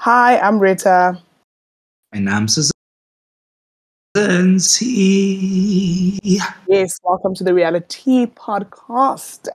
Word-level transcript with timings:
Hi, 0.00 0.38
I'm 0.38 0.58
Rita. 0.58 1.20
And 2.12 2.30
I'm 2.30 2.48
Susan 2.48 2.72
C. 4.58 6.18
Yes, 6.66 6.98
welcome 7.04 7.34
to 7.34 7.44
the 7.44 7.52
Reality 7.52 8.24
Podcast, 8.28 9.48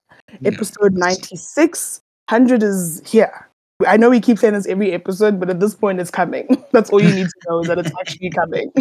episode 0.46 0.94
96. 0.94 2.02
100 2.30 2.62
is 2.62 3.02
here. 3.08 3.50
I 3.88 3.98
know 3.98 4.12
we 4.12 4.20
keep 4.20 4.38
saying 4.38 4.54
this 4.54 4.68
every 4.68 4.92
episode, 4.94 5.40
but 5.40 5.50
at 5.50 5.60
this 5.60 5.74
point, 5.74 6.00
it's 6.00 6.12
coming. 6.12 6.64
That's 6.72 6.92
all 6.92 7.02
you 7.02 7.12
need 7.12 7.26
to 7.26 7.40
know 7.50 7.62
is 7.62 7.68
that 7.68 7.80
it's 7.80 7.92
actually 8.00 8.30
coming. 8.30 8.72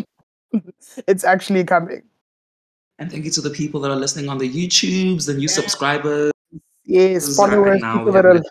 it's 1.08 1.24
actually 1.24 1.64
coming. 1.64 2.02
And 2.98 3.10
thank 3.10 3.24
you 3.24 3.30
to 3.30 3.40
the 3.40 3.48
people 3.48 3.80
that 3.80 3.90
are 3.90 3.96
listening 3.96 4.28
on 4.28 4.36
the 4.36 4.52
YouTubes, 4.52 5.24
the 5.24 5.32
new 5.32 5.48
subscribers. 5.48 6.30
Yes, 6.84 7.34
followers. 7.34 7.80
people 7.80 8.12
that 8.12 8.26
are- 8.26 8.42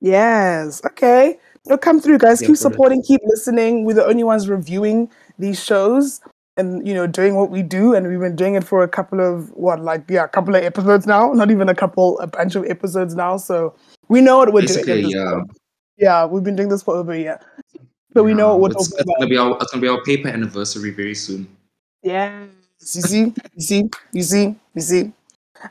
Yes. 0.00 0.84
Okay. 0.84 1.38
No, 1.66 1.76
come 1.76 2.00
through, 2.00 2.18
guys. 2.18 2.40
Yeah, 2.40 2.48
keep 2.48 2.56
supporting. 2.56 3.02
Keep 3.02 3.20
listening. 3.26 3.84
We're 3.84 3.94
the 3.94 4.06
only 4.06 4.24
ones 4.24 4.48
reviewing 4.48 5.10
these 5.38 5.62
shows 5.62 6.20
and 6.56 6.86
you 6.86 6.92
know 6.92 7.06
doing 7.06 7.36
what 7.36 7.50
we 7.50 7.62
do, 7.62 7.94
and 7.94 8.08
we've 8.08 8.18
been 8.18 8.36
doing 8.36 8.54
it 8.54 8.64
for 8.64 8.82
a 8.82 8.88
couple 8.88 9.20
of 9.20 9.50
what, 9.52 9.80
like 9.80 10.04
yeah, 10.08 10.24
a 10.24 10.28
couple 10.28 10.54
of 10.54 10.62
episodes 10.62 11.06
now. 11.06 11.32
Not 11.32 11.50
even 11.50 11.68
a 11.68 11.74
couple, 11.74 12.18
a 12.20 12.26
bunch 12.26 12.56
of 12.56 12.64
episodes 12.66 13.14
now. 13.14 13.36
So 13.36 13.74
we 14.08 14.20
know 14.20 14.38
what 14.38 14.52
we're. 14.52 14.62
Basically, 14.62 15.02
this 15.02 15.14
yeah. 15.14 15.30
point. 15.34 15.50
Yeah, 15.96 16.26
we've 16.26 16.44
been 16.44 16.56
doing 16.56 16.68
this 16.68 16.82
for 16.82 16.96
over 16.96 17.12
a 17.12 17.18
year, 17.18 17.40
so 18.14 18.22
we 18.22 18.34
know 18.34 18.56
what 18.56 18.72
it's, 18.72 18.92
it's 18.92 19.02
gonna 19.18 19.28
be 19.28 19.36
our 19.36 19.56
it's 19.60 19.70
gonna 19.72 19.82
be 19.82 19.88
our 19.88 20.02
paper 20.04 20.28
anniversary 20.28 20.90
very 20.90 21.14
soon. 21.14 21.48
Yeah. 22.02 22.44
You 22.80 23.02
see, 23.02 23.34
you 23.56 23.60
see, 23.60 23.90
you 24.12 24.22
see, 24.22 24.56
you 24.74 24.80
see. 24.80 25.12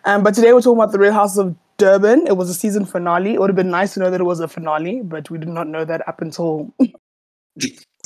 Um, 0.04 0.24
but 0.24 0.34
today 0.34 0.52
we're 0.52 0.62
talking 0.62 0.78
about 0.78 0.92
the 0.92 1.00
Real 1.00 1.14
House 1.14 1.38
of 1.38 1.56
Durban. 1.78 2.28
It 2.28 2.38
was 2.38 2.50
a 2.50 2.54
season 2.54 2.86
finale. 2.86 3.34
It 3.34 3.40
would 3.40 3.50
have 3.50 3.56
been 3.56 3.70
nice 3.70 3.94
to 3.94 4.00
know 4.00 4.10
that 4.10 4.22
it 4.22 4.26
was 4.26 4.40
a 4.40 4.48
finale, 4.48 5.02
but 5.04 5.30
we 5.30 5.38
did 5.38 5.50
not 5.50 5.68
know 5.68 5.86
that 5.86 6.08
up 6.08 6.22
until 6.22 6.74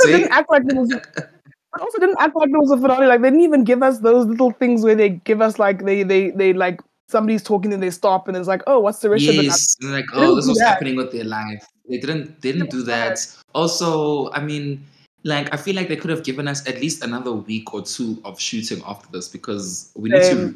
It 0.05 0.17
didn't 0.17 0.31
act 0.31 0.49
like 0.49 0.63
it 0.63 0.75
was. 0.75 0.91
It 0.91 1.79
also 1.79 1.99
didn't 1.99 2.17
act 2.19 2.35
like 2.35 2.49
it 2.49 2.57
was 2.57 2.71
a 2.71 2.77
finale. 2.77 3.07
Like 3.07 3.21
they 3.21 3.29
didn't 3.29 3.43
even 3.43 3.63
give 3.63 3.83
us 3.83 3.99
those 3.99 4.25
little 4.25 4.51
things 4.51 4.83
where 4.83 4.95
they 4.95 5.09
give 5.09 5.41
us 5.41 5.59
like 5.59 5.85
they 5.85 6.03
they 6.03 6.31
they 6.31 6.53
like 6.53 6.81
somebody's 7.07 7.43
talking 7.43 7.73
and 7.73 7.83
they 7.83 7.89
stop 7.89 8.27
and 8.27 8.37
it's 8.37 8.47
like 8.47 8.61
oh 8.67 8.79
what's 8.79 8.99
the 8.99 9.09
rest 9.09 9.27
of 9.27 9.35
it? 9.35 9.43
Yes, 9.43 9.75
like 9.81 10.05
oh, 10.13 10.35
this 10.35 10.47
was 10.47 10.57
that. 10.57 10.67
happening 10.67 10.95
with 10.95 11.11
their 11.11 11.23
life. 11.23 11.65
They 11.89 11.97
didn't 11.97 12.41
they 12.41 12.51
didn't 12.51 12.71
do 12.71 12.83
that. 12.83 13.25
Also, 13.53 14.31
I 14.31 14.41
mean, 14.41 14.85
like 15.23 15.53
I 15.53 15.57
feel 15.57 15.75
like 15.75 15.87
they 15.87 15.97
could 15.97 16.09
have 16.09 16.23
given 16.23 16.47
us 16.47 16.67
at 16.67 16.79
least 16.79 17.03
another 17.03 17.33
week 17.33 17.73
or 17.73 17.81
two 17.81 18.21
of 18.25 18.39
shooting 18.39 18.81
after 18.85 19.07
this 19.11 19.27
because 19.27 19.91
we 19.95 20.09
need 20.09 20.23
to. 20.23 20.55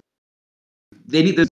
They 1.07 1.23
need 1.23 1.35
to 1.35 1.47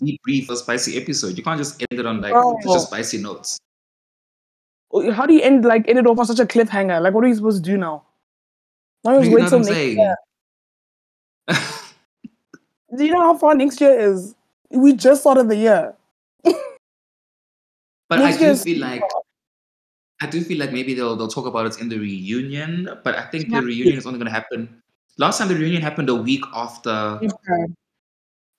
debrief 0.00 0.48
a 0.50 0.56
spicy 0.56 1.00
episode. 1.00 1.36
You 1.36 1.42
can't 1.44 1.58
just 1.58 1.80
end 1.90 2.00
it 2.00 2.06
on 2.06 2.20
like 2.20 2.32
oh. 2.34 2.58
Bro. 2.62 2.74
just 2.74 2.86
spicy 2.88 3.18
notes. 3.18 3.58
Oh, 4.92 5.10
how 5.12 5.26
do 5.26 5.34
you 5.34 5.42
end 5.42 5.64
like 5.64 5.88
end 5.88 5.98
it 5.98 6.06
off 6.06 6.18
on 6.18 6.26
such 6.26 6.40
a 6.40 6.46
cliffhanger? 6.46 7.00
Like 7.00 7.14
what 7.14 7.24
are 7.24 7.28
you 7.28 7.34
supposed 7.34 7.62
to 7.64 7.70
do 7.70 7.76
now? 7.76 8.02
Now 9.04 9.18
just 9.18 9.30
You 9.30 9.36
wait 9.36 9.48
till 9.48 9.58
next 9.60 9.68
saying? 9.70 9.98
year. 9.98 10.16
Do 12.96 13.04
you 13.04 13.12
know 13.12 13.20
how 13.20 13.36
far 13.36 13.54
next 13.54 13.80
year 13.80 13.98
is? 13.98 14.34
We 14.70 14.92
just 14.94 15.20
started 15.20 15.48
the 15.48 15.56
year. 15.56 15.94
But 18.08 18.18
Next 18.18 18.38
I 18.42 18.52
do 18.52 18.56
feel 18.56 18.80
like 18.80 19.02
I 20.20 20.26
do 20.26 20.42
feel 20.42 20.58
like 20.58 20.72
maybe 20.72 20.94
they'll 20.94 21.14
they'll 21.14 21.28
talk 21.28 21.46
about 21.46 21.66
it 21.66 21.80
in 21.80 21.88
the 21.88 21.98
reunion. 21.98 22.88
But 23.04 23.14
I 23.14 23.22
think 23.30 23.48
Yeah. 23.48 23.60
the 23.60 23.66
reunion 23.66 23.96
is 23.96 24.04
only 24.06 24.18
going 24.18 24.26
to 24.26 24.32
happen. 24.32 24.82
Last 25.16 25.38
time 25.38 25.46
the 25.46 25.54
reunion 25.54 25.80
happened 25.80 26.08
a 26.08 26.14
week 26.16 26.42
after, 26.52 26.90
Okay. 27.22 27.72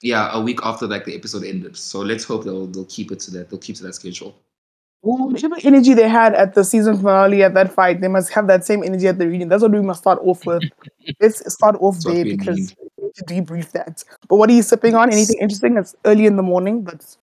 Yeah, 0.02 0.30
a 0.34 0.42
week 0.42 0.60
after 0.64 0.88
like 0.88 1.06
the 1.06 1.16
episode 1.16 1.44
ended. 1.44 1.78
So 1.78 2.00
let's 2.00 2.24
hope 2.24 2.44
they'll 2.44 2.68
they'll 2.68 2.86
keep 2.86 3.12
it 3.12 3.20
to 3.22 3.32
that. 3.32 3.50
They'll 3.50 3.60
keep 3.60 3.76
to 3.78 3.84
that 3.84 3.96
schedule. 3.96 4.36
Well, 5.04 5.30
whatever 5.30 5.56
energy 5.64 5.96
they 5.96 6.08
had 6.08 6.36
at 6.36 6.54
the 6.54 6.64
season 6.64 6.96
finale 6.98 7.44
at 7.44 7.56
that 7.56 7.74
fight, 7.74 8.02
they 8.02 8.08
must 8.08 8.32
have 8.34 8.46
that 8.48 8.64
same 8.64 8.84
energy 8.84 9.08
at 9.08 9.18
the 9.18 9.26
reunion. 9.26 9.50
That's 9.50 9.64
what 9.64 9.72
we 9.72 9.82
must 9.82 10.02
start 10.02 10.20
off 10.22 10.46
with. 10.46 10.64
Let's 11.20 11.52
start 11.52 11.76
off 11.80 11.96
That's 11.96 12.06
there 12.06 12.24
because 12.24 12.58
need. 12.58 12.78
we 12.98 13.06
need 13.06 13.16
to 13.16 13.24
debrief 13.26 13.72
that. 13.72 14.04
But 14.28 14.36
what 14.36 14.50
are 14.52 14.54
you 14.54 14.62
sipping 14.62 14.94
on? 14.94 15.12
Anything 15.12 15.38
interesting? 15.40 15.78
It's 15.78 15.96
early 16.06 16.28
in 16.28 16.36
the 16.36 16.44
morning, 16.44 16.84
but 16.84 17.18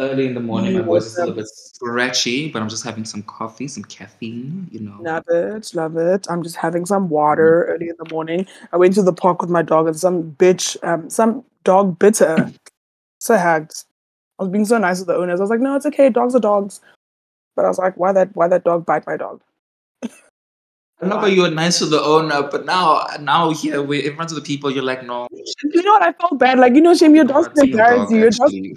Early 0.00 0.26
in 0.26 0.34
the 0.34 0.40
morning, 0.40 0.72
my 0.72 0.80
Mm, 0.80 0.86
voice 0.86 1.04
is 1.04 1.16
a 1.18 1.20
little 1.20 1.34
bit 1.34 1.46
scratchy, 1.46 2.50
but 2.50 2.62
I'm 2.62 2.70
just 2.70 2.82
having 2.84 3.04
some 3.04 3.22
coffee, 3.22 3.68
some 3.68 3.84
caffeine, 3.84 4.66
you 4.72 4.80
know. 4.80 4.96
love 5.02 5.24
it, 5.28 5.74
love 5.74 5.96
it. 5.98 6.26
I'm 6.30 6.42
just 6.42 6.56
having 6.56 6.86
some 6.86 7.10
water 7.10 7.66
early 7.68 7.90
in 7.90 7.96
the 7.98 8.10
morning. 8.12 8.46
I 8.72 8.78
went 8.78 8.94
to 8.94 9.02
the 9.02 9.12
park 9.12 9.42
with 9.42 9.50
my 9.50 9.60
dog 9.60 9.86
and 9.88 9.98
some 9.98 10.32
bitch, 10.32 10.82
um, 10.82 11.10
some 11.10 11.44
dog 11.64 11.98
bitter. 11.98 12.50
So 13.22 13.36
hacked. 13.36 13.84
I 14.38 14.44
was 14.44 14.50
being 14.50 14.64
so 14.64 14.78
nice 14.78 15.00
with 15.00 15.08
the 15.08 15.14
owners. 15.14 15.40
I 15.40 15.42
was 15.42 15.50
like, 15.50 15.60
no, 15.60 15.76
it's 15.76 15.84
okay. 15.84 16.08
Dogs 16.08 16.34
are 16.34 16.40
dogs. 16.40 16.80
But 17.54 17.66
I 17.66 17.68
was 17.68 17.76
like, 17.76 17.98
why 17.98 18.12
that? 18.12 18.34
Why 18.34 18.48
that 18.48 18.64
dog 18.64 18.86
bite 18.86 19.06
my 19.06 19.18
dog? 19.18 19.42
I 21.02 21.06
know 21.06 21.26
you 21.26 21.42
were 21.42 21.50
nice 21.50 21.80
to 21.80 21.84
the 21.86 22.00
owner, 22.00 22.48
but 22.50 22.64
now 22.64 23.06
now 23.20 23.50
here 23.50 23.82
we 23.82 24.06
in 24.06 24.16
front 24.16 24.30
of 24.30 24.36
the 24.36 24.40
people, 24.40 24.70
you're 24.70 24.82
like, 24.82 25.04
no. 25.04 25.28
You 25.30 25.82
know 25.82 25.92
what? 25.92 26.02
I 26.02 26.12
felt 26.12 26.38
bad. 26.38 26.58
Like, 26.58 26.74
you 26.74 26.80
know, 26.80 26.94
Shame, 26.94 27.14
your 27.14 27.26
dogs 27.26 27.48
it's 27.48 27.60
can 27.60 27.68
your 27.68 27.86
dog, 27.86 28.10
you. 28.10 28.16
Your 28.20 28.30
dogs, 28.30 28.54
actually. 28.54 28.74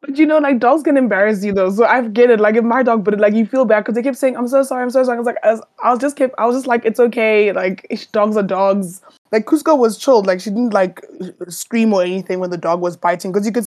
But 0.00 0.16
you 0.16 0.26
know, 0.26 0.38
like 0.38 0.60
dogs 0.60 0.82
can 0.84 0.96
embarrass 0.96 1.44
you 1.44 1.52
though. 1.52 1.70
So 1.70 1.84
I 1.84 2.06
get 2.06 2.30
it. 2.30 2.40
Like 2.40 2.54
if 2.54 2.64
my 2.64 2.82
dog, 2.82 3.04
but 3.04 3.14
it, 3.14 3.20
like 3.20 3.34
you 3.34 3.44
feel 3.44 3.64
bad 3.64 3.80
because 3.80 3.94
they 3.94 4.02
kept 4.02 4.16
saying, 4.16 4.36
"I'm 4.36 4.46
so 4.46 4.62
sorry, 4.62 4.82
I'm 4.82 4.90
so 4.90 5.02
sorry." 5.02 5.16
I 5.16 5.20
was 5.20 5.26
like, 5.26 5.36
I 5.42 5.50
was, 5.52 5.62
I 5.82 5.90
was 5.90 5.98
just 5.98 6.16
kept, 6.16 6.34
I 6.38 6.46
was 6.46 6.56
just 6.56 6.66
like, 6.66 6.84
it's 6.84 7.00
okay. 7.00 7.52
Like 7.52 8.08
dogs 8.12 8.36
are 8.36 8.42
dogs. 8.42 9.02
Like 9.32 9.46
Cusco 9.46 9.76
was 9.76 9.98
chilled. 9.98 10.26
Like 10.26 10.40
she 10.40 10.50
didn't 10.50 10.72
like 10.72 11.04
scream 11.48 11.92
or 11.92 12.02
anything 12.02 12.38
when 12.38 12.50
the 12.50 12.56
dog 12.56 12.80
was 12.80 12.96
biting 12.96 13.32
because 13.32 13.44
you 13.44 13.52
could 13.52 13.64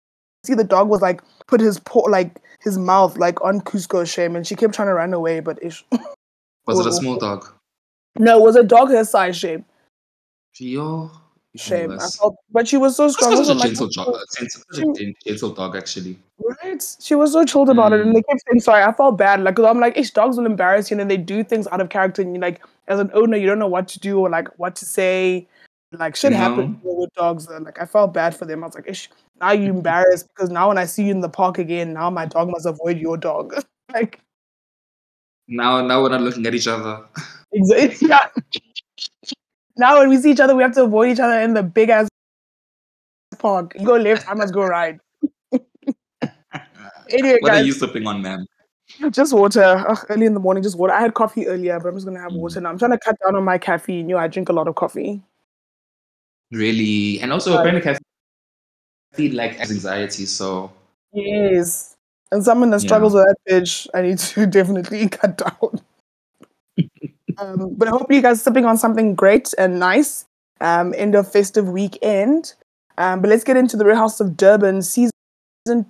see 0.45 0.55
the 0.55 0.63
dog 0.63 0.89
was 0.89 1.01
like 1.01 1.21
put 1.47 1.61
his 1.61 1.79
paw, 1.79 2.01
like 2.09 2.41
his 2.61 2.77
mouth, 2.77 3.17
like 3.17 3.39
on 3.43 3.61
Cusco's 3.61 4.09
shame, 4.09 4.35
and 4.35 4.47
she 4.47 4.55
kept 4.55 4.73
trying 4.73 4.87
to 4.87 4.95
run 4.95 5.13
away. 5.13 5.41
But 5.41 5.61
ish. 5.63 5.85
Was 6.65 6.79
it 6.79 6.87
a 6.87 6.91
small 6.91 7.17
dog? 7.17 7.45
no, 8.17 8.39
it 8.39 8.41
was 8.41 8.55
a 8.55 8.63
dog 8.63 8.89
her 8.89 9.05
size 9.05 9.37
shape. 9.37 9.63
Yo, 10.57 11.11
even 11.11 11.24
Shame. 11.57 11.91
I 11.91 12.07
felt, 12.07 12.35
but 12.51 12.67
she 12.67 12.77
was 12.77 12.95
so 12.95 13.07
strong. 13.07 13.31
Also, 13.31 13.43
such 13.43 13.55
a 13.55 13.59
like, 13.59 13.67
gentle 13.69 13.87
dog. 13.87 14.15
A 14.15 15.13
gentle 15.25 15.51
dog, 15.51 15.75
actually. 15.75 16.17
Right? 16.63 16.83
She 16.99 17.15
was 17.15 17.31
so 17.31 17.45
chilled 17.45 17.69
about 17.69 17.93
it, 17.93 18.01
and 18.01 18.11
Mm. 18.11 18.15
they 18.15 18.21
kept 18.23 18.41
saying 18.47 18.59
sorry. 18.59 18.83
I 18.83 18.91
felt 18.91 19.17
bad, 19.17 19.41
like, 19.41 19.55
because 19.55 19.69
I'm 19.69 19.79
like, 19.79 19.97
ish, 19.97 20.11
dogs 20.11 20.37
will 20.37 20.45
embarrass 20.45 20.91
you, 20.91 20.95
and 20.95 20.99
then 20.99 21.07
they 21.07 21.17
do 21.17 21.43
things 21.43 21.67
out 21.71 21.79
of 21.79 21.89
character, 21.89 22.21
and 22.21 22.35
you 22.35 22.41
like, 22.41 22.61
as 22.87 22.99
an 22.99 23.09
owner, 23.13 23.37
you 23.37 23.47
don't 23.47 23.59
know 23.59 23.67
what 23.67 23.87
to 23.89 23.99
do 23.99 24.19
or 24.19 24.29
like 24.29 24.49
what 24.59 24.75
to 24.77 24.85
say. 24.85 25.47
Like, 25.91 26.15
shit 26.17 26.31
You 26.31 26.37
happens 26.37 26.77
with 26.83 27.13
dogs. 27.15 27.47
And, 27.47 27.63
like, 27.63 27.81
I 27.81 27.85
felt 27.85 28.13
bad 28.13 28.35
for 28.35 28.43
them. 28.45 28.63
I 28.63 28.67
was 28.67 28.75
like, 28.75 28.87
ish, 28.89 29.09
now 29.39 29.51
you 29.53 29.69
embarrassed 29.69 30.27
because 30.35 30.49
now 30.49 30.67
when 30.67 30.77
I 30.77 30.85
see 30.85 31.03
you 31.05 31.11
in 31.11 31.21
the 31.21 31.29
park 31.29 31.57
again, 31.57 31.93
now 31.93 32.09
my 32.09 32.25
dog 32.25 32.49
must 32.49 32.65
avoid 32.65 32.97
your 32.97 33.15
dog. 33.15 33.53
like, 33.93 34.19
Now, 35.47 35.79
now 35.85 36.01
we're 36.01 36.09
not 36.09 36.21
looking 36.21 36.45
at 36.45 36.53
each 36.53 36.67
other. 36.67 37.05
exactly. 37.53 38.09
Yeah. 38.09 38.27
Now 39.77 39.99
when 39.99 40.09
we 40.09 40.17
see 40.17 40.31
each 40.31 40.39
other, 40.39 40.55
we 40.55 40.63
have 40.63 40.73
to 40.75 40.83
avoid 40.83 41.09
each 41.11 41.19
other 41.19 41.39
in 41.41 41.53
the 41.53 41.63
big 41.63 41.89
ass 41.89 42.07
park. 43.39 43.73
You 43.77 43.85
go 43.85 43.95
left, 43.95 44.29
I 44.29 44.33
must 44.33 44.53
go 44.53 44.63
right. 44.65 44.99
Anyway, 47.09 47.37
what 47.41 47.51
are 47.51 47.57
guys. 47.57 47.65
you 47.67 47.73
sipping 47.73 48.07
on, 48.07 48.21
man? 48.23 48.47
Just 49.11 49.31
water. 49.33 49.83
Ugh, 49.87 50.05
early 50.09 50.25
in 50.25 50.33
the 50.33 50.39
morning, 50.39 50.63
just 50.63 50.75
water. 50.77 50.93
I 50.93 51.01
had 51.01 51.13
coffee 51.13 51.45
earlier, 51.47 51.79
but 51.79 51.89
I'm 51.89 51.93
just 51.95 52.05
gonna 52.05 52.19
have 52.19 52.31
Mm. 52.31 52.37
water 52.39 52.61
now. 52.61 52.69
I'm 52.69 52.79
trying 52.79 52.91
to 52.91 52.97
cut 52.97 53.15
down 53.23 53.35
on 53.35 53.43
my 53.43 53.57
caffeine. 53.59 54.09
You 54.09 54.15
know, 54.15 54.21
I 54.21 54.27
drink 54.27 54.49
a 54.49 54.53
lot 54.53 54.67
of 54.67 54.73
coffee. 54.75 55.21
Really? 56.51 57.19
And 57.21 57.31
also, 57.31 57.53
apparently, 57.57 57.81
caffeine 59.13 59.35
like 59.35 59.59
anxiety. 59.59 60.25
So 60.25 60.71
Yes. 61.13 61.95
And 62.31 62.43
someone 62.43 62.71
that 62.71 62.81
Yeah. 62.81 62.87
struggles 62.87 63.13
with 63.13 63.25
that 63.25 63.37
bitch, 63.47 63.87
I 63.93 64.01
need 64.01 64.17
to 64.19 64.45
definitely 64.47 65.07
cut 65.09 65.37
down. 65.37 65.79
Um, 67.37 67.75
but 67.75 67.87
I 67.87 67.91
hope 67.91 68.11
you 68.11 68.21
guys 68.21 68.39
are 68.39 68.43
sipping 68.43 68.65
on 68.65 68.77
something 68.77 69.15
great 69.15 69.53
and 69.57 69.79
nice. 69.79 70.25
Um, 70.61 70.93
end 70.95 71.15
of 71.15 71.31
festive 71.31 71.67
weekend. 71.67 72.53
Um, 72.97 73.21
but 73.21 73.29
let's 73.29 73.43
get 73.43 73.57
into 73.57 73.75
the 73.75 73.85
Real 73.85 73.97
House 73.97 74.19
of 74.19 74.37
Durban 74.37 74.81
season 74.81 75.11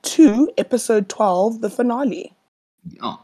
two, 0.02 0.52
episode 0.58 1.08
twelve, 1.08 1.62
the 1.62 1.70
finale. 1.70 2.34
oh. 3.02 3.22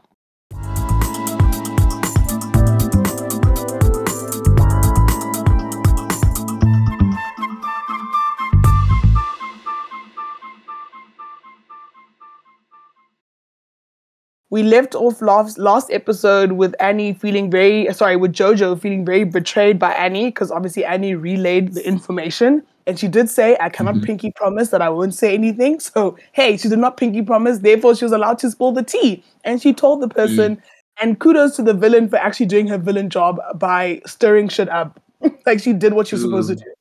We 14.52 14.64
left 14.64 14.94
off 14.96 15.22
last 15.22 15.58
last 15.58 15.90
episode 15.92 16.52
with 16.54 16.76
Annie 16.80 17.14
feeling 17.14 17.50
very 17.50 17.92
sorry 17.94 18.16
with 18.18 18.34
Jojo 18.34 18.80
feeling 18.80 19.06
very 19.06 19.24
betrayed 19.24 19.80
by 19.80 19.94
Annie 19.94 20.26
because 20.28 20.52
obviously 20.52 20.84
Annie 20.86 21.16
relayed 21.16 21.74
the 21.74 21.88
information 21.88 22.62
and 22.86 23.00
she 23.00 23.08
did 23.08 23.30
say 23.30 23.58
I 23.62 23.70
cannot 23.70 23.96
Mhm. 23.96 24.04
pinky 24.06 24.32
promise 24.36 24.70
that 24.70 24.82
I 24.82 24.90
won't 24.90 25.14
say 25.16 25.34
anything. 25.34 25.80
So 25.80 26.18
hey, 26.34 26.58
she 26.58 26.68
did 26.70 26.80
not 26.80 26.98
pinky 26.98 27.22
promise, 27.22 27.60
therefore 27.60 27.96
she 27.96 28.04
was 28.06 28.12
allowed 28.12 28.40
to 28.40 28.52
spill 28.52 28.72
the 28.74 28.84
tea. 28.84 29.24
And 29.46 29.62
she 29.62 29.74
told 29.74 30.02
the 30.02 30.08
person, 30.10 30.62
and 31.02 31.18
kudos 31.20 31.56
to 31.56 31.64
the 31.64 31.74
villain 31.74 32.10
for 32.10 32.18
actually 32.18 32.46
doing 32.48 32.68
her 32.68 32.78
villain 32.78 33.10
job 33.10 33.40
by 33.58 34.02
stirring 34.06 34.50
shit 34.50 34.70
up. 34.70 35.00
like 35.46 35.60
she 35.60 35.72
did 35.74 35.94
what 35.94 36.08
she 36.08 36.16
was 36.16 36.24
supposed 36.24 36.50
to 36.50 36.56
do. 36.56 36.72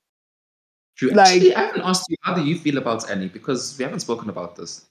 True. 0.96 1.10
Like- 1.10 1.28
Actually, 1.28 1.54
I 1.54 1.60
haven't 1.66 1.82
asked 1.82 2.06
you 2.08 2.16
how 2.22 2.34
do 2.34 2.42
you 2.44 2.58
feel 2.58 2.78
about 2.78 3.08
Annie 3.10 3.28
because 3.28 3.78
we 3.78 3.84
haven't 3.84 4.00
spoken 4.00 4.28
about 4.28 4.56
this. 4.56 4.86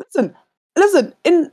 Listen, 0.00 0.34
listen. 0.76 1.14
In 1.24 1.50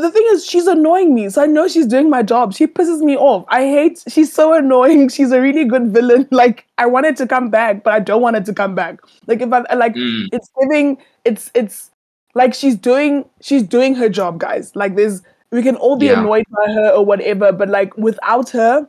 the 0.00 0.10
thing 0.10 0.24
is, 0.32 0.44
she's 0.44 0.66
annoying 0.66 1.14
me, 1.14 1.28
so 1.28 1.42
I 1.42 1.46
know 1.46 1.68
she's 1.68 1.86
doing 1.86 2.10
my 2.10 2.22
job. 2.22 2.52
She 2.54 2.66
pisses 2.66 3.00
me 3.00 3.16
off. 3.16 3.44
I 3.48 3.62
hate. 3.62 4.02
She's 4.08 4.32
so 4.32 4.54
annoying. 4.54 5.08
She's 5.16 5.32
a 5.32 5.40
really 5.40 5.64
good 5.64 5.88
villain. 5.92 6.26
Like 6.32 6.66
I 6.78 6.86
want 6.86 7.06
it 7.06 7.16
to 7.18 7.26
come 7.26 7.50
back, 7.50 7.82
but 7.84 7.92
I 7.94 8.00
don't 8.00 8.20
want 8.22 8.36
it 8.36 8.44
to 8.46 8.54
come 8.54 8.74
back. 8.74 9.00
Like 9.26 9.40
if 9.40 9.52
I 9.52 9.60
like, 9.74 9.94
Mm. 9.94 10.28
it's 10.32 10.50
giving. 10.60 10.98
It's 11.24 11.50
it's 11.54 11.90
like 12.34 12.54
she's 12.54 12.76
doing 12.76 13.24
she's 13.40 13.62
doing 13.62 13.94
her 13.94 14.08
job, 14.08 14.38
guys. 14.38 14.74
Like 14.76 14.94
there's 14.96 15.22
we 15.50 15.62
can 15.62 15.76
all 15.76 15.96
be 15.96 16.06
Yeah. 16.06 16.20
annoyed 16.20 16.44
by 16.50 16.72
her 16.72 16.90
or 16.90 17.04
whatever, 17.04 17.52
but 17.52 17.68
like 17.68 17.96
without 17.96 18.50
her 18.50 18.88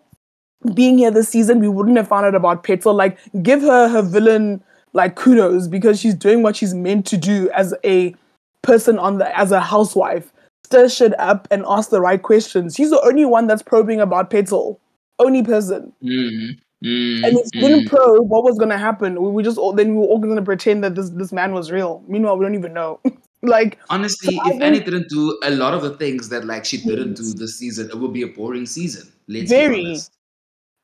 being 0.73 0.97
here 0.97 1.11
this 1.11 1.29
season, 1.29 1.59
we 1.59 1.69
wouldn't 1.69 1.97
have 1.97 2.07
found 2.07 2.25
out 2.25 2.35
about 2.35 2.63
Petal. 2.63 2.93
Like 2.93 3.17
give 3.41 3.61
her 3.61 3.87
her 3.87 4.01
villain 4.01 4.61
like 4.93 5.15
kudos 5.15 5.67
because 5.67 5.99
she's 5.99 6.15
doing 6.15 6.43
what 6.43 6.55
she's 6.55 6.73
meant 6.73 7.05
to 7.07 7.17
do 7.17 7.49
as 7.51 7.73
a 7.85 8.13
person 8.61 8.99
on 8.99 9.19
the 9.19 9.37
as 9.39 9.51
a 9.51 9.59
housewife 9.61 10.33
stir 10.69 10.87
shit 10.87 11.19
up 11.19 11.47
and 11.49 11.65
ask 11.67 11.89
the 11.89 11.99
right 11.99 12.21
questions. 12.21 12.75
She's 12.75 12.91
the 12.91 13.01
only 13.01 13.25
one 13.25 13.47
that's 13.47 13.63
probing 13.63 13.99
about 13.99 14.29
Petal. 14.29 14.79
Only 15.17 15.41
person. 15.41 15.91
Mm, 16.03 16.59
mm, 16.85 17.25
And 17.25 17.37
if 17.37 17.47
she 17.53 17.59
didn't 17.59 17.85
mm. 17.85 17.89
probe, 17.89 18.29
what 18.29 18.43
was 18.43 18.57
gonna 18.57 18.77
happen? 18.77 19.21
We, 19.21 19.31
we 19.31 19.43
just 19.43 19.57
all 19.57 19.73
then 19.73 19.95
we 19.95 20.01
were 20.01 20.05
all 20.05 20.19
gonna 20.19 20.43
pretend 20.43 20.83
that 20.83 20.95
this 20.95 21.09
this 21.09 21.33
man 21.33 21.53
was 21.53 21.71
real. 21.71 22.03
Meanwhile, 22.07 22.37
we 22.37 22.45
don't 22.45 22.55
even 22.55 22.73
know. 22.73 22.99
like 23.41 23.79
Honestly, 23.89 24.35
So 24.35 24.49
if 24.49 24.61
Annie 24.61 24.79
didn't 24.79 25.09
do 25.09 25.37
a 25.43 25.51
lot 25.51 25.73
of 25.73 25.81
the 25.81 25.97
things 25.97 26.29
that 26.29 26.45
like 26.45 26.65
she 26.65 26.77
didn't 26.77 27.15
do 27.15 27.33
this 27.33 27.57
season, 27.57 27.89
it 27.89 27.97
would 27.97 28.13
be 28.13 28.21
a 28.21 28.27
boring 28.27 28.67
season. 28.67 29.11
Let's 29.27 29.49
Very. 29.49 29.97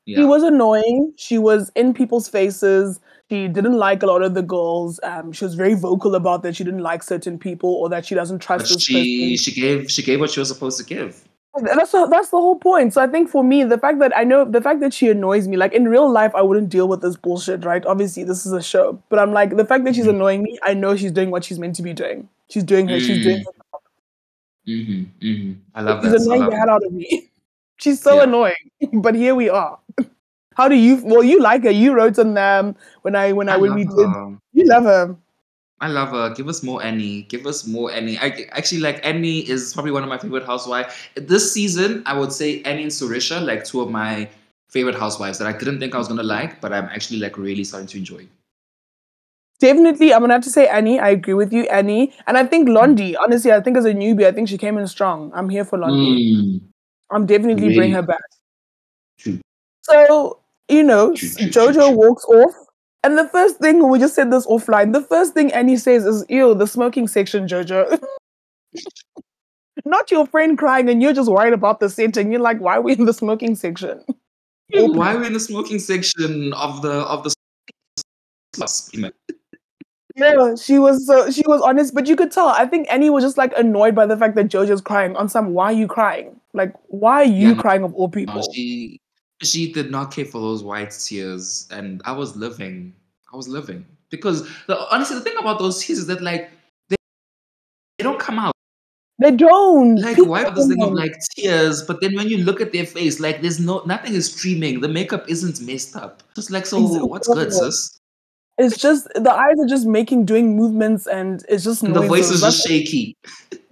she 0.06 0.24
was 0.24 0.42
annoying. 0.42 1.14
She 1.16 1.38
was 1.38 1.70
in 1.76 1.94
people's 1.94 2.28
faces. 2.28 3.00
She 3.30 3.48
didn't 3.48 3.72
like 3.76 4.02
a 4.02 4.06
lot 4.06 4.22
of 4.22 4.34
the 4.34 4.42
girls. 4.42 5.00
Um, 5.02 5.32
she 5.32 5.44
was 5.44 5.54
very 5.54 5.74
vocal 5.74 6.14
about 6.14 6.42
that 6.44 6.54
she 6.54 6.62
didn't 6.62 6.82
like 6.82 7.02
certain 7.02 7.38
people 7.38 7.70
or 7.70 7.88
that 7.88 8.06
she 8.06 8.14
doesn't 8.14 8.38
trust 8.38 8.70
But 8.70 8.80
she 8.80 8.92
person. 8.94 9.36
she 9.36 9.60
gave 9.60 9.90
she 9.90 10.02
gave 10.02 10.20
what 10.20 10.30
she 10.30 10.38
was 10.40 10.48
supposed 10.48 10.78
to 10.78 10.84
give. 10.84 11.24
That's 11.62 11.90
the, 11.92 12.06
that's 12.10 12.28
the 12.28 12.36
whole 12.36 12.58
point. 12.58 12.92
So 12.92 13.00
I 13.00 13.06
think 13.06 13.30
for 13.30 13.42
me, 13.42 13.64
the 13.64 13.78
fact 13.78 13.98
that 14.00 14.14
I 14.16 14.24
know 14.24 14.44
the 14.44 14.60
fact 14.60 14.80
that 14.80 14.92
she 14.92 15.08
annoys 15.08 15.48
me, 15.48 15.56
like 15.56 15.72
in 15.72 15.88
real 15.88 16.08
life, 16.10 16.34
I 16.34 16.42
wouldn't 16.42 16.68
deal 16.68 16.86
with 16.86 17.00
this 17.00 17.16
bullshit, 17.16 17.64
right? 17.64 17.84
Obviously, 17.86 18.24
this 18.24 18.44
is 18.44 18.52
a 18.52 18.62
show, 18.62 19.02
but 19.08 19.18
I'm 19.18 19.32
like 19.32 19.56
the 19.56 19.64
fact 19.64 19.84
that 19.84 19.94
she's 19.94 20.04
Mhm. 20.06 20.10
annoying 20.16 20.42
me. 20.42 20.58
I 20.62 20.74
know 20.74 20.94
she's 20.96 21.12
doing 21.12 21.30
what 21.30 21.44
she's 21.44 21.58
meant 21.58 21.74
to 21.76 21.82
be 21.82 21.94
doing. 21.94 22.28
She's 22.50 22.62
doing 22.62 22.86
her. 22.88 23.00
She's 23.00 23.18
doing. 23.24 23.42
Mm. 24.68 25.08
hmm 25.20 25.26
hmm 25.44 25.52
I 25.74 25.80
love 25.82 26.02
She's 26.02 26.12
that. 26.12 26.20
I 26.20 26.24
annoying 26.24 26.50
the 26.50 26.56
hell 26.56 26.70
out 26.70 26.84
of 26.84 26.92
me. 26.92 27.30
She's 27.78 28.00
so 28.02 28.16
Yeah. 28.16 28.22
annoying, 28.24 28.70
but 28.92 29.14
here 29.14 29.34
we 29.34 29.48
are. 29.48 29.78
How 30.56 30.68
do 30.68 30.74
you? 30.74 31.00
Well, 31.04 31.22
you 31.22 31.40
like 31.40 31.64
her. 31.64 31.70
You 31.70 31.92
wrote 31.94 32.18
on 32.18 32.34
them 32.34 32.74
when 33.02 33.14
I 33.14 33.32
when 33.32 33.48
I, 33.48 33.54
I 33.54 33.56
when 33.58 33.74
we 33.74 33.84
did. 33.84 34.08
her. 34.08 34.38
You 34.52 34.66
love 34.66 34.84
her. 34.84 35.16
I 35.80 35.88
love 35.88 36.08
her. 36.08 36.34
Give 36.34 36.48
us 36.48 36.62
more 36.62 36.82
Annie. 36.82 37.22
Give 37.22 37.46
us 37.46 37.66
more 37.66 37.92
Annie. 37.92 38.16
I 38.18 38.48
actually 38.52 38.80
like 38.80 39.04
Annie 39.04 39.40
is 39.40 39.74
probably 39.74 39.92
one 39.92 40.02
of 40.02 40.08
my 40.08 40.16
favorite 40.16 40.46
housewives. 40.46 40.94
This 41.14 41.52
season, 41.52 42.02
I 42.06 42.18
would 42.18 42.32
say 42.32 42.62
Annie 42.62 42.84
and 42.84 42.90
Sorisha, 42.90 43.44
like 43.44 43.64
two 43.64 43.82
of 43.82 43.90
my 43.90 44.28
favorite 44.70 44.94
housewives 44.94 45.38
that 45.38 45.46
I 45.46 45.52
didn't 45.52 45.78
think 45.78 45.94
I 45.94 45.98
was 45.98 46.08
gonna 46.08 46.22
like, 46.22 46.60
but 46.62 46.72
I'm 46.72 46.86
actually 46.86 47.18
like 47.18 47.36
really 47.36 47.64
starting 47.64 47.88
to 47.88 47.98
enjoy. 47.98 48.26
Definitely, 49.58 50.14
I'm 50.14 50.20
gonna 50.20 50.34
have 50.34 50.44
to 50.44 50.50
say 50.50 50.66
Annie. 50.66 50.98
I 50.98 51.10
agree 51.10 51.34
with 51.34 51.52
you, 51.52 51.64
Annie. 51.64 52.14
And 52.26 52.38
I 52.38 52.44
think 52.46 52.68
Londi. 52.68 53.14
Honestly, 53.20 53.52
I 53.52 53.60
think 53.60 53.76
as 53.76 53.84
a 53.84 53.92
newbie, 53.92 54.24
I 54.24 54.32
think 54.32 54.48
she 54.48 54.56
came 54.56 54.78
in 54.78 54.86
strong. 54.86 55.30
I'm 55.34 55.50
here 55.50 55.64
for 55.64 55.78
Londi. 55.78 56.34
Mm, 56.34 56.60
I'm 57.10 57.26
definitely 57.26 57.74
bring 57.74 57.92
her 57.92 58.02
back. 58.02 58.22
True. 59.18 59.40
So 59.82 60.40
you 60.68 60.82
know, 60.82 61.14
True, 61.14 61.28
s- 61.28 61.36
true, 61.36 61.50
true, 61.50 61.72
Jojo 61.72 61.94
walks 61.94 62.24
off, 62.24 62.54
and 63.04 63.16
the 63.18 63.28
first 63.28 63.58
thing 63.58 63.88
we 63.88 63.98
just 63.98 64.14
said 64.14 64.30
this 64.32 64.46
offline. 64.46 64.92
The 64.92 65.02
first 65.02 65.34
thing 65.34 65.52
Annie 65.52 65.76
says 65.76 66.04
is, 66.04 66.24
"Ew, 66.28 66.54
the 66.54 66.66
smoking 66.66 67.06
section, 67.08 67.46
Jojo." 67.46 68.00
Not 69.84 70.10
your 70.10 70.26
friend 70.26 70.56
crying, 70.58 70.88
and 70.88 71.00
you're 71.02 71.12
just 71.12 71.30
worried 71.30 71.52
about 71.52 71.80
the 71.80 71.88
set, 71.88 72.16
and 72.16 72.32
you're 72.32 72.40
like, 72.40 72.58
"Why 72.60 72.76
are 72.76 72.82
we 72.82 72.92
in 72.94 73.04
the 73.04 73.12
smoking 73.12 73.54
section?" 73.54 74.02
Why 74.72 75.14
are 75.14 75.18
we 75.20 75.26
in 75.28 75.32
the 75.32 75.40
smoking 75.40 75.78
section 75.78 76.52
of 76.54 76.82
the 76.82 76.90
of 76.90 77.22
the? 77.24 77.34
Yeah, 80.16 80.54
she 80.56 80.78
was 80.78 81.06
so 81.06 81.30
she 81.30 81.42
was 81.46 81.60
honest, 81.60 81.94
but 81.94 82.06
you 82.06 82.16
could 82.16 82.32
tell. 82.32 82.48
I 82.48 82.66
think 82.66 82.86
Annie 82.90 83.10
was 83.10 83.22
just 83.22 83.36
like 83.36 83.52
annoyed 83.56 83.94
by 83.94 84.06
the 84.06 84.16
fact 84.16 84.34
that 84.36 84.48
Jojo's 84.48 84.80
crying 84.80 85.14
on 85.14 85.28
some. 85.28 85.52
Why 85.52 85.66
are 85.66 85.72
you 85.72 85.86
crying? 85.86 86.40
Like, 86.54 86.74
why 86.88 87.16
are 87.22 87.24
you 87.24 87.50
Yeah, 87.50 87.60
crying 87.60 87.84
of 87.84 87.94
all 87.94 88.08
people? 88.08 88.42
she 88.52 88.98
she 89.42 89.72
did 89.72 89.90
not 89.90 90.12
care 90.12 90.24
for 90.24 90.40
those 90.40 90.62
white 90.62 90.90
tears, 90.90 91.68
and 91.70 92.02
I 92.04 92.12
was 92.12 92.36
living. 92.36 92.94
I 93.32 93.36
was 93.36 93.48
living 93.48 93.84
because 94.10 94.48
the, 94.66 94.78
honestly, 94.92 95.16
the 95.16 95.22
thing 95.22 95.36
about 95.38 95.58
those 95.58 95.82
tears 95.84 95.98
is 96.00 96.06
that 96.06 96.22
like 96.22 96.50
they, 96.88 96.96
they 97.98 98.04
don't 98.04 98.18
come 98.18 98.38
out. 98.38 98.54
They 99.18 99.30
don't. 99.30 99.96
Like 99.96 100.16
People 100.16 100.30
why 100.30 100.48
this 100.50 100.68
thing 100.68 100.82
of 100.82 100.92
like 100.92 101.14
tears, 101.34 101.82
but 101.82 102.00
then 102.00 102.14
when 102.14 102.28
you 102.28 102.38
look 102.38 102.60
at 102.60 102.72
their 102.72 102.86
face, 102.86 103.18
like 103.18 103.40
there's 103.40 103.58
no 103.58 103.82
nothing 103.86 104.14
is 104.14 104.32
streaming. 104.32 104.80
The 104.80 104.88
makeup 104.88 105.24
isn't 105.28 105.60
messed 105.60 105.96
up. 105.96 106.22
Just 106.34 106.50
like 106.50 106.66
so, 106.66 106.84
Exactly. 106.84 107.08
what's 107.08 107.28
good, 107.28 107.52
sis? 107.52 107.98
It's 108.58 108.78
just 108.78 109.08
the 109.14 109.32
eyes 109.32 109.58
are 109.60 109.66
just 109.68 109.86
making 109.86 110.24
doing 110.24 110.56
movements, 110.56 111.06
and 111.06 111.44
it's 111.48 111.64
just 111.64 111.82
And 111.82 111.94
the 111.94 112.02
voice 112.02 112.30
is 112.30 112.40
just 112.40 112.66
shaky. 112.66 113.16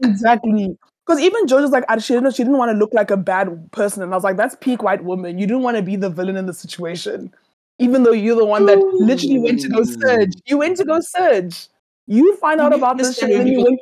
exactly 0.03 0.77
because 1.07 1.21
even 1.21 1.47
Jojo's 1.47 1.71
like, 1.71 1.85
I- 1.89 1.99
she 1.99 2.15
didn't, 2.15 2.33
she 2.35 2.45
didn't 2.45 2.59
want 2.59 2.71
to 2.71 2.77
look 2.77 2.93
like 2.95 3.11
a 3.11 3.17
bad 3.17 3.71
person, 3.73 4.03
and 4.03 4.13
I 4.13 4.17
was 4.17 4.25
like, 4.25 4.37
that's 4.37 4.57
peak 4.61 4.83
white 4.83 5.05
woman. 5.05 5.39
You 5.39 5.47
didn't 5.47 5.63
want 5.63 5.77
to 5.77 5.83
be 5.83 5.97
the 5.97 6.11
villain 6.11 6.37
in 6.37 6.47
the 6.47 6.55
situation, 6.55 7.33
even 7.79 8.03
though 8.03 8.13
you're 8.13 8.37
the 8.37 8.45
one 8.45 8.67
that 8.67 8.79
literally 8.79 9.39
went 9.39 9.61
to 9.61 9.69
go 9.69 9.85
surge. 9.85 10.33
You 10.47 10.59
went 10.59 10.77
to 10.79 10.85
go 10.85 11.01
surge. 11.01 11.69
You 12.07 12.37
find 12.37 12.61
out 12.61 12.75
about 12.75 12.99
this 12.99 13.17
shit, 13.17 13.31
and 13.31 13.41
then 13.41 13.47
you 13.47 13.63
went. 13.63 13.81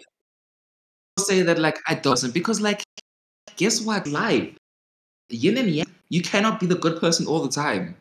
say 1.18 1.42
that 1.42 1.58
like 1.58 1.78
I 1.86 1.94
doesn't 1.94 2.32
because 2.32 2.60
like 2.60 2.82
guess 3.56 3.80
what? 3.82 4.06
Life. 4.06 4.56
Yin 5.28 5.58
and 5.58 5.68
yang. 5.70 5.86
You 6.08 6.22
cannot 6.22 6.60
be 6.60 6.66
the 6.66 6.74
good 6.74 7.00
person 7.00 7.26
all 7.26 7.40
the 7.40 7.48
time. 7.50 7.96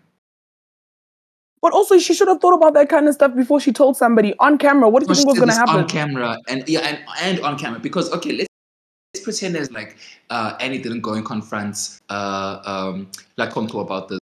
But 1.61 1.73
also, 1.73 1.99
she 1.99 2.13
should 2.13 2.27
have 2.27 2.41
thought 2.41 2.55
about 2.55 2.73
that 2.73 2.89
kind 2.89 3.07
of 3.07 3.13
stuff 3.13 3.35
before 3.35 3.59
she 3.59 3.71
told 3.71 3.95
somebody 3.95 4.33
on 4.39 4.57
camera. 4.57 4.89
What 4.89 5.03
do 5.03 5.09
you 5.09 5.15
think 5.15 5.27
was 5.27 5.37
going 5.37 5.49
to 5.49 5.55
happen? 5.55 5.75
on 5.75 5.87
camera 5.87 6.37
and 6.47 6.67
yeah 6.67 6.79
and, 6.79 6.99
and 7.21 7.39
on 7.41 7.57
camera 7.57 7.79
because 7.79 8.11
okay 8.11 8.31
let's 8.31 8.50
let's 9.13 9.23
pretend 9.23 9.55
as 9.55 9.71
like 9.71 9.97
uh 10.29 10.55
Annie 10.59 10.77
didn't 10.79 11.01
go 11.01 11.13
and 11.13 11.25
confront 11.25 11.99
uh 12.09 12.61
um 12.65 13.09
LaConco 13.37 13.81
about 13.81 14.07
this. 14.09 14.19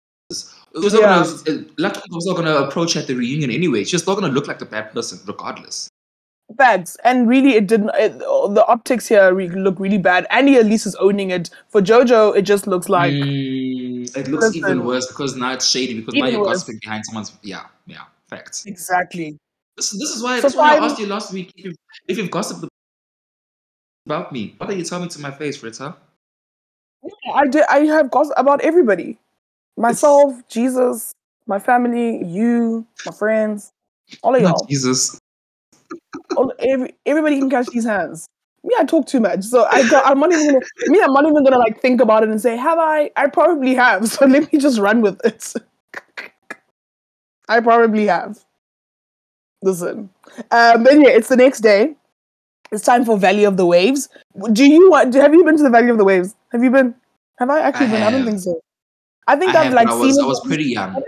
It 0.73 0.79
was 0.83 0.93
not 0.93 1.01
Yeah. 1.01 1.23
gonna 1.23 1.63
LaConco 1.77 2.11
was 2.11 2.25
not 2.25 2.35
gonna 2.35 2.55
approach 2.55 2.93
her 2.93 3.01
at 3.01 3.07
the 3.07 3.15
reunion 3.15 3.49
anyway. 3.51 3.83
She's 3.83 4.05
not 4.05 4.15
gonna 4.15 4.33
look 4.33 4.47
like 4.47 4.59
the 4.59 4.65
bad 4.65 4.91
person 4.93 5.19
regardless. 5.25 5.89
Facts. 6.57 6.95
And 7.03 7.27
really, 7.27 7.55
it 7.55 7.65
didn't. 7.65 7.89
It, 7.95 8.19
the 8.19 8.63
optics 8.67 9.07
here 9.07 9.33
re- 9.33 9.49
look 9.49 9.79
really 9.79 9.97
bad. 9.97 10.27
Annie 10.29 10.57
at 10.57 10.65
least 10.67 10.85
is 10.85 10.93
owning 10.97 11.31
it. 11.31 11.49
For 11.69 11.81
JoJo, 11.81 12.37
it 12.37 12.43
just 12.43 12.67
looks 12.67 12.87
like 12.87 13.13
Mm, 13.13 14.15
it 14.15 14.27
looks 14.27 14.55
even 14.55 14.69
Listen. 14.77 14.85
worse 14.85 15.07
because 15.07 15.35
now 15.35 15.53
it's 15.53 15.67
shady 15.67 15.95
because 15.99 16.13
now 16.13 16.27
you're 16.27 16.45
gossiping 16.45 16.77
behind 16.83 17.03
someone's 17.07 17.33
yeah 17.41 17.65
yeah 17.87 18.03
facts. 18.27 18.67
exactly. 18.67 19.37
This, 19.75 19.89
this 19.89 20.11
is 20.15 20.21
why 20.21 20.37
So 20.37 20.43
this 20.43 20.53
is 20.53 20.57
why 20.57 20.75
I 20.75 20.85
asked 20.85 20.99
you 20.99 21.07
last 21.07 21.33
week 21.33 21.51
if 21.57 21.65
you've, 21.65 21.75
if 22.07 22.17
you've 22.19 22.29
gossiped 22.31 22.63
about 24.05 24.31
me. 24.31 24.55
Why 24.57 24.67
don't 24.67 24.77
you 24.77 24.83
tell 24.83 24.99
me 24.99 25.07
to 25.09 25.21
my 25.21 25.31
face, 25.31 25.61
Rita? 25.63 25.95
I 27.33 27.47
did. 27.47 27.63
I 27.69 27.79
have 27.85 28.11
gossip 28.11 28.33
about 28.37 28.61
everybody. 28.61 29.17
Myself, 29.77 30.33
Jesus, 30.47 31.13
my 31.47 31.59
family, 31.59 32.23
you, 32.23 32.87
my 33.05 33.11
friends, 33.11 33.73
all 34.21 34.35
of 34.35 34.41
Not 34.41 34.49
y'all. 34.49 34.67
Jesus. 34.67 35.19
All, 36.37 36.53
every, 36.59 36.95
everybody 37.05 37.39
can 37.39 37.49
catch 37.49 37.67
these 37.67 37.85
hands. 37.85 38.27
Me, 38.63 38.73
I 38.79 38.85
talk 38.85 39.05
too 39.05 39.19
much, 39.19 39.43
so 39.43 39.65
I 39.65 39.87
got, 39.89 40.07
I'm 40.07 40.19
not 40.19 40.31
even 40.31 40.53
gonna. 40.53 40.65
Me, 40.87 40.99
I'm 41.01 41.13
not 41.13 41.25
even 41.25 41.43
gonna 41.43 41.59
like 41.59 41.79
think 41.79 42.01
about 42.01 42.23
it 42.23 42.29
and 42.29 42.41
say, 42.41 42.57
"Have 42.57 42.79
I?" 42.79 43.11
I 43.15 43.27
probably 43.27 43.75
have. 43.75 44.07
So 44.11 44.25
let 44.25 44.51
me 44.51 44.57
just 44.57 44.79
run 44.79 45.01
with 45.01 45.23
it. 45.23 45.53
I 47.49 47.59
probably 47.59 48.07
have. 48.07 48.43
Listen, 49.61 50.09
um, 50.49 50.83
but 50.83 50.93
yeah, 50.93 51.09
it's 51.09 51.27
the 51.27 51.35
next 51.35 51.59
day. 51.59 51.95
It's 52.71 52.83
time 52.83 53.05
for 53.05 53.17
Valley 53.17 53.43
of 53.43 53.57
the 53.57 53.65
Waves. 53.65 54.09
Do 54.51 54.65
you 54.65 54.89
want? 54.89 55.13
Have 55.13 55.33
you 55.33 55.43
been 55.43 55.57
to 55.57 55.63
the 55.63 55.69
Valley 55.69 55.89
of 55.89 55.97
the 55.97 56.03
Waves? 56.05 56.35
Have 56.51 56.63
you 56.63 56.71
been? 56.71 56.95
Have 57.37 57.49
I 57.49 57.59
actually 57.59 57.87
I 57.87 57.91
been? 57.91 58.03
I 58.03 58.11
don't 58.11 58.25
think 58.25 58.39
so. 58.39 58.59
I 59.27 59.35
think 59.35 59.55
I 59.55 59.59
I've 59.59 59.65
have, 59.65 59.73
like 59.73 59.87
I 59.87 59.91
seen 59.91 59.99
was 60.01 60.17
it. 60.17 60.23
I 60.23 60.27
was 60.27 60.41
pretty 60.45 60.65
young. 60.65 61.03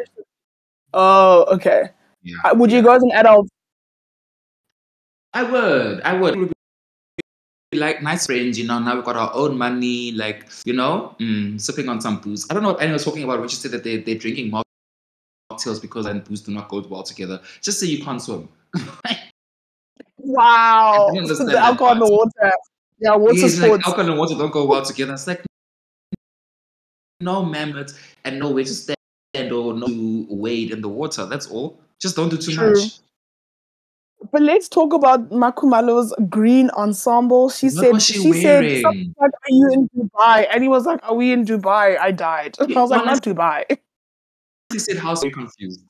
Oh, 0.93 1.45
okay. 1.55 1.89
Yeah, 2.23 2.35
Uh, 2.43 2.55
Would 2.55 2.71
you 2.71 2.81
go 2.81 2.93
as 2.93 3.03
an 3.03 3.11
adult? 3.11 3.47
I 5.33 5.43
would. 5.43 6.01
I 6.01 6.13
would. 6.13 6.35
It 6.35 6.39
would 6.39 6.53
be 7.71 7.77
like 7.77 8.01
nice 8.01 8.25
friends, 8.25 8.57
you 8.57 8.65
know. 8.65 8.79
Now 8.79 8.95
we've 8.95 9.03
got 9.03 9.15
our 9.15 9.31
own 9.33 9.57
money, 9.57 10.11
like 10.13 10.45
you 10.65 10.73
know, 10.73 11.15
mm, 11.19 11.59
sipping 11.59 11.89
on 11.89 12.01
some 12.01 12.19
booze. 12.19 12.47
I 12.49 12.53
don't 12.53 12.63
know 12.63 12.73
what 12.73 12.91
was 12.91 13.05
talking 13.05 13.23
about 13.23 13.39
when 13.39 13.49
she 13.49 13.57
said 13.57 13.71
that 13.71 13.83
they 13.83 13.97
they're 13.97 14.15
drinking 14.15 14.51
mocktails 14.51 15.81
because 15.81 16.05
and 16.05 16.23
booze 16.23 16.41
do 16.41 16.51
not 16.51 16.69
go 16.69 16.81
well 16.89 17.03
together. 17.03 17.41
Just 17.61 17.79
say 17.79 17.87
you 17.87 18.03
can't 18.03 18.21
swim. 18.21 18.49
Wow. 20.27 21.07
I 21.10 21.24
the 21.24 21.57
alcohol 21.57 21.93
in 21.93 22.00
the 22.00 22.05
water. 22.05 22.51
Yeah, 23.00 23.15
water 23.15 23.34
He's 23.36 23.60
like 23.62 23.72
alcohol 23.72 24.10
and 24.10 24.19
water 24.19 24.36
don't 24.36 24.51
go 24.51 24.65
well 24.65 24.84
together. 24.84 25.13
It's 25.13 25.25
like 25.27 25.43
no 27.22 27.43
mammoth 27.46 27.98
and 28.25 28.39
no 28.39 28.51
way 28.51 28.63
to 28.63 28.74
stand 28.74 28.98
or 29.51 29.74
no 29.74 29.88
to 29.88 30.27
wade 30.29 30.72
in 30.72 30.81
the 30.81 30.89
water. 30.89 31.25
That's 31.25 31.48
all. 31.50 31.79
Just 32.00 32.15
don't 32.15 32.29
do 32.29 32.38
too 32.38 32.51
True. 32.51 32.74
much. 32.74 33.00
but 34.31 34.41
let's 34.41 34.67
talk 34.67 34.93
about 34.93 35.29
MaKhumalo's 35.29 36.13
green 36.29 36.69
ensemble. 36.72 37.50
She 37.50 37.67
What 37.67 37.75
said 37.75 38.01
she 38.01 38.13
she 38.15 38.34
said 38.34 38.81
something 38.81 39.15
like, 39.19 39.31
"Are 39.31 39.50
you 39.50 39.69
in 39.74 39.89
Dubai?" 39.89 40.48
And 40.51 40.63
he 40.63 40.69
was 40.69 40.86
like, 40.86 41.00
"Are 41.03 41.15
we 41.15 41.31
in 41.31 41.46
Dubai?" 41.46 41.98
I 41.98 42.12
died. 42.12 42.57
I 42.60 42.65
Yeah, 42.67 42.81
was 42.81 42.89
like, 42.89 43.05
"Not 43.05 43.24
Dubai." 43.24 43.77
he 44.74 44.79
said, 44.79 44.98
"How 44.98 45.15
very 45.15 45.31
confused." 45.31 45.81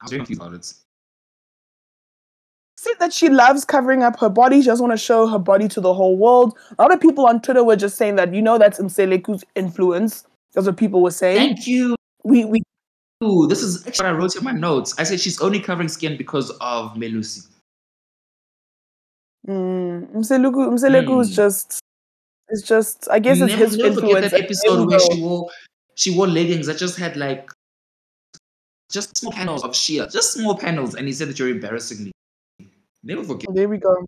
I 0.00 0.04
was 0.04 0.10
very 0.12 0.20
confused 0.20 0.40
about 0.40 0.54
it. 0.54 0.74
Said 2.86 3.00
that 3.00 3.12
she 3.12 3.28
loves 3.28 3.64
covering 3.64 4.04
up 4.04 4.16
her 4.20 4.28
body. 4.28 4.60
She 4.60 4.66
doesn't 4.66 4.86
want 4.86 4.96
to 4.96 5.04
show 5.04 5.26
her 5.26 5.40
body 5.40 5.66
to 5.68 5.80
the 5.80 5.92
whole 5.92 6.16
world. 6.16 6.56
A 6.78 6.82
lot 6.82 6.92
of 6.94 7.00
people 7.00 7.26
on 7.26 7.40
Twitter 7.40 7.64
were 7.64 7.74
just 7.74 7.96
saying 7.96 8.14
that 8.14 8.32
you 8.32 8.40
know 8.40 8.58
that's 8.58 8.78
Mseleku's 8.78 9.42
influence. 9.56 10.24
That's 10.54 10.68
what 10.68 10.76
people 10.76 11.02
were 11.02 11.10
saying. 11.10 11.38
Thank 11.56 11.66
you. 11.66 11.96
We 12.22 12.44
we 12.44 12.62
Ooh, 13.24 13.48
this 13.48 13.60
is 13.62 13.84
actually 13.88 14.06
what 14.06 14.14
I 14.14 14.18
wrote 14.18 14.36
in 14.36 14.44
my 14.44 14.52
notes. 14.52 14.94
I 14.98 15.02
said 15.02 15.18
she's 15.18 15.40
only 15.40 15.58
covering 15.58 15.88
skin 15.88 16.16
because 16.16 16.50
of 16.60 16.92
Melusi. 16.94 17.48
mm, 19.48 20.06
Mseleku 20.14 20.70
Mseleku 20.70 21.20
is 21.22 21.28
Hmm. 21.30 21.34
just 21.34 21.80
it's 22.50 22.62
just 22.62 23.08
I 23.10 23.18
guess 23.18 23.40
it's 23.40 23.50
Never, 23.50 23.64
his 23.64 23.76
never 23.78 23.94
forget 24.00 24.30
that 24.30 24.34
episode 24.34 24.88
where 24.88 25.00
she 25.00 25.20
wore 25.20 25.50
she 25.96 26.14
wore 26.16 26.28
leggings 26.28 26.68
that 26.68 26.78
just 26.78 26.96
had 26.96 27.16
like 27.16 27.50
just 28.92 29.16
small 29.18 29.32
panels 29.32 29.64
of 29.64 29.74
sheer, 29.74 30.06
just 30.06 30.34
small 30.34 30.56
panels, 30.56 30.94
and 30.94 31.08
he 31.08 31.12
said 31.12 31.28
that 31.28 31.38
you're 31.40 31.48
embarrassing 31.48 32.04
me. 32.04 32.12
Forget. 33.06 33.54
There 33.54 33.68
we 33.68 33.78
go. 33.78 34.04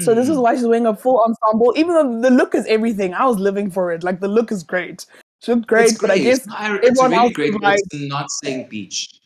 So 0.00 0.14
this 0.14 0.28
is 0.28 0.36
Mm. 0.36 0.42
why 0.42 0.54
she's 0.54 0.66
wearing 0.66 0.86
a 0.86 0.94
full 0.96 1.20
ensemble. 1.20 1.72
Even 1.76 1.94
though 1.94 2.20
the 2.20 2.30
look 2.30 2.54
is 2.54 2.66
everything, 2.66 3.14
I 3.14 3.24
was 3.24 3.38
living 3.38 3.70
for 3.70 3.92
it. 3.92 4.02
Like 4.02 4.20
the 4.20 4.28
look 4.28 4.50
is 4.52 4.62
great. 4.62 5.06
She 5.42 5.54
looked 5.54 5.66
great, 5.68 5.90
It's 5.90 6.00
but 6.00 6.10
I 6.10 6.14
great. 6.16 6.24
guess 6.24 6.46
No, 6.46 6.54
it's 6.58 7.00
everyone 7.00 7.10
really 7.10 7.16
else 7.16 7.32
great, 7.32 7.54
is 7.54 7.82
it's 7.92 8.08
not 8.08 8.30
saying 8.30 8.68
beach. 8.68 9.20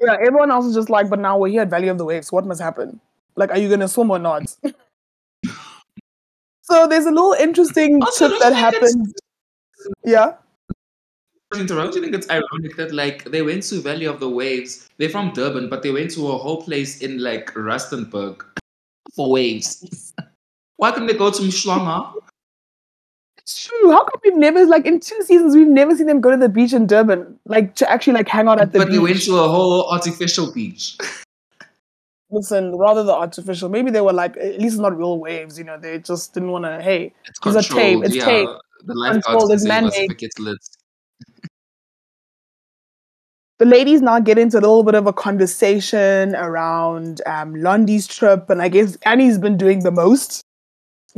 yeah, 0.00 0.16
everyone 0.20 0.50
else 0.50 0.66
is 0.66 0.74
just 0.74 0.90
like, 0.90 1.08
but 1.08 1.18
now 1.20 1.38
we're 1.38 1.48
here 1.48 1.62
at 1.62 1.70
Valley 1.70 1.88
of 1.88 1.98
the 1.98 2.04
Waves. 2.04 2.32
What 2.32 2.46
must 2.46 2.60
happen? 2.60 3.00
Like, 3.36 3.50
are 3.50 3.58
you 3.58 3.68
gonna 3.68 3.88
swim 3.88 4.10
or 4.10 4.18
not? 4.18 4.54
so 6.62 6.86
there's 6.88 7.06
a 7.06 7.10
little 7.10 7.34
interesting 7.34 8.02
Also, 8.02 8.28
tip 8.28 8.38
that 8.40 8.72
you 8.72 8.80
think 8.88 9.08
it's- 11.64 11.70
happened. 11.70 11.92
Don't 11.92 11.94
you 11.96 12.02
think 12.02 12.14
it's 12.14 12.28
ironic 12.30 12.76
that 12.76 12.92
like 12.92 13.24
they 13.24 13.42
went 13.42 13.62
to 13.64 13.80
Valley 13.80 14.06
of 14.06 14.20
the 14.20 14.28
Waves? 14.28 14.88
They're 14.98 15.08
from 15.10 15.32
Durban, 15.32 15.68
but 15.68 15.82
they 15.82 15.90
went 15.90 16.10
to 16.12 16.28
a 16.28 16.38
whole 16.38 16.62
place 16.62 17.00
in 17.02 17.18
like 17.18 17.52
Rustenburg 17.54 18.42
for 19.14 19.30
waves. 19.30 20.12
Why 20.76 20.90
couldn't 20.92 21.06
they 21.08 21.14
go 21.14 21.30
to 21.30 21.42
Umhlanga? 21.42 22.12
It's 23.38 23.64
true. 23.66 23.90
How 23.90 24.04
come 24.04 24.20
we've 24.24 24.36
never 24.36 24.66
like 24.66 24.86
in 24.86 24.98
two 25.00 25.22
seasons 25.22 25.54
we've 25.54 25.68
never 25.68 25.94
seen 25.96 26.06
them 26.06 26.20
go 26.20 26.30
to 26.32 26.36
the 26.36 26.48
beach 26.48 26.72
in 26.72 26.86
Durban, 26.86 27.38
like 27.46 27.74
to 27.76 27.90
actually 27.90 28.14
like 28.14 28.28
hang 28.28 28.48
out 28.48 28.60
at 28.60 28.72
the 28.72 28.78
But 28.80 28.86
beach? 28.88 28.94
they 28.94 28.98
went 28.98 29.22
to 29.22 29.36
a 29.36 29.48
whole 29.48 29.88
artificial 29.90 30.52
beach. 30.52 30.96
Listen, 32.30 32.76
rather 32.76 33.04
the 33.04 33.12
artificial. 33.14 33.68
Maybe 33.68 33.90
they 33.92 34.00
were 34.00 34.12
like, 34.12 34.36
at 34.36 34.58
least 34.58 34.80
not 34.80 34.96
real 34.98 35.20
waves. 35.20 35.56
You 35.58 35.64
know, 35.64 35.78
they 35.78 36.00
just 36.00 36.34
didn't 36.34 36.50
want 36.50 36.64
to. 36.64 36.82
Hey, 36.82 37.14
It's 37.26 37.38
It's 37.38 37.56
a 37.56 37.62
tape, 37.62 37.68
controlled, 37.70 38.04
it's 38.06 38.14
yeah. 38.16 38.24
tape. 38.24 38.48
The 38.84 38.94
lifeguards 38.94 39.26
Controlled, 39.26 39.48
can 39.50 39.54
it's 39.54 39.64
man-made. 39.64 40.10
it 40.10 40.18
gets 40.18 40.38
lit. 40.40 40.58
The 43.58 43.64
ladies 43.64 44.02
now 44.02 44.20
get 44.20 44.38
into 44.38 44.58
a 44.58 44.60
little 44.60 44.82
bit 44.82 44.94
of 44.94 45.06
a 45.06 45.12
conversation 45.12 46.34
around 46.36 47.22
um, 47.26 47.54
Londi's 47.54 48.06
trip, 48.06 48.50
and 48.50 48.60
I 48.60 48.68
guess 48.68 48.96
Annie's 49.04 49.38
been 49.38 49.56
doing 49.56 49.82
the 49.82 49.90
most. 49.90 50.42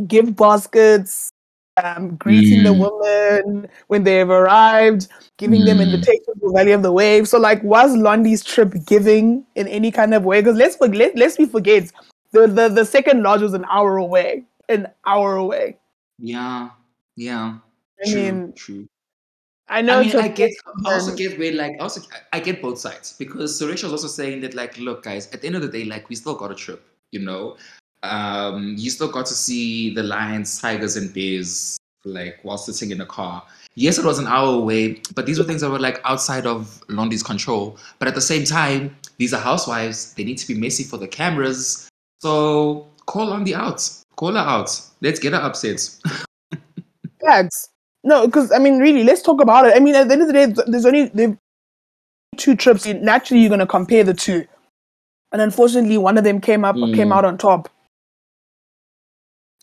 Gift 0.06 0.36
baskets, 0.36 1.30
um, 1.82 2.14
greeting 2.16 2.62
the 2.62 2.70
Mm. 2.70 2.90
women 3.02 3.68
when 3.88 4.04
they've 4.04 4.28
arrived, 4.30 5.08
giving 5.38 5.64
them 5.64 5.78
Mm. 5.78 5.82
invitations 5.92 6.40
to 6.40 6.52
Valley 6.52 6.72
of 6.72 6.82
the 6.82 6.92
Waves. 6.92 7.30
So, 7.30 7.38
like, 7.38 7.62
was 7.64 7.96
Londi's 7.96 8.44
trip 8.44 8.72
giving 8.86 9.44
in 9.56 9.66
any 9.66 9.90
kind 9.90 10.14
of 10.14 10.24
way? 10.24 10.40
Because 10.40 10.56
let's 10.56 10.76
forget, 10.76 11.16
let's 11.16 11.36
we 11.38 11.46
forget, 11.46 11.90
the, 12.32 12.46
the 12.46 12.68
the 12.68 12.84
second 12.84 13.22
lodge 13.22 13.40
was 13.42 13.54
an 13.54 13.64
hour 13.68 13.96
away, 13.96 14.44
an 14.68 14.86
hour 15.06 15.36
away. 15.36 15.76
Yeah, 16.18 16.70
yeah. 17.16 17.58
I 18.00 18.10
true, 18.10 18.22
mean, 18.22 18.52
true. 18.52 18.86
I 19.70 19.82
know 19.82 19.98
I 19.98 20.00
mean, 20.00 20.06
it's 20.06 20.14
a 20.14 20.22
I 20.22 20.28
get, 20.28 20.52
I 20.86 20.94
also 20.94 21.14
get 21.14 21.38
where, 21.38 21.52
like, 21.52 21.76
also, 21.78 22.00
I 22.32 22.40
get 22.40 22.62
both 22.62 22.78
sides 22.78 23.14
because 23.18 23.60
Sorisha 23.60 23.84
was 23.84 23.92
also 23.92 24.06
saying 24.06 24.40
that, 24.40 24.54
like, 24.54 24.78
look, 24.78 25.02
guys, 25.02 25.30
at 25.32 25.42
the 25.42 25.46
end 25.46 25.56
of 25.56 25.62
the 25.62 25.68
day, 25.68 25.84
like, 25.84 26.08
we 26.08 26.16
still 26.16 26.34
got 26.34 26.50
a 26.50 26.54
trip, 26.54 26.82
you 27.12 27.20
know. 27.20 27.56
Um, 28.02 28.74
you 28.78 28.90
still 28.90 29.10
got 29.10 29.26
to 29.26 29.34
see 29.34 29.92
the 29.92 30.02
lions, 30.02 30.60
tigers, 30.60 30.96
and 30.96 31.12
bears, 31.12 31.76
like, 32.04 32.38
while 32.42 32.56
sitting 32.56 32.92
in 32.92 33.02
a 33.02 33.06
car. 33.06 33.44
Yes, 33.74 33.96
it 33.96 34.04
was 34.04 34.18
an 34.18 34.26
hour 34.26 34.54
away, 34.54 35.00
but 35.14 35.24
these 35.24 35.38
were 35.38 35.44
things 35.44 35.60
that 35.60 35.70
were 35.70 35.78
like 35.78 36.00
outside 36.04 36.46
of 36.46 36.82
Londi's 36.88 37.22
control. 37.22 37.78
But 38.00 38.08
at 38.08 38.16
the 38.16 38.20
same 38.20 38.42
time, 38.42 38.96
these 39.18 39.32
are 39.32 39.40
housewives; 39.40 40.14
they 40.14 40.24
need 40.24 40.38
to 40.38 40.48
be 40.48 40.58
messy 40.58 40.82
for 40.82 40.96
the 40.96 41.06
cameras. 41.06 41.88
So 42.18 42.88
call 43.06 43.28
Londi 43.28 43.52
out, 43.52 43.88
call 44.16 44.32
her 44.32 44.38
out. 44.38 44.68
Let's 45.00 45.20
get 45.20 45.32
her 45.32 45.38
upset. 45.38 45.88
Facts. 47.24 47.70
No, 48.08 48.26
because 48.26 48.50
I 48.52 48.58
mean, 48.58 48.78
really, 48.78 49.04
let's 49.04 49.20
talk 49.22 49.40
about 49.42 49.66
it. 49.66 49.74
I 49.76 49.80
mean, 49.80 49.94
at 49.94 50.08
the 50.08 50.14
end 50.14 50.22
of 50.22 50.28
the 50.28 50.32
day, 50.32 50.46
there's 50.66 50.86
only 50.86 51.10
two 52.38 52.56
trips. 52.56 52.86
Naturally, 52.86 53.42
you're 53.42 53.50
going 53.50 53.60
to 53.60 53.66
compare 53.66 54.02
the 54.02 54.14
two, 54.14 54.46
and 55.32 55.42
unfortunately, 55.42 55.98
one 55.98 56.16
of 56.16 56.24
them 56.24 56.40
came 56.40 56.64
up 56.64 56.76
or 56.76 56.88
came 56.94 57.08
Mm. 57.08 57.14
out 57.16 57.24
on 57.26 57.36
top. 57.36 57.68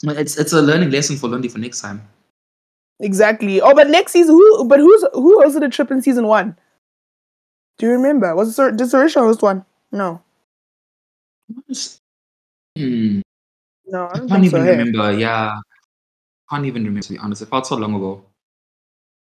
It's 0.04 0.38
it's 0.38 0.54
a 0.54 0.62
learning 0.62 0.92
lesson 0.92 1.18
for 1.18 1.28
Londi 1.28 1.50
for 1.52 1.58
next 1.58 1.82
time. 1.82 2.08
Exactly. 3.00 3.62
Oh, 3.62 3.74
but 3.74 3.90
next 3.90 4.12
season, 4.12 4.36
who? 4.36 4.66
But 4.66 4.80
who's 4.80 5.04
who 5.14 5.42
hosted 5.44 5.66
a 5.66 5.70
trip 5.70 5.90
in 5.90 6.02
season 6.04 6.28
one? 6.28 6.56
Do 7.80 7.88
you 7.88 7.94
remember? 7.94 8.36
Was 8.36 8.58
it 8.60 8.78
did 8.78 8.88
Sorisha 8.88 9.22
host 9.22 9.42
one? 9.42 9.66
No, 9.92 10.22
Hmm. 12.78 13.22
no, 13.88 14.06
I 14.06 14.12
I 14.14 14.18
can't 14.20 14.30
think 14.30 14.52
so. 14.52 14.58
even 14.58 14.66
hey. 14.66 14.78
remember. 14.78 15.12
Yeah, 15.18 15.58
can't 16.50 16.66
even 16.66 16.84
remember 16.84 17.02
to 17.08 17.14
be 17.14 17.20
honest. 17.20 17.42
It 17.42 17.50
felt 17.50 17.66
so 17.68 17.76
long 17.76 17.96
ago. 17.96 18.24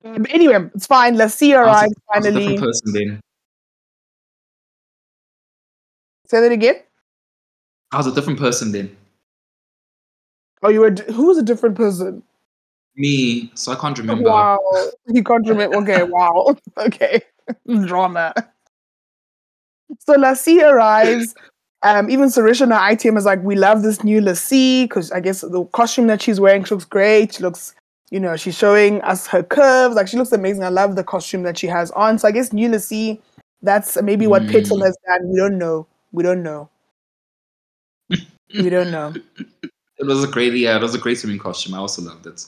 Um, 0.05 0.27
anyway, 0.31 0.69
it's 0.75 0.87
fine. 0.87 1.17
Let's 1.17 1.35
see. 1.35 1.55
I 1.55 1.59
eyes 1.63 1.67
Arrived 1.67 1.93
a, 1.93 2.15
I 2.15 2.19
was 2.19 2.27
a 2.27 2.31
finally. 2.31 2.57
person 2.59 2.93
then. 2.93 3.21
Say 6.27 6.41
that 6.41 6.53
again. 6.53 6.77
I 7.93 7.97
was 7.99 8.07
a 8.07 8.15
different 8.15 8.39
person 8.39 8.73
then. 8.73 8.97
Oh, 10.63 10.69
you 10.69 10.81
were. 10.81 10.91
d- 10.91 11.13
Who 11.13 11.27
was 11.27 11.39
a 11.39 11.43
different 11.43 11.77
person? 11.77 12.23
Me, 12.97 13.51
so 13.55 13.73
I 13.73 13.77
can't 13.77 13.99
remember. 13.99 14.25
Wow, 14.25 14.59
you 15.07 15.23
can't 15.25 15.47
remember. 15.49 15.77
Okay, 15.79 16.03
wow. 16.09 16.57
Okay, 16.79 17.23
drama. 17.87 18.33
So 19.99 20.15
Lassie 20.15 20.63
arrives. 20.63 21.35
Um, 21.83 22.11
even 22.11 22.29
Sorisha 22.29 22.63
in 22.63 22.71
her 22.71 22.77
ITM 22.77 23.17
is 23.17 23.25
like, 23.25 23.43
we 23.43 23.57
love 23.57 23.83
this 23.83 24.05
new 24.05 24.21
Lassie 24.21 24.85
because 24.85 25.11
I 25.13 25.21
guess 25.21 25.41
the 25.41 25.65
costume 25.73 26.07
that 26.09 26.21
she's 26.23 26.39
wearing 26.39 26.63
she 26.65 26.75
looks 26.75 26.85
great. 26.85 27.35
She 27.35 27.43
looks, 27.43 27.75
you 28.11 28.21
know, 28.21 28.37
she's 28.37 28.57
showing 28.57 29.01
us 29.03 29.27
her 29.29 29.43
curves. 29.43 29.95
Like 29.95 30.09
she 30.09 30.17
looks 30.17 30.33
amazing. 30.33 30.65
I 30.65 30.69
love 30.69 30.97
the 30.97 31.05
costume 31.05 31.43
that 31.45 31.59
she 31.59 31.67
has 31.69 31.91
on. 31.93 32.19
So 32.19 32.29
I 32.29 32.33
guess 32.33 32.53
new 32.53 32.69
Lassie, 32.69 33.21
that's 33.63 34.01
maybe 34.03 34.27
what 34.27 34.43
Mm. 34.43 34.51
Pixel 34.51 34.85
has 34.85 34.97
done. 35.07 35.29
We 35.29 35.37
don't 35.37 35.59
know. 35.59 35.87
We 36.13 36.23
don't 36.23 36.43
know. 36.43 36.69
we 38.11 38.71
don't 38.71 38.91
know. 38.91 39.15
It 40.01 40.07
was 40.07 40.25
a 40.25 40.27
great, 40.27 40.55
yeah, 40.55 40.77
it 40.77 40.81
was 40.83 40.95
a 40.95 40.99
great 40.99 41.19
swimming 41.19 41.39
costume. 41.39 41.75
I 41.75 41.79
also 41.79 42.01
loved 42.01 42.27
it. 42.27 42.47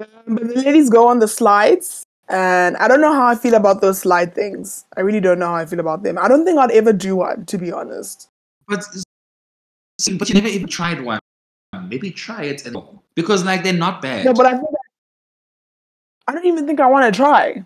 Um, 0.00 0.36
but 0.36 0.46
the 0.46 0.54
ladies 0.62 0.88
go 0.88 1.08
on 1.08 1.18
the 1.18 1.26
slides, 1.26 2.04
and 2.28 2.76
I 2.76 2.86
don't 2.86 3.00
know 3.00 3.12
how 3.12 3.26
I 3.26 3.34
feel 3.34 3.54
about 3.54 3.80
those 3.80 3.98
slide 3.98 4.36
things. 4.36 4.84
I 4.96 5.00
really 5.00 5.18
don't 5.18 5.40
know 5.40 5.46
how 5.48 5.56
I 5.56 5.66
feel 5.66 5.80
about 5.80 6.04
them. 6.04 6.16
I 6.16 6.28
don't 6.28 6.44
think 6.44 6.60
I'd 6.60 6.70
ever 6.70 6.92
do 6.92 7.16
one, 7.16 7.44
to 7.46 7.58
be 7.58 7.72
honest. 7.72 8.28
But 8.68 8.84
but 10.16 10.28
you 10.28 10.34
never 10.36 10.46
even 10.46 10.68
tried 10.68 11.02
one. 11.02 11.18
Maybe 11.88 12.12
try 12.12 12.44
it 12.44 12.64
and 12.66 12.76
because 13.20 13.44
like 13.44 13.62
they're 13.62 13.72
not 13.72 14.02
bad. 14.02 14.24
No, 14.24 14.32
but 14.32 14.46
I 14.46 14.52
think 14.52 14.68
I 16.26 16.32
don't 16.32 16.46
even 16.46 16.66
think 16.66 16.80
I 16.80 16.86
want 16.86 17.12
to 17.12 17.16
try. 17.16 17.64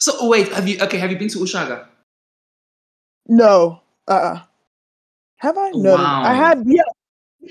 so 0.00 0.28
wait, 0.28 0.48
have 0.52 0.68
you 0.68 0.80
okay? 0.82 0.98
Have 0.98 1.10
you 1.10 1.18
been 1.18 1.28
to 1.28 1.38
uShaka? 1.38 1.86
No, 3.28 3.80
uh, 4.08 4.12
uh 4.12 4.42
have 5.38 5.58
I? 5.58 5.70
No, 5.70 5.94
Wow. 5.94 6.22
I 6.24 6.34
had. 6.34 6.62
Yeah, 6.66 6.82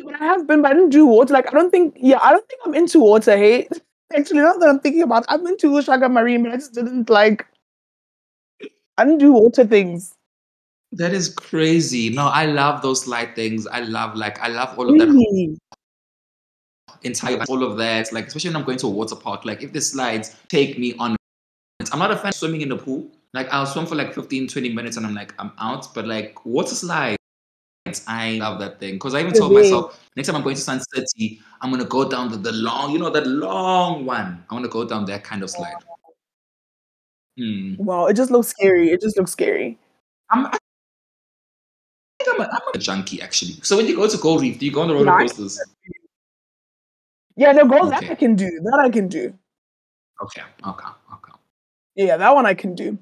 but 0.04 0.16
I 0.20 0.26
have 0.26 0.48
been, 0.48 0.62
but 0.62 0.72
I 0.72 0.74
didn't 0.74 0.90
do 0.90 1.06
water. 1.06 1.34
Like 1.34 1.48
I 1.48 1.52
don't 1.52 1.72
think. 1.72 1.96
Yeah, 1.98 2.20
I 2.22 2.32
don't 2.32 2.48
think 2.48 2.62
I'm 2.66 2.74
into 2.74 3.00
water. 3.00 3.38
Hey, 3.38 3.68
actually, 4.16 4.40
not 4.40 4.60
that 4.60 4.70
I'm 4.70 4.80
thinking 4.80 5.04
about. 5.04 5.24
it, 5.24 5.30
I've 5.30 5.44
been 5.44 5.58
to 5.58 5.68
uShaka 5.68 6.12
Marine, 6.12 6.44
but 6.44 6.54
I 6.54 6.56
just 6.58 6.74
didn't 6.74 7.10
like. 7.10 7.46
I 8.98 9.04
didn't 9.04 9.20
do 9.20 9.34
water 9.34 9.66
things. 9.66 10.14
That 10.94 11.14
is 11.14 11.30
crazy. 11.30 12.10
No, 12.10 12.28
I 12.28 12.46
love 12.46 12.82
those 12.82 13.08
light 13.08 13.36
things. 13.36 13.68
I 13.68 13.82
love 13.82 14.16
like 14.16 14.40
I 14.40 14.48
love 14.48 14.78
all 14.80 14.90
of 14.90 14.98
that 14.98 15.08
Really? 15.10 15.58
Entire 17.06 17.42
all 17.48 17.64
of 17.64 17.78
that. 17.78 18.12
Like 18.12 18.28
especially 18.28 18.50
when 18.50 18.58
I'm 18.58 18.66
going 18.66 18.78
to 18.80 18.88
a 18.88 18.90
water 18.90 19.16
park. 19.16 19.46
Like 19.46 19.64
if 19.64 19.74
the 19.74 19.82
slides 19.82 20.36
take 20.48 20.78
me 20.78 20.94
on. 21.00 21.16
I'm 21.92 22.00
not 22.00 22.12
a 22.12 22.16
fan 22.16 22.30
of 22.30 22.36
swimming 22.36 22.62
in 22.62 22.70
the 22.70 22.78
pool. 22.78 23.08
Like 23.34 23.48
I'll 23.52 23.66
swim 23.66 23.86
for 23.86 23.96
like 23.96 24.14
15, 24.14 24.48
20 24.48 24.74
minutes 24.74 24.98
and 24.98 25.06
I'm 25.06 25.14
like, 25.14 25.34
I'm 25.40 25.52
out. 25.60 25.94
But 25.94 26.08
like 26.08 26.46
water 26.46 26.74
slides, 26.74 27.18
I 28.08 28.32
love 28.34 28.60
that 28.60 28.80
thing. 28.80 28.96
Because 28.96 29.14
I 29.14 29.20
even 29.20 29.34
told 29.34 29.54
myself 29.54 30.02
next 30.16 30.28
time 30.28 30.36
I'm 30.36 30.44
going 30.44 30.56
to 30.56 30.62
Sun 30.62 30.82
City, 30.94 31.42
I'm 31.62 31.70
gonna 31.72 31.86
go 31.86 32.10
down 32.10 32.32
the, 32.32 32.38
the 32.38 32.52
long, 32.52 32.92
you 32.92 33.00
know, 33.00 33.10
that 33.10 33.28
long 33.28 34.06
one. 34.06 34.44
I 34.50 34.54
want 34.54 34.66
to 34.66 34.72
go 34.72 34.86
down 34.86 35.06
that 35.06 35.24
kind 35.24 35.44
of 35.44 35.50
slide. 35.50 35.76
Hmm. 37.38 37.76
Wow, 37.78 38.06
it 38.08 38.16
just 38.16 38.32
looks 38.32 38.48
scary. 38.48 38.92
It 38.92 39.02
just 39.02 39.18
looks 39.18 39.32
scary. 39.32 39.78
I'm, 40.30 40.46
I 40.48 40.58
think 42.20 42.34
I'm 42.34 42.42
a, 42.42 42.50
I'm 42.50 42.62
a 42.74 42.78
junkie 42.78 43.22
actually. 43.22 43.54
So 43.62 43.78
when 43.78 43.88
you 43.88 43.96
go 43.96 44.08
to 44.08 44.18
Gold 44.18 44.42
Reef, 44.42 44.58
do 44.60 44.66
you 44.66 44.72
go 44.72 44.82
on 44.82 44.88
the 44.88 44.94
roller 44.94 45.20
coasters? 45.20 45.60
Yeah, 47.36 47.52
no, 47.52 47.66
girl, 47.68 47.90
that 47.90 48.04
I 48.04 48.16
can 48.16 48.36
do. 48.36 48.50
That 48.64 48.80
I 48.80 48.90
can 48.90 49.08
do. 49.08 49.34
Okay, 50.24 50.42
okay, 50.66 50.88
okay. 51.14 51.32
Yeah, 51.96 52.18
that 52.18 52.34
one 52.34 52.46
I 52.46 52.54
can 52.54 52.76
do. 52.76 52.98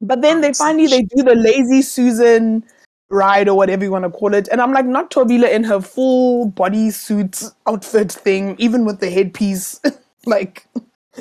But 0.00 0.20
then 0.20 0.40
they 0.42 0.52
finally 0.52 0.86
they 0.88 1.02
do 1.02 1.22
the 1.22 1.34
lazy 1.34 1.80
Susan 1.82 2.64
ride 3.08 3.48
or 3.48 3.56
whatever 3.56 3.84
you 3.84 3.90
want 3.90 4.04
to 4.04 4.10
call 4.10 4.34
it, 4.34 4.48
and 4.48 4.60
I'm 4.60 4.72
like 4.72 4.84
not 4.84 5.12
Thobile 5.12 5.44
in 5.44 5.64
her 5.64 5.80
full 5.80 6.50
bodysuit 6.52 7.52
outfit 7.66 8.12
thing, 8.12 8.56
even 8.58 8.84
with 8.84 9.00
the 9.00 9.10
headpiece. 9.10 9.80
like 10.26 10.66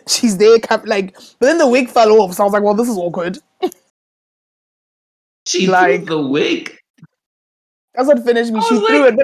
she's 0.07 0.37
there, 0.37 0.57
like. 0.85 1.15
But 1.39 1.47
then 1.47 1.57
the 1.57 1.67
wig 1.67 1.89
fell 1.89 2.11
off, 2.19 2.33
so 2.33 2.43
I 2.43 2.45
was 2.45 2.53
like, 2.53 2.63
well, 2.63 2.73
this 2.73 2.89
is 2.89 2.97
awkward. 2.97 3.39
She 5.47 5.67
Like- 5.67 6.05
the 6.05 6.19
wig. 6.19 6.77
That's 7.93 8.07
what 8.07 8.25
finished 8.25 8.51
me. 8.51 8.59
She 8.61 8.73
was 8.73 8.87
threw 8.87 9.05
it. 9.05 9.15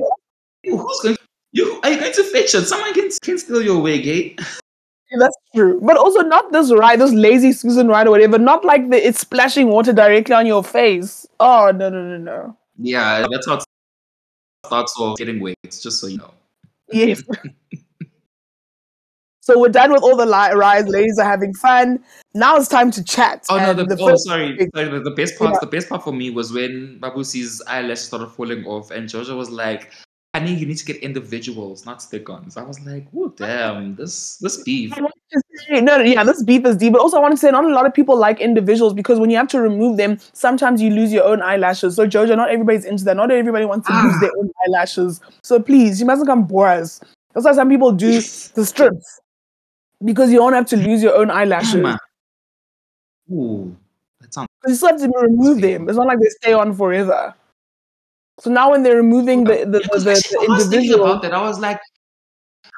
Who's 0.64 1.00
going? 1.02 1.18
You 1.54 1.80
are 1.84 1.92
you 1.92 2.00
going 2.00 2.14
to 2.14 2.24
fetch 2.24 2.56
it? 2.56 2.66
Someone 2.66 2.94
can 2.94 3.10
can 3.22 3.38
steal 3.38 3.62
your 3.62 3.82
wig, 3.82 4.08
eh? 4.08 4.44
That's 5.20 5.36
true. 5.54 5.80
But 5.82 5.98
also 5.98 6.22
not 6.22 6.52
this 6.54 6.72
ride, 6.72 7.02
this 7.02 7.12
lazy 7.12 7.52
Susan 7.52 7.88
ride 7.90 8.08
or 8.08 8.12
whatever. 8.12 8.38
Not 8.38 8.64
like 8.64 8.90
the 8.90 9.06
it's 9.06 9.20
splashing 9.20 9.68
water 9.68 9.92
directly 9.92 10.34
on 10.34 10.46
your 10.46 10.64
face. 10.64 11.28
Oh 11.40 11.72
no 11.76 11.90
no 11.90 12.02
no 12.02 12.18
no. 12.18 12.58
Yeah, 12.78 13.28
that's 13.30 13.46
how 13.46 13.56
it 13.56 13.64
starts 14.66 14.98
off 14.98 15.18
getting 15.18 15.42
wigs. 15.42 15.82
Just 15.82 16.00
so 16.00 16.08
you 16.08 16.18
know. 16.18 16.32
Yes. 16.94 17.22
so 19.42 19.60
we're 19.60 19.68
done 19.70 19.92
with 19.92 20.02
all 20.02 20.16
the 20.16 20.26
li- 20.26 20.54
rides. 20.56 20.88
Ladies 20.88 21.20
are 21.20 21.30
having 21.30 21.54
fun. 21.56 22.02
Now 22.34 22.56
it's 22.56 22.70
time 22.70 22.90
to 22.92 23.04
chat. 23.04 23.46
Oh 23.50 23.58
no! 23.58 23.74
The, 23.74 23.84
the 23.84 23.98
oh, 24.02 24.16
sorry. 24.16 24.58
thing- 24.58 24.72
sorry 24.74 24.88
the, 24.88 25.02
the 25.02 25.12
best 25.12 25.38
part. 25.38 25.52
Yeah. 25.52 25.60
The 25.60 25.68
best 25.68 25.90
part 25.90 26.06
for 26.06 26.14
me 26.14 26.30
was 26.30 26.54
when 26.54 27.00
Mabusi's 27.02 27.62
eyelashes 27.68 28.06
started 28.06 28.28
falling 28.28 28.66
off, 28.66 28.92
and 28.92 29.10
Jojo 29.10 29.36
was 29.36 29.50
like, 29.50 29.92
"Honey, 30.34 30.54
you 30.54 30.66
need 30.66 30.78
to 30.78 30.86
get 30.86 30.98
individuals, 30.98 31.86
not 31.86 32.02
stick-ons." 32.02 32.56
I 32.58 32.64
was 32.64 32.80
like, 32.86 33.06
"Oh 33.16 33.30
damn! 33.30 33.96
This 33.96 34.38
this 34.38 34.64
beef." 34.64 34.94
I 34.98 35.02
wanted 35.02 35.14
to 35.34 35.42
say- 35.68 35.82
no, 35.82 35.98
yeah, 36.00 36.24
this 36.24 36.42
beef 36.44 36.66
is 36.66 36.78
deep. 36.78 36.94
But 36.94 37.02
also, 37.02 37.18
I 37.18 37.20
want 37.20 37.34
to 37.34 37.38
say 37.38 37.52
not 37.52 37.66
a 37.66 37.70
lot 37.70 37.86
of 37.86 37.94
people 37.94 38.18
like 38.18 38.40
individuals 38.40 38.94
because 38.94 39.20
when 39.20 39.30
you 39.30 39.38
have 39.38 39.48
to 39.50 39.62
remove 39.62 39.98
them, 39.98 40.18
sometimes 40.34 40.82
you 40.82 40.90
lose 40.90 41.12
your 41.12 41.24
own 41.26 41.42
eyelashes. 41.42 41.96
So, 41.96 42.08
Jojo, 42.08 42.36
not 42.36 42.50
everybody's 42.50 42.86
into 42.86 43.04
that. 43.06 43.16
Not 43.18 43.30
everybody 43.32 43.66
wants 43.66 43.88
to 43.88 43.94
lose 43.94 44.14
Ah. 44.16 44.20
their 44.22 44.32
own 44.40 44.50
eyelashes. 44.66 45.20
So, 45.44 45.60
please, 45.62 46.00
you 46.00 46.06
mustn't 46.06 46.28
come 46.28 46.44
bore 46.46 46.68
us. 46.68 47.00
That's 47.34 47.46
why 47.46 47.54
some 47.54 47.70
people 47.70 47.92
do 47.92 48.12
the 48.12 48.66
strips 48.66 49.20
because 50.04 50.32
you 50.32 50.38
don't 50.40 50.54
have 50.54 50.66
to 50.68 50.78
lose 50.78 51.04
your 51.04 51.16
own 51.16 51.30
eyelashes. 51.30 51.82
Damn. 51.82 51.98
Ooh, 53.32 53.76
that 54.20 54.34
sounds. 54.34 54.48
You 54.68 54.76
still 54.76 54.90
have 54.90 55.00
to 55.02 55.10
remove 55.22 55.62
them. 55.62 55.88
It's 55.88 55.98
not 55.98 56.08
like 56.08 56.20
they 56.20 56.30
stay 56.42 56.54
on 56.54 56.74
forever. 56.74 57.34
So 58.40 58.50
now 58.50 58.72
when 58.72 58.84
they're 58.84 58.98
removing 58.98 59.44
the 59.44 59.66
the, 59.66 59.66
the, 59.66 59.80
the, 59.80 60.00
the 60.00 60.10
I 60.10 60.54
was 60.54 60.64
thinking 60.64 60.80
individual, 60.80 61.06
about 61.06 61.22
that. 61.24 61.34
I 61.34 61.42
was 61.42 61.60
like, 61.60 61.80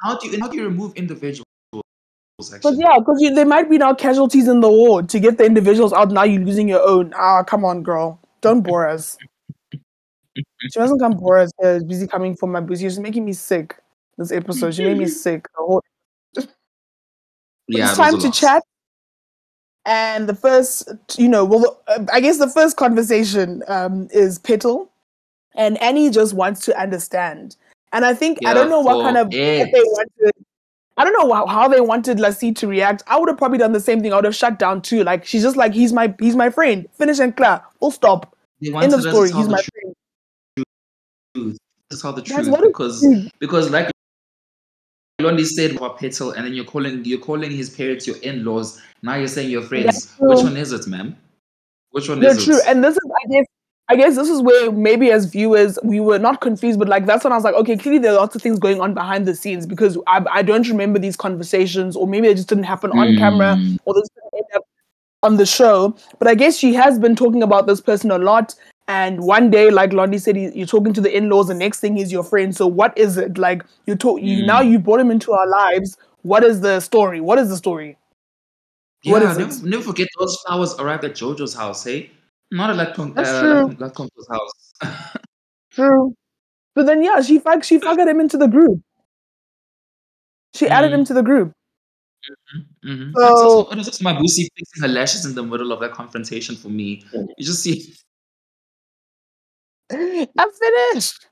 "How 0.02 0.18
do 0.18 0.28
you 0.28 0.40
how 0.40 0.48
do 0.48 0.56
you 0.56 0.64
remove 0.64 0.94
individuals?" 0.94 1.44
but 2.62 2.74
yeah, 2.76 2.98
because 2.98 3.20
there 3.34 3.46
might 3.46 3.70
be 3.70 3.78
now 3.78 3.94
casualties 3.94 4.48
in 4.48 4.60
the 4.60 4.68
war 4.68 5.02
to 5.02 5.20
get 5.20 5.38
the 5.38 5.44
individuals 5.44 5.92
out. 5.92 6.10
Now 6.10 6.24
you're 6.24 6.42
losing 6.42 6.68
your 6.68 6.82
own. 6.86 7.12
Ah, 7.16 7.42
come 7.44 7.64
on, 7.64 7.82
girl, 7.82 8.20
don't 8.40 8.62
bore 8.62 8.88
us. 8.88 9.16
she 10.34 10.44
doesn't 10.74 10.98
come 10.98 11.12
bore 11.12 11.38
us. 11.38 11.50
Uh, 11.62 11.78
busy 11.86 12.06
coming 12.06 12.36
for 12.36 12.48
my 12.48 12.60
boozy. 12.60 12.86
She's 12.86 12.98
making 12.98 13.24
me 13.24 13.32
sick. 13.32 13.76
This 14.18 14.32
episode, 14.32 14.74
she 14.74 14.84
made 14.84 14.98
me 14.98 15.06
sick. 15.24 15.46
Whole 15.54 15.82
yeah, 17.68 17.88
it's 17.88 17.96
time 17.96 18.18
to 18.18 18.30
chat. 18.30 18.62
And 19.86 20.28
the 20.28 20.34
first, 20.34 20.88
you 21.18 21.28
know, 21.28 21.44
well, 21.44 21.82
uh, 21.86 22.04
I 22.12 22.20
guess 22.20 22.38
the 22.38 22.48
first 22.48 22.76
conversation 22.76 23.62
um, 23.68 24.08
is 24.12 24.38
Petal, 24.38 24.90
and 25.54 25.80
Annie 25.82 26.10
just 26.10 26.34
wants 26.34 26.64
to 26.66 26.78
understand. 26.80 27.56
And 27.92 28.04
I 28.04 28.14
think 28.14 28.38
I 28.44 28.54
don't 28.54 28.68
know 28.70 28.80
what 28.80 29.02
kind 29.04 29.16
of 29.16 29.32
Yes. 29.32 29.68
they 29.72 29.80
wanted. 29.80 30.32
I 30.96 31.04
don't 31.04 31.12
know 31.12 31.32
how, 31.32 31.46
how 31.46 31.68
they 31.68 31.80
wanted 31.80 32.20
Lassie 32.20 32.52
to 32.52 32.66
react. 32.68 33.02
I 33.08 33.18
would 33.18 33.28
have 33.28 33.38
probably 33.38 33.58
done 33.58 33.72
the 33.72 33.80
same 33.80 34.00
thing. 34.00 34.12
I 34.12 34.16
would 34.16 34.24
have 34.24 34.34
shut 34.34 34.58
down 34.58 34.80
too. 34.82 35.02
Like 35.04 35.24
she's 35.24 35.42
just 35.42 35.56
like 35.56 35.74
he's 35.74 35.92
my 35.92 36.14
he's 36.20 36.36
my 36.36 36.50
friend. 36.50 36.86
Finish 36.92 37.18
and 37.18 37.36
clear. 37.36 37.60
Full 37.80 37.90
stop. 37.90 38.36
End 38.64 38.92
of 38.92 39.00
story. 39.02 39.30
He's 39.32 39.48
my 39.48 39.60
truth. 39.60 39.94
friend. 41.34 41.56
That's 41.90 42.02
how 42.02 42.12
the 42.12 42.22
truth 42.22 42.48
because 42.62 43.02
is. 43.02 43.30
because 43.40 43.70
like 43.70 43.90
Londi 45.20 45.44
said 45.46 45.76
about 45.76 45.98
Petal, 45.98 46.32
and 46.32 46.44
then 46.44 46.54
you're 46.54 46.64
calling 46.64 47.04
you're 47.04 47.20
calling 47.20 47.50
his 47.50 47.70
parents 47.70 48.06
your 48.06 48.16
in-laws. 48.18 48.80
Now 49.02 49.14
you're 49.14 49.28
saying 49.28 49.50
your 49.50 49.62
friends. 49.62 50.12
Which 50.18 50.42
one 50.42 50.56
is 50.56 50.72
it, 50.72 50.86
ma'am? 50.88 51.16
Which 51.90 52.08
one 52.08 52.18
No, 52.20 52.28
is 52.28 52.44
true. 52.44 52.56
it? 52.56 52.64
And 52.66 52.82
this 52.82 52.96
is, 52.96 53.10
I 53.24 53.28
guess, 53.30 53.46
I 53.88 53.96
guess 53.96 54.16
this 54.16 54.30
is 54.30 54.40
where 54.40 54.72
maybe 54.72 55.10
as 55.10 55.26
viewers 55.26 55.78
we 55.82 56.00
were 56.00 56.18
not 56.18 56.40
confused, 56.40 56.78
but 56.78 56.88
like 56.88 57.04
that's 57.04 57.22
when 57.22 57.32
I 57.32 57.36
was 57.36 57.44
like, 57.44 57.54
okay, 57.54 57.76
clearly 57.76 57.98
there 57.98 58.12
are 58.12 58.16
lots 58.16 58.34
of 58.34 58.40
things 58.40 58.58
going 58.58 58.80
on 58.80 58.94
behind 58.94 59.26
the 59.26 59.34
scenes 59.34 59.66
because 59.66 59.98
I, 60.06 60.24
I 60.30 60.42
don't 60.42 60.66
remember 60.68 60.98
these 60.98 61.16
conversations, 61.16 61.94
or 61.94 62.06
maybe 62.06 62.28
they 62.28 62.34
just 62.34 62.48
didn't 62.48 62.64
happen 62.64 62.90
on 62.92 63.16
camera, 63.16 63.56
Mm. 63.58 63.78
or 63.84 63.94
this 63.94 64.08
didn't 64.14 64.34
end 64.34 64.46
up 64.56 64.62
on 65.22 65.36
the 65.36 65.44
show. 65.46 65.96
But 66.18 66.28
I 66.28 66.34
guess 66.34 66.56
she 66.56 66.72
has 66.74 66.98
been 66.98 67.14
talking 67.14 67.42
about 67.42 67.66
this 67.66 67.80
person 67.82 68.10
a 68.10 68.18
lot. 68.18 68.54
And 68.88 69.20
one 69.20 69.50
day, 69.50 69.70
like 69.70 69.90
Londi 69.90 70.20
said, 70.20 70.36
he- 70.36 70.50
you're 70.54 70.66
talking 70.66 70.92
to 70.94 71.00
the 71.00 71.14
in-laws. 71.14 71.48
The 71.48 71.54
next 71.54 71.80
thing 71.80 71.98
is 71.98 72.10
your 72.12 72.22
friend. 72.24 72.54
So 72.56 72.66
what 72.66 72.96
is 72.98 73.16
it? 73.18 73.36
Like 73.38 73.64
you 73.86 73.96
talk, 73.96 74.20
you 74.22 74.42
Mm. 74.44 74.46
now 74.46 74.60
you 74.62 74.78
brought 74.78 75.00
him 75.00 75.10
into 75.10 75.32
our 75.32 75.46
lives. 75.46 75.96
What 76.22 76.42
is 76.42 76.60
the 76.62 76.80
story? 76.80 77.20
What 77.20 77.38
is 77.38 77.48
the 77.50 77.56
story? 77.56 77.96
Yeah, 79.02 79.12
What 79.12 79.22
is 79.22 79.38
never, 79.38 79.68
never 79.68 79.82
forget 79.82 80.08
those 80.18 80.36
flowers 80.46 80.74
arrived 80.78 81.04
at 81.04 81.12
Jojo's 81.14 81.54
house, 81.54 81.84
hey? 81.84 82.10
Not 82.54 82.70
Latcom- 82.76 83.14
That's 83.16 83.28
uh, 83.28 83.40
true. 83.42 83.66
Lat- 83.66 83.78
Latcom's 83.80 84.28
house. 84.30 84.72
True. 85.72 86.14
But 86.76 86.86
then 86.86 87.02
yeah, 87.02 87.20
she 87.20 87.40
fug 87.40 87.64
she 87.64 87.78
fucked 87.80 88.00
him 88.00 88.20
into 88.20 88.36
the 88.38 88.46
group. 88.46 88.80
She 90.54 90.68
added 90.68 90.92
Mm. 90.92 90.94
him 91.00 91.04
to 91.06 91.14
the 91.14 91.22
group. 91.22 91.52
Mm-hmm. 92.86 93.10
So- 93.16 93.70
it 93.72 93.76
was 93.76 93.86
just 93.86 94.00
fixing 94.02 94.82
her 94.82 94.88
lashes 94.88 95.24
in 95.26 95.34
the 95.34 95.42
middle 95.42 95.72
of 95.72 95.80
that 95.80 95.92
confrontation 95.92 96.54
for 96.54 96.68
me. 96.68 97.02
You 97.12 97.44
just 97.44 97.62
see, 97.64 97.92
I'm 99.92 100.50
finished. 100.52 101.26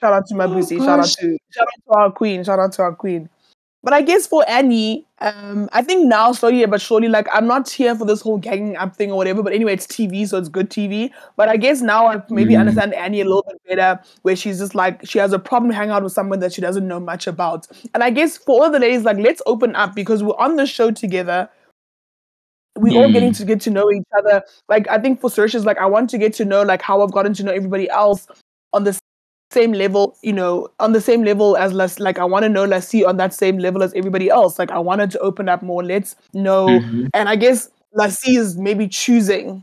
Shout 0.00 0.12
out 0.12 0.26
to 0.28 0.34
my 0.36 0.44
Oh, 0.44 0.48
Boosie. 0.50 0.78
Shout 0.78 1.00
out 1.00 1.06
to 1.06 1.38
shout 1.50 1.66
out 1.66 1.82
to 1.92 1.98
our 1.98 2.12
queen. 2.12 2.44
Shout 2.44 2.58
out 2.60 2.72
to 2.74 2.82
our 2.82 2.94
queen. 2.94 3.28
But 3.84 3.92
I 3.92 4.00
guess 4.00 4.26
for 4.26 4.48
Annie, 4.48 5.06
um, 5.20 5.68
I 5.74 5.82
think 5.82 6.06
now 6.08 6.32
slowly 6.32 6.64
but 6.64 6.80
surely, 6.80 7.08
like 7.08 7.28
I'm 7.30 7.46
not 7.46 7.68
here 7.68 7.94
for 7.94 8.06
this 8.06 8.22
whole 8.22 8.38
ganging 8.38 8.76
up 8.76 8.96
thing 8.96 9.12
or 9.12 9.18
whatever. 9.18 9.42
But 9.42 9.52
anyway, 9.52 9.74
it's 9.74 9.86
TV, 9.86 10.26
so 10.26 10.38
it's 10.38 10.48
good 10.48 10.70
TV. 10.70 11.12
But 11.36 11.50
I 11.50 11.58
guess 11.58 11.82
now 11.82 12.06
I 12.06 12.22
maybe 12.30 12.54
Mm. 12.54 12.60
understand 12.60 12.94
Annie 12.94 13.20
a 13.20 13.24
little 13.24 13.44
bit 13.46 13.60
better, 13.68 14.00
where 14.22 14.34
she's 14.36 14.58
just 14.58 14.74
like 14.74 15.06
she 15.06 15.18
has 15.18 15.34
a 15.34 15.38
problem 15.38 15.70
hanging 15.70 15.90
out 15.90 16.02
with 16.02 16.12
someone 16.14 16.40
that 16.40 16.54
she 16.54 16.62
doesn't 16.62 16.88
know 16.88 16.98
much 16.98 17.26
about. 17.26 17.66
And 17.92 18.02
I 18.02 18.08
guess 18.08 18.38
for 18.38 18.62
all 18.64 18.70
the 18.70 18.78
ladies, 18.78 19.04
like 19.04 19.18
let's 19.18 19.42
open 19.44 19.76
up 19.76 19.94
because 19.94 20.22
we're 20.22 20.38
on 20.38 20.56
the 20.56 20.66
show 20.66 20.90
together. 20.90 21.50
We 22.76 22.90
all 22.90 23.04
Mm. 23.08 23.12
getting 23.12 23.32
to 23.34 23.44
get 23.44 23.60
to 23.62 23.70
know 23.70 23.90
each 23.92 24.02
other. 24.18 24.42
Like 24.70 24.88
I 24.88 24.98
think 24.98 25.20
for 25.20 25.28
Sorisha, 25.28 25.56
is 25.56 25.66
like 25.66 25.78
I 25.78 25.86
want 25.86 26.08
to 26.10 26.18
get 26.18 26.32
to 26.34 26.44
know 26.46 26.62
like 26.62 26.80
how 26.82 27.02
I've 27.02 27.12
gotten 27.12 27.34
to 27.34 27.42
know 27.44 27.52
everybody 27.52 27.88
else 27.90 28.26
on 28.72 28.84
the 28.84 28.98
same 29.50 29.72
level, 29.72 30.16
you 30.22 30.32
know, 30.32 30.68
on 30.80 30.92
the 30.92 31.00
same 31.00 31.22
level 31.22 31.56
as 31.56 31.72
Les, 31.72 31.98
like 32.00 32.18
I 32.18 32.24
want 32.24 32.42
to 32.44 32.48
know 32.48 32.64
Lassie 32.64 33.04
on 33.04 33.16
that 33.18 33.32
same 33.32 33.58
level 33.58 33.82
as 33.82 33.92
everybody 33.94 34.28
else. 34.30 34.58
Like 34.58 34.70
I 34.70 34.78
wanted 34.78 35.10
to 35.12 35.18
open 35.20 35.48
up 35.48 35.62
more. 35.62 35.82
Let's 35.84 36.16
know. 36.32 36.66
Mhm. 36.66 37.08
And 37.14 37.28
I 37.28 37.36
guess 37.36 37.68
Lassie 37.92 38.36
is 38.36 38.56
maybe 38.56 38.88
choosing 38.88 39.62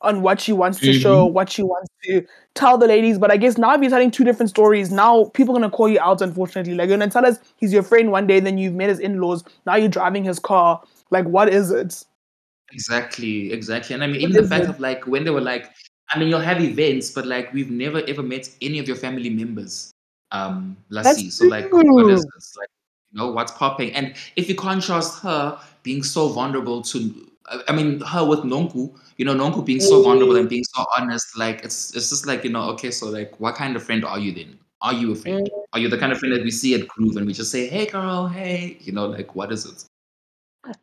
on 0.00 0.22
what 0.22 0.40
she 0.40 0.52
wants 0.52 0.78
to 0.80 0.92
show, 0.92 1.24
what 1.26 1.50
she 1.50 1.62
wants 1.62 1.88
to 2.04 2.24
tell 2.54 2.78
the 2.78 2.86
ladies. 2.86 3.18
But 3.18 3.30
I 3.32 3.36
guess 3.36 3.58
now 3.58 3.74
if 3.74 3.80
you're 3.80 3.90
telling 3.90 4.10
two 4.12 4.24
different 4.24 4.48
stories, 4.50 4.90
now 4.92 5.24
people 5.34 5.56
are 5.56 5.60
gonna 5.60 5.70
call 5.70 5.88
you 5.88 5.98
out, 6.00 6.20
unfortunately. 6.22 6.74
Like 6.74 6.88
you're 6.88 6.98
gonna 6.98 7.10
tell 7.10 7.26
us 7.26 7.38
he's 7.56 7.72
your 7.72 7.82
friend 7.82 8.10
one 8.12 8.26
day, 8.26 8.38
then 8.40 8.58
you've 8.58 8.74
met 8.74 8.88
his 8.90 9.00
in-laws, 9.00 9.42
now 9.66 9.74
you're 9.76 9.88
driving 9.88 10.24
his 10.24 10.38
car. 10.38 10.80
Like 11.10 11.26
what 11.26 11.48
is 11.48 11.70
it? 11.72 12.04
Exactly, 12.72 13.52
exactly. 13.52 13.94
And 13.94 14.04
I 14.04 14.06
mean, 14.06 14.20
What 14.22 14.30
even 14.30 14.42
the 14.42 14.48
fact 14.48 14.64
it? 14.64 14.70
of 14.70 14.78
like 14.80 15.06
when 15.06 15.24
they 15.24 15.30
were 15.30 15.40
like, 15.40 15.70
I 16.10 16.18
mean, 16.18 16.28
you'll 16.28 16.40
have 16.40 16.60
events, 16.60 17.10
but 17.10 17.26
like 17.26 17.52
we've 17.52 17.70
never 17.70 18.02
ever 18.08 18.22
met 18.22 18.48
any 18.62 18.78
of 18.78 18.86
your 18.86 18.96
family 18.96 19.30
members, 19.30 19.92
um, 20.30 20.76
Lassie. 20.90 21.30
So 21.30 21.46
like, 21.46 21.72
what 21.72 22.10
is 22.10 22.24
this? 22.34 22.56
Like, 22.58 22.68
you 23.12 23.18
know, 23.18 23.30
what's 23.30 23.52
popping? 23.52 23.92
And 23.92 24.14
if 24.36 24.48
you 24.48 24.54
contrast 24.54 25.22
her 25.22 25.58
being 25.82 26.02
so 26.02 26.28
vulnerable 26.28 26.82
to, 26.82 27.28
I 27.46 27.62
I 27.68 27.72
mean, 27.72 28.00
her 28.00 28.24
with 28.24 28.40
Nonku, 28.40 28.94
you 29.16 29.24
know, 29.24 29.34
Nonku 29.34 29.64
being 29.64 29.80
so 29.80 30.02
vulnerable 30.02 30.36
and 30.36 30.48
being 30.48 30.64
so 30.64 30.84
honest, 30.96 31.36
like 31.36 31.64
it's 31.64 31.94
it's 31.94 32.08
just 32.10 32.26
like 32.26 32.44
you 32.44 32.50
know, 32.50 32.70
okay, 32.70 32.90
so 32.90 33.06
like, 33.06 33.38
what 33.40 33.54
kind 33.54 33.76
of 33.76 33.82
friend 33.82 34.04
are 34.04 34.18
you 34.18 34.32
then? 34.32 34.58
Are 34.80 34.92
you 34.92 35.12
a 35.12 35.14
friend? 35.16 35.50
Are 35.72 35.80
you 35.80 35.88
the 35.88 35.98
kind 35.98 36.12
of 36.12 36.18
friend 36.18 36.34
that 36.34 36.42
we 36.42 36.50
see 36.50 36.74
at 36.74 36.86
Groove 36.88 37.16
and 37.16 37.26
we 37.26 37.32
just 37.32 37.50
say, 37.50 37.66
hey, 37.66 37.86
girl, 37.86 38.28
hey, 38.28 38.78
you 38.80 38.92
know, 38.92 39.06
like, 39.06 39.34
what 39.34 39.50
is 39.52 39.66
it? 39.66 39.84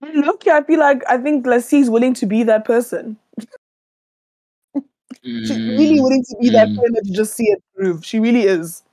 Look, 0.01 0.47
I 0.47 0.61
feel 0.63 0.79
like 0.79 1.03
I 1.07 1.17
think 1.17 1.45
Lassie's 1.45 1.89
willing 1.89 2.13
to 2.15 2.25
be 2.25 2.43
that 2.43 2.65
person. 2.65 3.17
She's 5.43 5.59
really 5.67 5.99
Mm, 5.99 6.01
willing 6.01 6.23
to 6.23 6.35
be 6.41 6.49
that 6.51 6.73
friend 6.75 6.95
that 6.95 7.03
you 7.05 7.13
just 7.15 7.35
see 7.35 7.45
it 7.45 7.63
through. 7.75 8.01
She 8.01 8.19
really 8.19 8.43
is. 8.43 8.83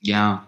Yeah. 0.00 0.40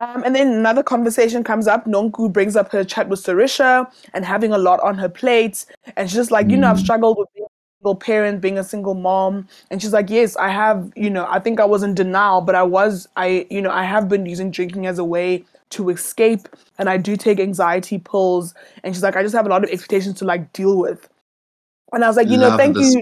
Um, 0.00 0.22
and 0.24 0.34
then 0.34 0.48
another 0.48 0.82
conversation 0.82 1.42
comes 1.42 1.66
up. 1.66 1.84
Nonku 1.84 2.32
brings 2.32 2.54
up 2.56 2.70
her 2.72 2.84
chat 2.84 3.08
with 3.08 3.20
Sorisha 3.22 3.90
and 4.14 4.24
having 4.24 4.52
a 4.52 4.58
lot 4.58 4.80
on 4.80 4.96
her 4.98 5.08
plate. 5.08 5.66
And 5.96 6.08
she's 6.08 6.16
just 6.16 6.30
like, 6.30 6.50
you 6.52 6.56
know, 6.56 6.70
I've 6.70 6.76
Mm. 6.76 6.80
struggled 6.80 7.18
with 7.18 7.28
being 7.34 7.46
a 7.46 7.50
single 7.80 7.96
parent, 7.96 8.40
being 8.40 8.58
a 8.58 8.64
single 8.64 8.94
mom. 8.94 9.48
And 9.70 9.82
she's 9.82 9.92
like, 9.92 10.08
yes, 10.08 10.36
I 10.36 10.50
have, 10.50 10.92
you 10.94 11.10
know, 11.10 11.26
I 11.28 11.40
think 11.40 11.58
I 11.58 11.64
was 11.64 11.82
in 11.82 11.94
denial, 11.94 12.40
but 12.42 12.54
I 12.54 12.62
was, 12.62 13.08
I, 13.16 13.46
you 13.50 13.60
know, 13.60 13.70
I 13.70 13.82
have 13.84 14.08
been 14.08 14.24
using 14.24 14.52
drinking 14.52 14.86
as 14.86 14.98
a 15.00 15.04
way 15.04 15.44
to 15.70 15.90
escape. 15.90 16.48
And 16.78 16.88
I 16.88 16.96
do 16.96 17.16
take 17.16 17.40
anxiety 17.40 17.98
pills. 17.98 18.54
And 18.84 18.94
she's 18.94 19.02
like, 19.02 19.16
I 19.16 19.22
just 19.24 19.34
have 19.34 19.46
a 19.46 19.48
lot 19.50 19.64
of 19.64 19.70
expectations 19.70 20.18
to 20.20 20.24
like 20.24 20.52
deal 20.52 20.78
with. 20.78 21.08
And 21.92 22.04
I 22.04 22.08
was 22.08 22.16
like, 22.16 22.28
you 22.28 22.36
know, 22.38 22.56
thank 22.56 22.76
you. 22.76 23.00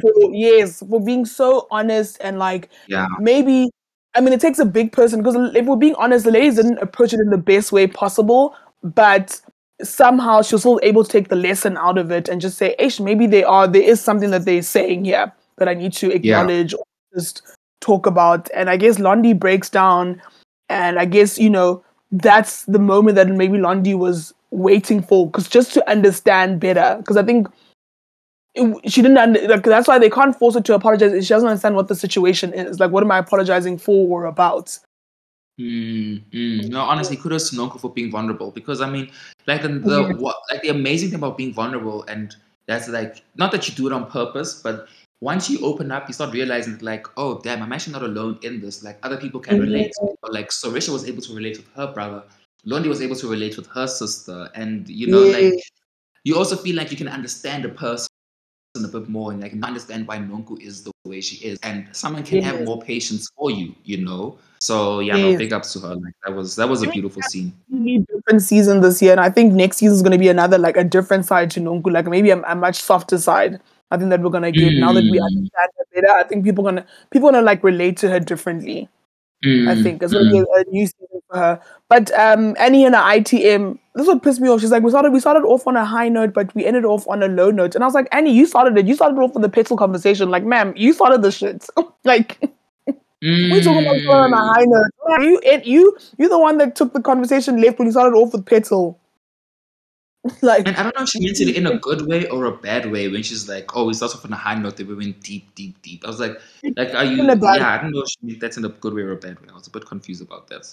For 0.00 0.34
yes, 0.34 0.80
for 0.80 1.00
being 1.00 1.24
so 1.24 1.66
honest 1.70 2.18
and 2.20 2.38
like 2.38 2.68
Yeah. 2.88 3.06
maybe 3.20 3.70
I 4.14 4.20
mean 4.20 4.32
it 4.32 4.40
takes 4.40 4.58
a 4.58 4.64
big 4.64 4.92
person 4.92 5.22
because 5.22 5.36
if 5.54 5.66
we're 5.66 5.76
being 5.76 5.94
honest, 5.96 6.24
the 6.24 6.30
ladies 6.30 6.56
didn't 6.56 6.78
approach 6.78 7.12
it 7.12 7.20
in 7.20 7.30
the 7.30 7.38
best 7.38 7.72
way 7.72 7.86
possible, 7.86 8.54
but 8.82 9.40
somehow 9.82 10.42
she 10.42 10.54
was 10.54 10.62
still 10.62 10.80
able 10.82 11.04
to 11.04 11.10
take 11.10 11.28
the 11.28 11.36
lesson 11.36 11.76
out 11.76 11.98
of 11.98 12.10
it 12.10 12.28
and 12.28 12.40
just 12.40 12.58
say, 12.58 12.74
Ish, 12.78 12.98
maybe 13.00 13.26
they 13.26 13.44
are 13.44 13.68
there 13.68 13.82
is 13.82 14.00
something 14.00 14.30
that 14.30 14.44
they're 14.44 14.62
saying 14.62 15.04
here 15.04 15.32
that 15.58 15.68
I 15.68 15.74
need 15.74 15.92
to 15.94 16.08
Yeah. 16.08 16.14
acknowledge 16.16 16.74
or 16.74 16.84
just 17.14 17.42
talk 17.80 18.06
about. 18.06 18.48
And 18.54 18.70
I 18.70 18.76
guess 18.76 18.98
Londi 18.98 19.38
breaks 19.38 19.68
down 19.70 20.20
and 20.68 20.98
I 20.98 21.04
guess, 21.04 21.38
you 21.38 21.50
know, 21.50 21.84
that's 22.10 22.64
the 22.64 22.78
moment 22.78 23.16
that 23.16 23.28
maybe 23.28 23.58
Londi 23.58 23.96
was 23.96 24.32
waiting 24.50 25.02
for 25.02 25.26
because 25.26 25.48
just 25.48 25.74
to 25.74 25.90
understand 25.90 26.60
better. 26.60 26.96
Because 26.98 27.16
I 27.16 27.22
think 27.22 27.48
it, 28.56 28.90
she 28.90 29.02
didn't 29.02 29.18
under, 29.18 29.48
like 29.48 29.62
that's 29.62 29.86
why 29.86 29.98
they 29.98 30.10
can't 30.10 30.36
force 30.36 30.54
her 30.54 30.60
to 30.62 30.74
apologize. 30.74 31.26
She 31.26 31.32
doesn't 31.32 31.48
understand 31.48 31.76
what 31.76 31.88
the 31.88 31.94
situation 31.94 32.52
is. 32.52 32.80
Like, 32.80 32.90
what 32.90 33.02
am 33.02 33.10
I 33.10 33.18
apologizing 33.18 33.78
for 33.78 34.22
or 34.22 34.24
about? 34.24 34.78
Mm, 35.60 36.22
mm. 36.30 36.68
No, 36.68 36.80
honestly, 36.80 37.16
kudos 37.16 37.50
to 37.50 37.56
Nonku 37.56 37.80
for 37.80 37.92
being 37.92 38.10
vulnerable 38.10 38.50
because 38.50 38.80
I 38.80 38.90
mean, 38.90 39.10
like 39.46 39.62
the, 39.62 39.68
the 39.68 40.02
Yeah. 40.02 40.12
what, 40.14 40.36
like 40.50 40.62
the 40.62 40.68
amazing 40.68 41.10
thing 41.10 41.18
about 41.18 41.38
being 41.38 41.52
vulnerable 41.52 42.04
and 42.04 42.34
that's 42.66 42.88
like 42.88 43.22
not 43.36 43.52
that 43.52 43.68
you 43.68 43.74
do 43.74 43.86
it 43.86 43.92
on 43.92 44.10
purpose, 44.10 44.60
but 44.60 44.88
once 45.20 45.48
you 45.48 45.58
open 45.64 45.90
up, 45.90 46.08
you 46.08 46.14
start 46.14 46.34
realizing 46.34 46.74
that 46.74 46.82
like, 46.82 47.06
oh 47.16 47.40
damn, 47.40 47.62
I'm 47.62 47.72
actually 47.72 47.94
not 47.94 48.02
alone 48.02 48.38
in 48.42 48.60
this. 48.60 48.84
Like 48.84 48.98
other 49.02 49.16
people 49.16 49.40
can 49.40 49.60
relate. 49.60 49.92
Or, 50.00 50.14
like 50.30 50.50
Sorisha 50.50 50.90
was 50.90 51.08
able 51.08 51.22
to 51.22 51.34
relate 51.34 51.56
with 51.56 51.68
her 51.74 51.92
brother. 51.92 52.22
Londi 52.66 52.88
was 52.88 53.00
able 53.00 53.16
to 53.16 53.28
relate 53.28 53.56
with 53.56 53.66
her 53.68 53.86
sister, 53.86 54.50
and 54.54 54.88
you 54.88 55.06
know, 55.06 55.22
like 55.22 55.54
you 56.24 56.36
also 56.36 56.56
feel 56.56 56.74
like 56.74 56.90
you 56.90 56.96
can 56.96 57.08
understand 57.08 57.64
a 57.64 57.68
person 57.68 58.08
a 58.84 58.88
bit 58.88 59.08
more 59.08 59.32
and 59.32 59.40
like 59.40 59.50
I 59.50 59.54
can 59.54 59.64
understand 59.64 60.06
why 60.06 60.18
Nonku 60.18 60.60
is 60.60 60.82
the 60.82 60.92
way 61.04 61.20
she 61.20 61.44
is, 61.44 61.58
and 61.62 61.86
someone 61.92 62.22
can 62.22 62.42
have 62.42 62.64
more 62.64 62.80
patience 62.82 63.30
for 63.36 63.50
you, 63.50 63.74
you 63.84 64.04
know. 64.04 64.38
So 64.58 65.00
yeah, 65.00 65.16
no, 65.16 65.36
big 65.36 65.52
ups 65.52 65.72
to 65.74 65.80
her. 65.80 65.94
Like 65.94 66.14
that 66.24 66.34
was 66.34 66.56
that 66.56 66.68
was 66.68 66.82
a 66.82 66.88
beautiful 66.88 67.22
scene. 67.22 67.52
Different 67.68 68.42
season 68.42 68.80
this 68.80 69.02
year, 69.02 69.12
and 69.12 69.20
I 69.20 69.30
think 69.30 69.52
next 69.52 69.78
season 69.78 69.94
is 69.96 70.02
going 70.02 70.12
to 70.12 70.18
be 70.18 70.28
another 70.28 70.58
like 70.58 70.76
a 70.76 70.84
different 70.84 71.24
side 71.26 71.50
to 71.52 71.60
Nonku, 71.60 71.92
like 71.92 72.06
maybe 72.06 72.30
a, 72.30 72.40
a 72.42 72.54
much 72.54 72.76
softer 72.76 73.18
side. 73.18 73.60
I 73.90 73.96
think 73.96 74.10
that 74.10 74.20
we're 74.20 74.30
gonna 74.30 74.50
get 74.52 74.74
now 74.74 74.92
that 74.92 75.04
we 75.04 75.18
Mm. 75.18 75.26
understand 75.26 75.70
her 75.78 75.84
better. 75.94 76.10
I 76.12 76.24
think 76.24 76.44
people 76.44 76.64
gonna 76.64 76.86
people 77.10 77.30
gonna 77.30 77.42
like 77.42 77.62
relate 77.62 77.96
to 77.98 78.10
her 78.10 78.18
differently. 78.20 78.88
I 79.44 79.74
Mm, 79.74 79.82
think 79.82 80.02
it's 80.02 80.12
gonna 80.12 80.30
be 80.30 80.38
mm. 80.38 80.44
a, 80.56 80.60
a 80.60 80.64
new 80.70 80.86
season 80.86 81.15
for 81.28 81.36
her. 81.38 81.60
But 81.88 82.10
um, 82.18 82.54
Annie 82.58 82.84
and 82.84 82.94
her 82.94 83.00
ITM, 83.02 83.78
this 83.94 84.06
would 84.06 84.22
piss 84.22 84.40
me 84.40 84.48
off. 84.48 84.60
She's 84.60 84.70
like, 84.70 84.82
we 84.82 84.90
started 84.90 85.12
we 85.12 85.20
started 85.20 85.44
off 85.44 85.66
on 85.66 85.76
a 85.76 85.84
high 85.84 86.08
note, 86.08 86.32
but 86.32 86.54
we 86.54 86.64
ended 86.64 86.84
off 86.84 87.06
on 87.08 87.22
a 87.22 87.28
low 87.28 87.50
note. 87.50 87.74
And 87.74 87.84
I 87.84 87.86
was 87.86 87.94
like, 87.94 88.08
Annie, 88.12 88.32
you 88.34 88.46
started 88.46 88.76
it. 88.78 88.86
You 88.86 88.94
started 88.94 89.18
off 89.18 89.34
with 89.34 89.42
the 89.42 89.48
petrol 89.48 89.76
conversation. 89.76 90.30
Like, 90.30 90.44
ma'am, 90.44 90.72
you 90.76 90.92
started 90.92 91.22
the 91.22 91.30
shit. 91.30 91.66
like, 92.04 92.38
we 93.22 93.60
talking 93.62 93.82
about 93.86 93.96
on 94.06 94.32
a 94.32 94.36
Mm. 94.36 94.54
high 94.54 94.64
note. 94.66 95.22
You 95.22 95.40
it, 95.44 95.64
you 95.66 95.96
you 96.18 96.28
the 96.28 96.38
one 96.38 96.58
that 96.58 96.76
took 96.76 96.92
the 96.92 97.00
conversation 97.02 97.60
left 97.60 97.78
when 97.78 97.86
you 97.86 97.92
started 97.92 98.16
off 98.16 98.32
with 98.32 98.44
petrol. 98.46 99.00
like, 100.42 100.66
And 100.66 100.76
I 100.76 100.82
don't 100.82 100.96
know 100.96 101.02
if 101.04 101.08
she 101.08 101.20
meant 101.24 101.40
it 101.40 101.54
in 101.56 101.68
a 101.68 101.78
good 101.78 102.04
way 102.08 102.26
or 102.28 102.46
a 102.46 102.52
bad 102.56 102.90
way 102.90 103.06
when 103.08 103.22
she's 103.22 103.48
like, 103.48 103.76
"Oh, 103.76 103.84
we 103.86 103.94
start 103.94 104.12
off 104.12 104.24
on 104.24 104.32
a 104.32 104.36
high 104.36 104.56
note, 104.56 104.76
then 104.76 104.88
we 104.88 104.96
went 104.96 105.20
deep, 105.20 105.54
deep, 105.54 105.80
deep." 105.82 106.04
I 106.04 106.08
was 106.08 106.18
like, 106.18 106.40
"Like, 106.76 106.92
are 106.94 107.04
you?" 107.04 107.22
In 107.22 107.30
a 107.30 107.36
bad- 107.36 107.60
Yeah, 107.60 107.74
I 107.74 107.78
don't 107.80 107.92
know 107.92 108.00
if 108.00 108.08
she 108.08 108.16
meant 108.22 108.40
that's 108.40 108.56
in 108.56 108.64
a 108.64 108.68
good 108.70 108.92
way 108.92 109.02
or 109.02 109.12
a 109.12 109.16
bad 109.16 109.38
way. 109.40 109.46
I 109.50 109.54
was 109.54 109.68
a 109.68 109.70
bit 109.70 109.86
confused 109.86 110.20
about 110.22 110.48
that. 110.48 110.66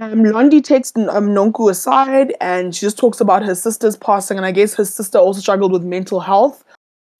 Um, 0.00 0.24
Londi 0.24 0.64
takes 0.64 0.92
um, 0.96 1.28
Nonku 1.28 1.70
aside 1.70 2.34
and 2.40 2.74
she 2.74 2.86
just 2.86 2.96
talks 2.96 3.20
about 3.20 3.44
her 3.44 3.54
sister's 3.54 3.96
passing. 3.96 4.38
And 4.38 4.46
I 4.46 4.50
guess 4.50 4.74
her 4.74 4.84
sister 4.84 5.18
also 5.18 5.40
struggled 5.40 5.72
with 5.72 5.82
mental 5.82 6.20
health. 6.20 6.64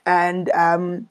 And 0.06 0.50
um, 0.52 1.06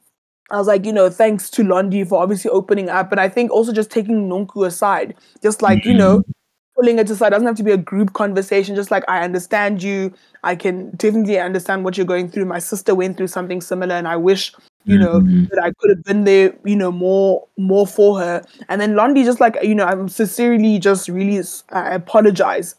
I 0.49 0.57
was 0.57 0.65
like, 0.65 0.83
you 0.83 0.91
know, 0.91 1.11
thanks 1.11 1.49
to 1.51 1.63
Londi 1.63 2.07
for 2.07 2.21
obviously 2.21 2.49
opening 2.49 2.89
up. 2.89 3.11
And 3.11 3.21
I 3.21 3.29
think 3.29 3.51
also 3.51 3.71
just 3.71 3.91
taking 3.91 4.27
Nonku 4.27 4.65
aside, 4.65 5.15
just 5.43 5.61
like, 5.61 5.85
you 5.85 5.93
know, 5.93 6.23
pulling 6.79 6.99
it 6.99 7.09
aside. 7.09 7.27
It 7.27 7.31
doesn't 7.31 7.47
have 7.47 7.57
to 7.57 7.63
be 7.63 7.71
a 7.71 7.77
group 7.77 8.13
conversation. 8.13 8.75
Just 8.75 8.91
like, 8.91 9.03
I 9.07 9.23
understand 9.23 9.83
you. 9.83 10.13
I 10.43 10.55
can 10.55 10.91
definitely 10.91 11.39
understand 11.39 11.83
what 11.83 11.97
you're 11.97 12.05
going 12.05 12.29
through. 12.29 12.45
My 12.45 12.59
sister 12.59 12.95
went 12.95 13.17
through 13.17 13.27
something 13.27 13.61
similar. 13.61 13.95
And 13.95 14.07
I 14.07 14.15
wish 14.15 14.53
you 14.85 14.97
know 14.97 15.19
Mhm. 15.19 15.49
that 15.49 15.61
I 15.61 15.71
could 15.77 15.89
have 15.89 16.03
been 16.05 16.23
there, 16.23 16.53
you 16.63 16.75
know, 16.75 16.91
more 16.91 17.45
more 17.57 17.85
for 17.85 18.17
her. 18.19 18.41
And 18.69 18.79
then 18.79 18.93
Londi 18.95 19.23
just 19.25 19.39
like 19.41 19.57
you 19.61 19.75
know, 19.75 19.85
I'm 19.85 20.07
sincerely 20.09 20.79
just 20.79 21.09
really 21.09 21.43
I 21.71 21.95
apologize 21.95 22.75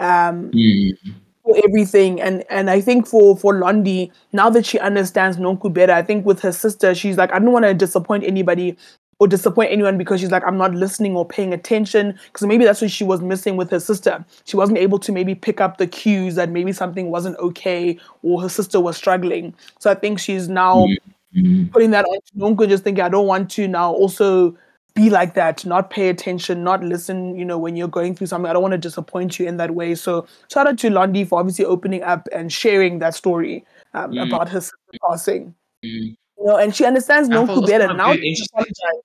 um, 0.00 0.50
Mm. 0.52 0.96
for 1.44 1.56
everything. 1.64 2.20
And 2.20 2.44
and 2.50 2.68
I 2.70 2.80
think 2.80 3.06
for 3.06 3.36
for 3.36 3.54
Londi 3.54 4.10
now 4.32 4.50
that 4.50 4.66
she 4.66 4.78
understands 4.80 5.36
Nonku 5.38 5.72
better, 5.72 5.92
I 5.92 6.02
think 6.02 6.26
with 6.26 6.40
her 6.40 6.52
sister, 6.52 6.94
she's 6.94 7.16
like 7.16 7.32
I 7.32 7.38
don't 7.38 7.52
want 7.52 7.64
to 7.64 7.74
disappoint 7.74 8.24
anybody 8.24 8.76
or 9.18 9.26
disappoint 9.26 9.72
anyone 9.72 9.96
because 9.96 10.20
she's 10.20 10.30
like 10.30 10.44
I'm 10.46 10.58
not 10.58 10.74
listening 10.74 11.16
or 11.16 11.24
paying 11.26 11.52
attention 11.54 12.18
because 12.26 12.46
maybe 12.46 12.64
that's 12.64 12.80
what 12.82 12.90
she 12.90 13.04
was 13.04 13.20
missing 13.22 13.56
with 13.56 13.70
her 13.70 13.80
sister. 13.80 14.24
She 14.44 14.56
wasn't 14.56 14.78
able 14.78 14.98
to 15.00 15.12
maybe 15.12 15.34
pick 15.34 15.60
up 15.60 15.78
the 15.78 15.86
cues 15.86 16.34
that 16.34 16.50
maybe 16.50 16.72
something 16.72 17.10
wasn't 17.10 17.38
okay 17.38 17.98
or 18.22 18.42
her 18.42 18.48
sister 18.48 18.80
was 18.80 18.96
struggling. 18.96 19.54
So 19.78 19.90
I 19.90 19.94
think 19.94 20.18
she's 20.18 20.48
now 20.48 20.86
Mm. 21.34 21.70
putting 21.70 21.90
that 21.90 22.04
on 22.06 22.18
Nonku, 22.38 22.66
just 22.66 22.82
thinking 22.84 23.04
I 23.04 23.10
don't 23.10 23.26
want 23.26 23.50
to 23.52 23.68
now 23.68 23.92
also 23.92 24.56
be 24.94 25.10
like 25.10 25.34
that, 25.34 25.66
not 25.66 25.90
pay 25.90 26.08
attention, 26.08 26.64
not 26.64 26.82
listen, 26.82 27.36
you 27.36 27.44
know, 27.44 27.58
when 27.58 27.76
you're 27.76 27.88
going 27.88 28.14
through 28.14 28.28
something. 28.28 28.48
I 28.48 28.54
don't 28.54 28.62
want 28.62 28.72
to 28.72 28.78
disappoint 28.78 29.38
you 29.38 29.46
in 29.46 29.58
that 29.58 29.74
way. 29.74 29.94
So 29.94 30.26
shout 30.50 30.66
out 30.66 30.78
to 30.78 30.88
Londi 30.88 31.28
for 31.28 31.38
obviously 31.38 31.66
opening 31.66 32.02
up 32.02 32.26
and 32.32 32.50
sharing 32.50 33.00
that 33.00 33.14
story 33.14 33.64
um, 33.92 34.12
Mm. 34.12 34.26
about 34.26 34.48
her 34.48 34.60
sister 34.62 34.76
passing. 35.06 35.54
Mm. 35.84 36.16
You 36.38 36.46
know, 36.46 36.56
and 36.56 36.74
she 36.74 36.84
understands 36.84 37.30
I 37.30 37.46
found 37.46 37.66
better. 37.66 37.92
Now 37.94 38.08
very 38.12 38.20
she 38.20 38.28
interesting. 38.28 38.48
apologize. 38.54 39.02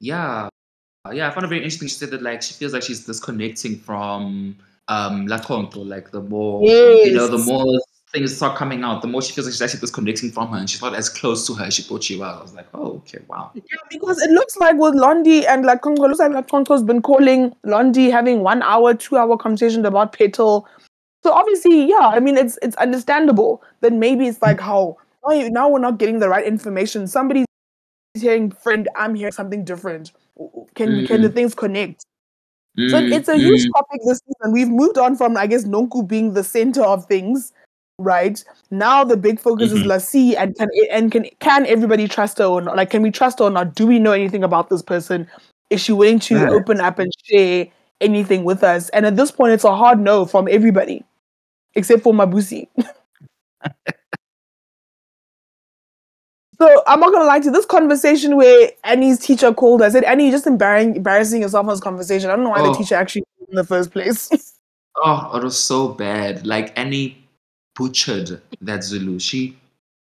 Yeah, 0.00 0.48
yeah. 1.12 1.28
I 1.28 1.30
found 1.30 1.44
it 1.44 1.48
very 1.48 1.60
interesting. 1.60 1.88
She 1.88 1.94
said 1.94 2.10
that 2.10 2.22
like 2.22 2.42
she 2.42 2.54
feels 2.54 2.72
like 2.72 2.82
she's 2.82 3.04
disconnecting 3.06 3.78
from 3.78 4.56
um 4.88 5.26
LaConco. 5.26 5.86
Like 5.86 6.10
the 6.10 6.20
more 6.20 6.62
you 6.62 7.14
know, 7.14 7.28
the 7.28 7.38
more 7.38 7.80
things 8.14 8.36
start 8.36 8.56
coming 8.56 8.84
out, 8.84 9.02
the 9.02 9.08
more 9.08 9.20
she 9.20 9.32
feels 9.32 9.46
like 9.46 9.52
she's 9.52 9.62
actually 9.62 9.80
disconnecting 9.80 10.30
from 10.30 10.48
her, 10.50 10.58
and 10.58 10.70
she's 10.70 10.80
not 10.80 10.94
as 10.94 11.08
close 11.08 11.46
to 11.46 11.54
her 11.54 11.64
as 11.64 11.74
she 11.74 11.82
thought 11.82 12.02
she 12.02 12.16
was. 12.16 12.36
I 12.38 12.42
was 12.42 12.54
like, 12.54 12.68
oh, 12.72 12.96
okay, 12.98 13.18
wow. 13.28 13.50
Yeah, 13.54 13.62
because 13.90 14.22
it 14.22 14.30
looks 14.30 14.56
like 14.56 14.76
with 14.76 14.94
Londi 14.94 15.46
and 15.46 15.66
like 15.66 15.82
Congo, 15.82 16.04
it 16.04 16.08
looks 16.08 16.20
like 16.20 16.32
like 16.32 16.48
Congo's 16.48 16.82
been 16.82 17.02
calling 17.02 17.54
Londi 17.66 18.10
having 18.10 18.40
one 18.40 18.62
hour, 18.62 18.94
two 18.94 19.16
hour 19.16 19.36
conversation 19.36 19.84
about 19.84 20.12
petal. 20.12 20.66
So 21.22 21.32
obviously, 21.32 21.88
yeah, 21.88 22.08
I 22.08 22.20
mean 22.20 22.36
it's 22.36 22.58
it's 22.62 22.76
understandable 22.76 23.62
that 23.80 23.92
maybe 23.92 24.28
it's 24.28 24.40
like 24.42 24.60
how 24.60 24.96
now, 25.26 25.48
now 25.48 25.68
we're 25.68 25.78
not 25.78 25.98
getting 25.98 26.18
the 26.18 26.28
right 26.28 26.44
information. 26.46 27.06
Somebody's 27.06 27.46
hearing 28.14 28.50
friend, 28.50 28.88
I'm 28.96 29.14
hearing 29.14 29.32
something 29.32 29.64
different. 29.64 30.12
Can 30.74 31.06
can 31.06 31.22
the 31.22 31.28
Mm. 31.30 31.34
things 31.34 31.54
connect? 31.54 32.04
So 32.90 33.00
Mm, 33.00 33.12
it's 33.12 33.28
a 33.28 33.36
huge 33.38 33.60
mm, 33.66 33.72
topic 33.76 34.00
this 34.06 34.20
season. 34.26 34.52
We've 34.52 34.68
moved 34.68 34.98
on 34.98 35.16
from 35.16 35.36
I 35.36 35.46
guess 35.46 35.64
Nonku 35.64 36.06
being 36.08 36.34
the 36.34 36.44
center 36.44 36.82
of 36.82 37.06
things, 37.06 37.52
right? 37.98 38.42
Now 38.70 39.04
the 39.04 39.16
big 39.16 39.40
focus 39.40 39.72
is 39.72 39.82
Mhm. 39.82 39.86
Lassie 39.86 40.36
and 40.36 40.56
can 40.56 40.68
and 40.90 41.12
can 41.12 41.26
can 41.40 41.66
everybody 41.66 42.08
trust 42.08 42.38
her 42.38 42.44
or 42.46 42.60
not? 42.62 42.76
Like 42.76 42.90
can 42.90 43.02
we 43.02 43.10
trust 43.12 43.38
her 43.40 43.46
or 43.46 43.50
not? 43.50 43.74
Do 43.76 43.86
we 43.86 43.98
know 44.00 44.12
anything 44.12 44.44
about 44.44 44.70
this 44.70 44.82
person? 44.82 45.28
Is 45.70 45.80
she 45.82 45.92
willing 45.92 46.18
to 46.20 46.34
Right. 46.36 46.50
open 46.50 46.80
up 46.80 46.98
and 46.98 47.12
share 47.24 47.66
anything 48.00 48.44
with 48.44 48.64
us? 48.64 48.88
And 48.90 49.06
at 49.06 49.16
this 49.16 49.30
point 49.30 49.52
it's 49.52 49.64
a 49.64 49.74
hard 49.76 50.00
no 50.00 50.24
from 50.26 50.48
everybody. 50.50 51.04
Except 51.74 52.02
for 52.02 52.12
Mabusi. 52.14 52.68
So 56.58 56.82
I'm 56.86 57.00
not 57.00 57.12
gonna 57.12 57.24
lie 57.24 57.38
to 57.40 57.46
you, 57.46 57.50
this 57.50 57.66
conversation 57.66 58.36
where 58.36 58.70
Annie's 58.84 59.18
teacher 59.18 59.52
called 59.52 59.80
her, 59.80 59.86
I 59.86 59.90
said, 59.90 60.04
Annie, 60.04 60.24
you're 60.24 60.32
just 60.32 60.46
embarrassing 60.46 60.96
embarrassing 60.96 61.42
yourself 61.42 61.66
on 61.66 61.72
this 61.72 61.80
conversation. 61.80 62.30
I 62.30 62.36
don't 62.36 62.44
know 62.44 62.50
why 62.50 62.60
Oh. 62.60 62.72
the 62.72 62.78
teacher 62.78 62.94
actually 62.94 63.22
called 63.38 63.48
in 63.50 63.56
the 63.56 63.64
first 63.64 63.90
place. 63.90 64.30
Oh, 64.96 65.36
it 65.36 65.42
was 65.42 65.58
so 65.58 65.88
bad. 65.88 66.46
Like 66.46 66.72
Annie 66.78 67.18
butchered 67.74 68.40
that 68.60 68.84
Zulu. 68.84 69.18
She 69.18 69.58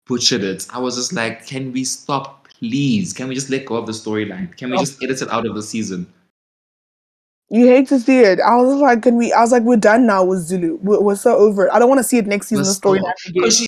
butchered 0.06 0.44
it. 0.46 0.66
I 0.72 0.80
was 0.80 0.96
just 0.96 1.12
like, 1.12 1.46
can 1.46 1.74
we 1.74 1.84
stop, 1.84 2.48
please? 2.48 3.12
Can 3.12 3.28
we 3.28 3.36
just 3.36 3.50
let 3.50 3.66
go 3.66 3.76
of 3.76 3.86
the 3.86 3.92
storyline? 3.92 4.56
Can 4.56 4.70
we 4.70 4.78
Oh. 4.78 4.80
just 4.80 5.04
edit 5.04 5.22
it 5.22 5.30
out 5.30 5.46
of 5.46 5.56
the 5.56 5.62
season? 5.62 6.08
You 7.50 7.66
hate 7.68 7.90
to 7.90 8.00
see 8.00 8.20
it. 8.20 8.40
I 8.40 8.56
was 8.56 8.76
like, 8.76 9.02
can 9.04 9.18
we? 9.18 9.34
I 9.34 9.42
was 9.42 9.52
like, 9.52 9.64
we're 9.64 9.76
done 9.76 10.06
now 10.06 10.24
with 10.24 10.40
Zulu. 10.40 10.78
We're, 10.82 11.02
we're 11.02 11.16
so 11.16 11.36
over 11.36 11.68
it. 11.68 11.72
I 11.74 11.80
don't 11.80 11.90
want 11.90 12.00
to 12.00 12.04
see 12.06 12.18
it 12.18 12.26
next 12.26 12.48
season. 12.48 12.64
The 12.64 12.72
storyline 12.72 13.14
again. 13.28 13.52
She, 13.52 13.66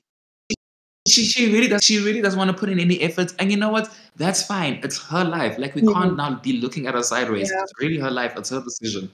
she 1.09 1.25
she 1.25 1.51
really 1.51 1.67
does 1.67 1.83
she 1.83 1.99
really 1.99 2.21
doesn't 2.21 2.37
want 2.37 2.51
to 2.51 2.57
put 2.57 2.69
in 2.69 2.79
any 2.79 3.01
effort. 3.01 3.33
And 3.39 3.51
you 3.51 3.57
know 3.57 3.69
what? 3.69 3.89
That's 4.15 4.43
fine. 4.43 4.79
It's 4.83 4.97
her 5.05 5.23
life. 5.23 5.57
Like 5.57 5.75
we 5.75 5.81
Mhm. 5.81 5.93
can't 5.93 6.15
now 6.17 6.35
be 6.35 6.53
looking 6.61 6.87
at 6.87 6.93
her 6.93 7.03
sideways. 7.03 7.49
Yeah. 7.53 7.61
It's 7.63 7.73
really 7.79 7.97
her 7.99 8.11
life. 8.11 8.33
It's 8.37 8.49
her 8.49 8.61
decision. 8.61 9.11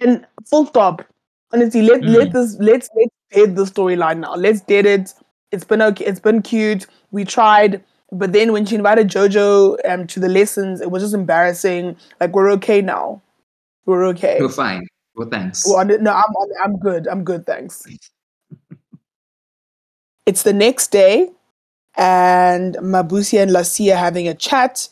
And 0.00 0.26
full 0.48 0.66
stop. 0.66 1.02
Honestly, 1.52 1.82
let 1.82 2.02
let 2.02 2.28
Mm. 2.28 2.32
this 2.32 2.56
let's 2.60 2.88
let's 2.94 3.14
dead 3.32 3.56
the 3.56 3.64
storyline 3.64 4.18
now. 4.20 4.34
Let's 4.36 4.60
dead 4.60 4.86
it. 4.86 5.14
It's 5.50 5.64
been 5.64 5.82
okay. 5.82 6.04
It's 6.04 6.20
been 6.20 6.42
cute. 6.42 6.86
We 7.10 7.24
tried, 7.24 7.82
but 8.12 8.32
then 8.32 8.52
when 8.52 8.66
she 8.66 8.74
invited 8.76 9.08
JoJo 9.08 9.78
um 9.88 10.06
to 10.08 10.20
the 10.20 10.28
lessons, 10.28 10.80
it 10.80 10.90
was 10.90 11.02
just 11.02 11.14
embarrassing. 11.14 11.96
Like 12.20 12.34
we're 12.34 12.50
okay 12.52 12.80
now. 12.82 13.22
We're 13.86 14.04
okay. 14.08 14.38
We're 14.40 14.50
fine. 14.50 14.86
Well, 15.16 15.28
thanks. 15.30 15.66
Well, 15.66 15.84
no, 15.84 16.12
I'm 16.12 16.32
I'm 16.62 16.78
good. 16.78 17.08
I'm 17.08 17.24
good. 17.24 17.46
Thanks. 17.46 17.84
It's 20.28 20.42
the 20.42 20.52
next 20.52 20.88
day, 20.88 21.30
and 21.96 22.74
Mabusi 22.76 23.40
and 23.42 23.50
Lassie 23.50 23.90
are 23.90 23.96
having 23.96 24.28
a 24.28 24.34
chat. 24.34 24.86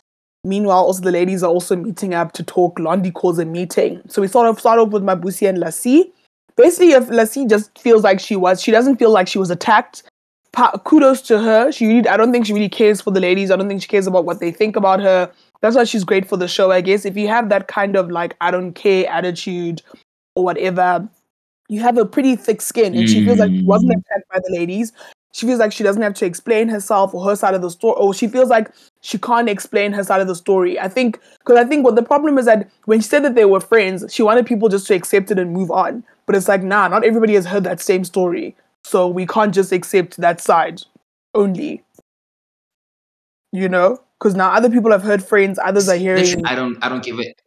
Meanwhile, 0.44 0.78
also 0.78 1.02
the 1.02 1.10
ladies 1.10 1.42
are 1.42 1.50
also 1.50 1.76
meeting 1.76 2.14
up 2.14 2.32
to 2.32 2.42
talk. 2.42 2.78
Londi 2.78 3.12
calls 3.12 3.38
a 3.38 3.44
meeting. 3.44 4.00
So 4.08 4.22
we 4.22 4.28
sort 4.28 4.48
of 4.48 4.58
start 4.58 4.78
off 4.78 4.88
with 4.90 5.02
Mabusi 5.02 5.46
and 5.46 5.58
Lassie. 5.58 6.10
Basically, 6.56 6.92
if 6.92 7.10
Lassie 7.10 7.44
just 7.44 7.78
feels 7.78 8.02
like 8.02 8.18
she 8.18 8.34
was, 8.34 8.62
she 8.62 8.70
doesn't 8.70 8.96
feel 8.96 9.10
like 9.10 9.28
she 9.28 9.38
was 9.38 9.50
attacked. 9.50 10.04
Pa- 10.52 10.78
kudos 10.86 11.20
to 11.22 11.38
her. 11.38 11.70
She 11.70 11.86
really, 11.86 12.08
I 12.08 12.16
don't 12.16 12.32
think 12.32 12.46
she 12.46 12.54
really 12.54 12.70
cares 12.70 13.02
for 13.02 13.10
the 13.10 13.20
ladies. 13.20 13.50
I 13.50 13.56
don't 13.56 13.68
think 13.68 13.82
she 13.82 13.88
cares 13.88 14.06
about 14.06 14.24
what 14.24 14.40
they 14.40 14.50
think 14.50 14.74
about 14.74 15.00
her. 15.00 15.30
That's 15.60 15.76
why 15.76 15.84
she's 15.84 16.02
great 16.04 16.26
for 16.26 16.38
the 16.38 16.48
show, 16.48 16.70
I 16.70 16.80
guess. 16.80 17.04
If 17.04 17.14
you 17.14 17.28
have 17.28 17.50
that 17.50 17.68
kind 17.68 17.94
of 17.94 18.10
like 18.10 18.36
I 18.40 18.50
don't 18.50 18.72
care 18.72 19.06
attitude 19.10 19.82
or 20.34 20.44
whatever, 20.44 21.06
you 21.68 21.80
have 21.80 21.98
a 21.98 22.06
pretty 22.06 22.36
thick 22.36 22.62
skin, 22.62 22.94
and 22.94 23.06
she 23.06 23.22
feels 23.22 23.38
like 23.38 23.50
she 23.50 23.64
wasn't 23.64 23.92
Mm. 23.92 24.00
attacked 24.00 24.28
by 24.32 24.38
the 24.38 24.54
ladies. 24.58 24.92
She 25.36 25.44
feels 25.44 25.58
like 25.58 25.70
she 25.70 25.84
doesn't 25.84 26.00
have 26.00 26.14
to 26.14 26.24
explain 26.24 26.66
herself 26.70 27.12
or 27.12 27.22
her 27.28 27.36
side 27.36 27.52
of 27.52 27.60
the 27.60 27.68
story, 27.68 27.94
or 27.98 28.14
she 28.14 28.26
feels 28.26 28.48
like 28.48 28.70
she 29.02 29.18
can't 29.18 29.50
explain 29.50 29.92
her 29.92 30.02
side 30.02 30.22
of 30.22 30.28
the 30.28 30.34
story. 30.34 30.80
I 30.80 30.88
think 30.88 31.20
because 31.40 31.58
I 31.58 31.64
think 31.64 31.84
what 31.84 31.94
the 31.94 32.02
problem 32.02 32.38
is 32.38 32.46
that 32.46 32.70
when 32.86 33.00
she 33.00 33.08
said 33.08 33.22
that 33.22 33.34
they 33.34 33.44
were 33.44 33.60
friends, 33.60 34.06
she 34.08 34.22
wanted 34.22 34.46
people 34.46 34.70
just 34.70 34.86
to 34.86 34.94
accept 34.94 35.30
it 35.30 35.38
and 35.38 35.52
move 35.52 35.70
on. 35.70 36.04
But 36.24 36.36
it's 36.36 36.48
like, 36.48 36.62
nah, 36.62 36.88
not 36.88 37.04
everybody 37.04 37.34
has 37.34 37.44
heard 37.44 37.64
that 37.64 37.82
same 37.82 38.02
story, 38.02 38.56
so 38.82 39.06
we 39.06 39.26
can't 39.26 39.52
just 39.52 39.72
accept 39.72 40.16
that 40.16 40.40
side 40.40 40.80
only. 41.34 41.84
You 43.52 43.68
know, 43.68 44.00
because 44.18 44.34
now 44.34 44.52
other 44.52 44.70
people 44.70 44.90
have 44.90 45.02
heard 45.02 45.22
friends, 45.22 45.58
others 45.62 45.86
are 45.90 45.96
hearing. 45.96 46.24
Literally, 46.24 46.44
I 46.46 46.54
don't 46.54 46.82
I 46.82 46.88
don't 46.88 47.04
give 47.04 47.20
it. 47.20 47.38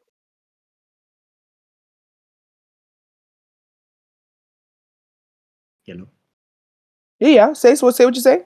Hello. 5.88 6.08
Yeah, 7.20 7.30
yeah. 7.30 7.54
Say 7.54 7.76
so. 7.76 7.90
Say 7.92 8.06
what 8.06 8.16
you 8.16 8.22
say. 8.22 8.46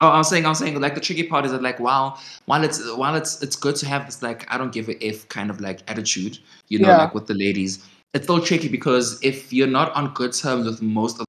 Oh, 0.00 0.08
I 0.08 0.18
was 0.18 0.28
saying, 0.28 0.44
I 0.44 0.48
was 0.48 0.58
saying, 0.58 0.80
like 0.80 0.96
the 0.96 1.00
tricky 1.00 1.22
part 1.22 1.44
is 1.46 1.52
that, 1.52 1.62
like, 1.62 1.78
while 1.78 2.18
while 2.46 2.64
it's 2.64 2.80
while 2.96 3.14
it's 3.14 3.40
it's 3.40 3.54
good 3.54 3.76
to 3.76 3.86
have 3.86 4.06
this 4.06 4.20
like 4.20 4.52
I 4.52 4.58
don't 4.58 4.72
give 4.72 4.88
a 4.88 5.04
if 5.06 5.28
kind 5.28 5.48
of 5.48 5.60
like 5.60 5.80
attitude, 5.88 6.38
you 6.68 6.80
know, 6.80 6.88
Yeah. 6.88 6.96
like 6.98 7.14
with 7.14 7.28
the 7.28 7.34
ladies, 7.34 7.84
it's 8.12 8.24
still 8.24 8.40
tricky 8.40 8.68
because 8.68 9.20
if 9.22 9.52
you're 9.52 9.68
not 9.68 9.92
on 9.94 10.12
good 10.14 10.32
terms 10.32 10.66
with 10.66 10.82
most 10.82 11.20
of 11.20 11.26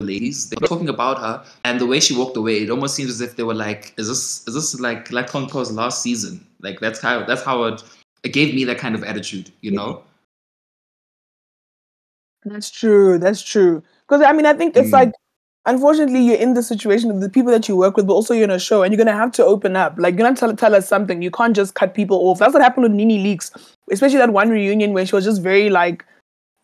the 0.00 0.06
ladies, 0.06 0.50
they're 0.50 0.68
talking 0.68 0.88
about 0.90 1.18
her, 1.18 1.42
and 1.64 1.80
the 1.80 1.86
way 1.86 2.00
she 2.00 2.14
walked 2.14 2.36
away, 2.36 2.58
it 2.62 2.70
almost 2.70 2.94
seems 2.94 3.08
as 3.10 3.20
if 3.22 3.36
they 3.36 3.44
were 3.44 3.54
like, 3.54 3.94
"Is 3.96 4.08
this 4.08 4.46
is 4.46 4.52
this 4.54 4.78
like 4.80 5.10
like 5.12 5.28
Concourse 5.28 5.70
last 5.72 6.02
season?" 6.02 6.46
Like 6.60 6.78
that's 6.80 7.00
how 7.00 7.24
that's 7.24 7.42
how 7.42 7.64
it 7.64 7.82
it 8.22 8.32
gave 8.34 8.54
me 8.54 8.64
that 8.64 8.76
kind 8.78 8.94
of 8.94 9.02
attitude, 9.04 9.50
you 9.62 9.70
know. 9.70 10.02
That's 12.44 12.70
true. 12.70 13.18
That's 13.18 13.42
true. 13.42 13.82
Because 14.08 14.22
I 14.22 14.32
mean, 14.32 14.46
I 14.46 14.54
think 14.54 14.76
it's 14.76 14.90
Mm. 14.90 14.92
like, 14.92 15.12
unfortunately, 15.66 16.20
you're 16.20 16.36
in 16.38 16.54
the 16.54 16.62
situation 16.62 17.10
of 17.10 17.20
the 17.20 17.28
people 17.30 17.52
that 17.52 17.68
you 17.68 17.76
work 17.76 17.96
with, 17.96 18.06
but 18.06 18.14
also 18.14 18.34
you're 18.34 18.44
in 18.44 18.50
a 18.50 18.58
show, 18.58 18.82
and 18.82 18.92
you're 18.92 18.98
gonna 19.04 19.16
have 19.16 19.32
to 19.32 19.44
open 19.44 19.76
up. 19.76 19.94
Like, 19.98 20.14
you're 20.14 20.24
gonna 20.26 20.36
tell 20.36 20.54
tell 20.56 20.74
us 20.74 20.88
something. 20.88 21.22
You 21.22 21.30
can't 21.30 21.54
just 21.56 21.74
cut 21.74 21.94
people 21.94 22.18
off. 22.28 22.38
That's 22.38 22.52
what 22.54 22.62
happened 22.62 22.84
with 22.84 22.92
NeNe 22.92 23.22
Leakes, 23.24 23.50
especially 23.90 24.18
that 24.18 24.32
one 24.32 24.50
reunion 24.50 24.92
where 24.92 25.06
she 25.06 25.14
was 25.14 25.24
just 25.24 25.42
very 25.42 25.70
like 25.70 26.04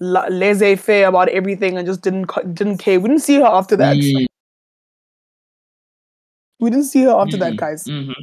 laissez-faire 0.00 1.08
about 1.08 1.28
everything 1.30 1.76
and 1.78 1.86
just 1.86 2.02
didn't 2.02 2.30
didn't 2.54 2.78
care. 2.78 3.00
We 3.00 3.08
didn't 3.08 3.22
see 3.22 3.36
her 3.36 3.46
after 3.46 3.76
that. 3.76 3.96
Mm, 3.98 4.26
We 6.60 6.70
didn't 6.70 6.84
see 6.86 7.02
her 7.02 7.10
after 7.10 7.36
that, 7.38 7.54
mm, 7.54 7.56
guys. 7.56 7.90
mhm, 7.90 8.14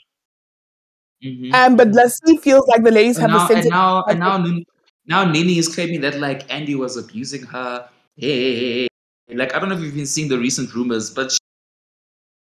mhm. 1.21 1.53
Um, 1.53 1.75
but 1.77 1.91
Lassie 1.93 2.37
feels 2.37 2.67
like 2.67 2.83
the 2.83 2.91
ladies 2.91 3.17
And 3.17 3.23
have 3.23 3.33
a 3.33 3.39
now, 3.39 3.47
sense 3.47 3.65
and 3.65 3.69
now, 3.69 4.03
and 4.03 4.19
now, 4.19 4.37
now 5.07 5.23
NeNe 5.23 5.57
is 5.57 5.73
claiming 5.73 6.01
that 6.01 6.19
like 6.19 6.51
Andy 6.53 6.75
was 6.75 6.97
abusing 6.97 7.43
her. 7.43 7.89
Hey, 8.17 8.87
like 9.29 9.53
I 9.55 9.59
don't 9.59 9.69
know 9.69 9.75
if 9.75 9.81
you've 9.81 9.95
been 9.95 10.05
seeing 10.05 10.29
the 10.29 10.37
recent 10.37 10.73
rumors, 10.73 11.09
but 11.09 11.35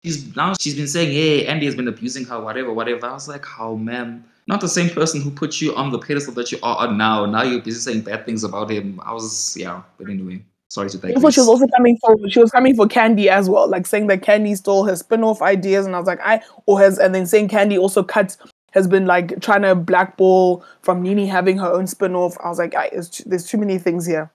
she's 0.04 0.34
now 0.36 0.54
she's 0.60 0.74
been 0.74 0.88
saying, 0.88 1.12
"Hey, 1.12 1.46
Andy 1.46 1.66
has 1.66 1.74
been 1.74 1.88
abusing 1.88 2.24
her, 2.26 2.40
whatever, 2.40 2.72
whatever." 2.72 3.06
I 3.06 3.12
was 3.12 3.28
like, 3.28 3.44
"How, 3.44 3.74
ma'am? 3.74 4.24
Not 4.46 4.60
the 4.60 4.68
same 4.68 4.90
person 4.90 5.20
who 5.20 5.30
put 5.30 5.60
you 5.60 5.74
on 5.74 5.90
the 5.90 5.98
pedestal 5.98 6.34
that 6.34 6.52
you 6.52 6.58
are 6.62 6.86
on 6.86 6.96
now. 6.96 7.26
Now 7.26 7.42
you're 7.42 7.60
busy 7.60 7.80
saying 7.80 8.02
bad 8.02 8.26
things 8.26 8.44
about 8.44 8.70
him." 8.70 9.00
I 9.04 9.12
was, 9.12 9.56
yeah, 9.58 9.82
but 9.98 10.08
anyway, 10.08 10.44
sorry 10.68 10.90
to 10.90 11.14
Also, 11.14 11.30
she 11.30 11.40
was 11.40 11.48
also 11.48 11.66
coming 11.76 11.98
for 11.98 12.16
she 12.28 12.38
was 12.38 12.50
coming 12.50 12.76
for 12.76 12.86
Kandi 12.86 13.26
as 13.26 13.48
well, 13.48 13.68
like 13.68 13.86
saying 13.86 14.06
that 14.08 14.22
Kandi 14.22 14.56
stole 14.56 14.84
her 14.84 14.96
spin-off 14.96 15.42
ideas, 15.42 15.86
and 15.86 15.96
I 15.96 15.98
was 15.98 16.06
like, 16.06 16.20
I 16.22 16.42
or 16.66 16.78
has 16.80 16.98
and 16.98 17.14
then 17.14 17.26
saying 17.26 17.48
Kandi 17.48 17.78
also 17.78 18.02
cut 18.02 18.36
has 18.76 18.86
been 18.86 19.06
like 19.06 19.40
trying 19.40 19.62
to 19.62 19.74
blackball 19.74 20.62
from 20.82 21.02
NeNe 21.02 21.26
having 21.26 21.58
her 21.58 21.72
own 21.72 21.86
spin-off. 21.86 22.36
I 22.44 22.48
was 22.48 22.58
like, 22.58 22.74
I, 22.76 22.90
it's, 22.92 23.18
there's 23.24 23.48
too 23.48 23.58
many 23.58 23.78
things 23.78 24.06
here. 24.06 24.30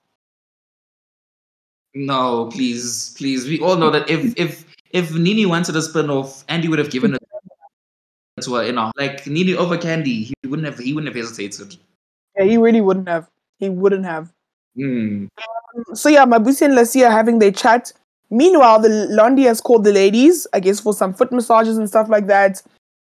No, 1.93 2.49
please, 2.51 3.13
please. 3.17 3.47
We 3.47 3.59
all 3.59 3.75
know 3.75 3.91
that 3.91 4.09
if 4.09 4.33
if 4.37 4.65
if 4.91 5.13
NeNe 5.13 5.47
wanted 5.47 5.75
a 5.75 5.81
spin-off, 5.81 6.43
Andy 6.49 6.67
would 6.67 6.79
have 6.79 6.89
given 6.89 7.13
it 7.13 7.21
to 8.41 8.55
her. 8.55 8.65
You 8.65 8.71
know, 8.71 8.91
like 8.97 9.27
NeNe 9.27 9.57
over 9.57 9.77
Kandi, 9.77 10.25
he 10.25 10.33
wouldn't 10.47 10.65
have. 10.65 10.79
He 10.79 10.93
wouldn't 10.93 11.13
have 11.13 11.21
hesitated. 11.23 11.77
Yeah, 12.37 12.45
he 12.45 12.57
really 12.57 12.81
wouldn't 12.81 13.07
have. 13.09 13.29
He 13.59 13.69
wouldn't 13.69 14.05
have. 14.05 14.31
Mm. 14.77 15.27
So 15.93 16.09
yeah, 16.09 16.25
Mabusi 16.25 16.63
and 16.63 16.75
Lassie 16.75 17.03
are 17.03 17.11
having 17.11 17.39
their 17.39 17.51
chat. 17.51 17.93
Meanwhile, 18.29 18.79
the 18.79 18.89
Londi 19.11 19.43
has 19.43 19.59
called 19.59 19.83
the 19.83 19.91
ladies, 19.91 20.47
I 20.53 20.61
guess, 20.61 20.79
for 20.79 20.93
some 20.93 21.13
foot 21.13 21.33
massages 21.33 21.77
and 21.77 21.89
stuff 21.89 22.07
like 22.07 22.27
that. 22.27 22.63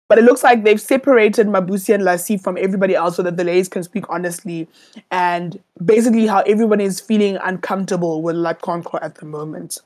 But 0.09 0.17
it 0.19 0.23
looks 0.23 0.43
like 0.43 0.63
they've 0.63 0.79
separated 0.79 1.47
Mabusi 1.47 1.93
and 1.93 2.03
Lassie 2.03 2.37
from 2.37 2.57
everybody 2.57 2.95
else 2.95 3.17
so 3.17 3.23
that 3.23 3.35
the 3.35 3.43
ladies 3.43 3.67
can 3.67 3.83
speak 3.83 4.05
honestly 4.09 4.67
and 5.11 5.59
basically 5.83 6.27
how 6.27 6.39
everyone 6.41 6.79
is 6.79 7.01
feeling 7.01 7.37
uncomfortable 7.43 8.21
with 8.21 8.35
LaConco 8.37 8.99
at 9.01 9.15
the 9.15 9.25
moment. 9.25 9.79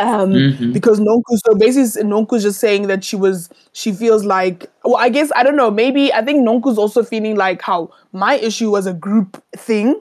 Um, 0.00 0.30
Mhm. 0.30 0.72
because 0.72 1.00
Nonku, 1.00 1.38
so 1.44 1.54
basically 1.56 2.02
Nonku's 2.04 2.44
just 2.44 2.60
saying 2.60 2.86
that 2.86 3.02
she 3.04 3.16
was, 3.16 3.48
she 3.72 3.92
feels 3.92 4.24
like, 4.24 4.70
well, 4.84 4.96
I 4.96 5.08
guess, 5.08 5.30
I 5.34 5.42
don't 5.42 5.56
know, 5.56 5.70
maybe, 5.72 6.12
I 6.12 6.24
think 6.24 6.46
Nonku's 6.46 6.78
also 6.78 7.02
feeling 7.02 7.34
like 7.36 7.62
how 7.62 7.90
my 8.12 8.34
issue 8.36 8.70
was 8.70 8.86
a 8.86 8.94
group 8.94 9.42
thing, 9.56 10.00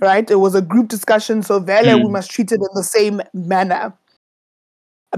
right? 0.00 0.30
It 0.30 0.36
was 0.36 0.54
a 0.54 0.62
group 0.62 0.88
discussion, 0.88 1.42
so 1.42 1.58
Vele, 1.58 1.96
we 1.98 2.04
Mm. 2.08 2.12
must 2.12 2.30
treat 2.30 2.52
it 2.52 2.60
in 2.60 2.68
the 2.74 2.84
same 2.84 3.20
manner. 3.34 3.92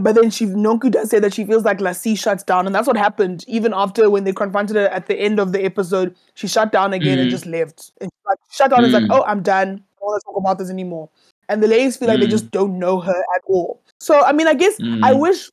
But 0.00 0.14
then 0.16 0.30
she 0.30 0.46
Nonku 0.46 0.90
does 0.90 1.10
say 1.10 1.20
that 1.20 1.32
she 1.34 1.44
feels 1.44 1.64
like 1.64 1.80
Lassie 1.80 2.16
shuts 2.16 2.42
down, 2.42 2.66
and 2.66 2.74
that's 2.74 2.86
what 2.86 2.96
happened. 2.96 3.44
Even 3.46 3.72
after 3.74 4.10
when 4.10 4.24
they 4.24 4.32
confronted 4.32 4.76
her 4.76 4.88
at 4.88 5.06
the 5.06 5.14
end 5.16 5.38
of 5.38 5.52
the 5.52 5.64
episode, 5.64 6.16
she 6.34 6.48
shut 6.48 6.72
down 6.72 6.92
again 6.92 7.18
and 7.20 7.28
Mm. 7.28 7.30
just 7.30 7.46
left. 7.46 7.92
And 8.00 8.10
she 8.12 8.28
like 8.28 8.38
shut 8.50 8.70
down 8.70 8.80
and 8.80 8.86
is 8.88 8.92
like, 8.94 9.04
Mm. 9.04 9.16
"Oh, 9.16 9.22
I'm 9.24 9.42
done. 9.42 9.68
I 9.68 9.72
don't 10.00 10.08
want 10.08 10.20
to 10.22 10.24
talk 10.26 10.36
about 10.36 10.58
this 10.58 10.70
anymore." 10.70 11.08
And 11.48 11.62
the 11.62 11.68
ladies 11.68 11.96
feel 11.96 12.08
like 12.08 12.20
they 12.20 12.26
Mm. 12.26 12.30
just 12.30 12.50
don't 12.50 12.78
know 12.78 13.00
her 13.00 13.24
at 13.36 13.42
all. 13.46 13.80
So 14.00 14.22
I 14.24 14.32
mean, 14.32 14.48
I 14.48 14.54
guess 14.54 14.80
I 15.02 15.12
Mm. 15.12 15.20
wish, 15.20 15.50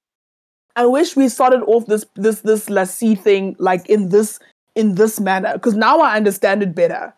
I 0.75 0.85
wish 0.85 1.15
we 1.15 1.29
started 1.29 1.63
off 1.63 1.85
this 1.87 2.05
this 2.15 2.41
this 2.41 2.69
Lassie 2.69 3.15
thing 3.15 3.55
like 3.59 3.87
in 3.89 4.09
this 4.09 4.39
in 4.75 4.95
this 4.95 5.19
manner 5.19 5.53
because 5.53 5.75
now 5.75 5.99
I 5.99 6.15
understand 6.15 6.63
it 6.63 6.73
better. 6.75 7.13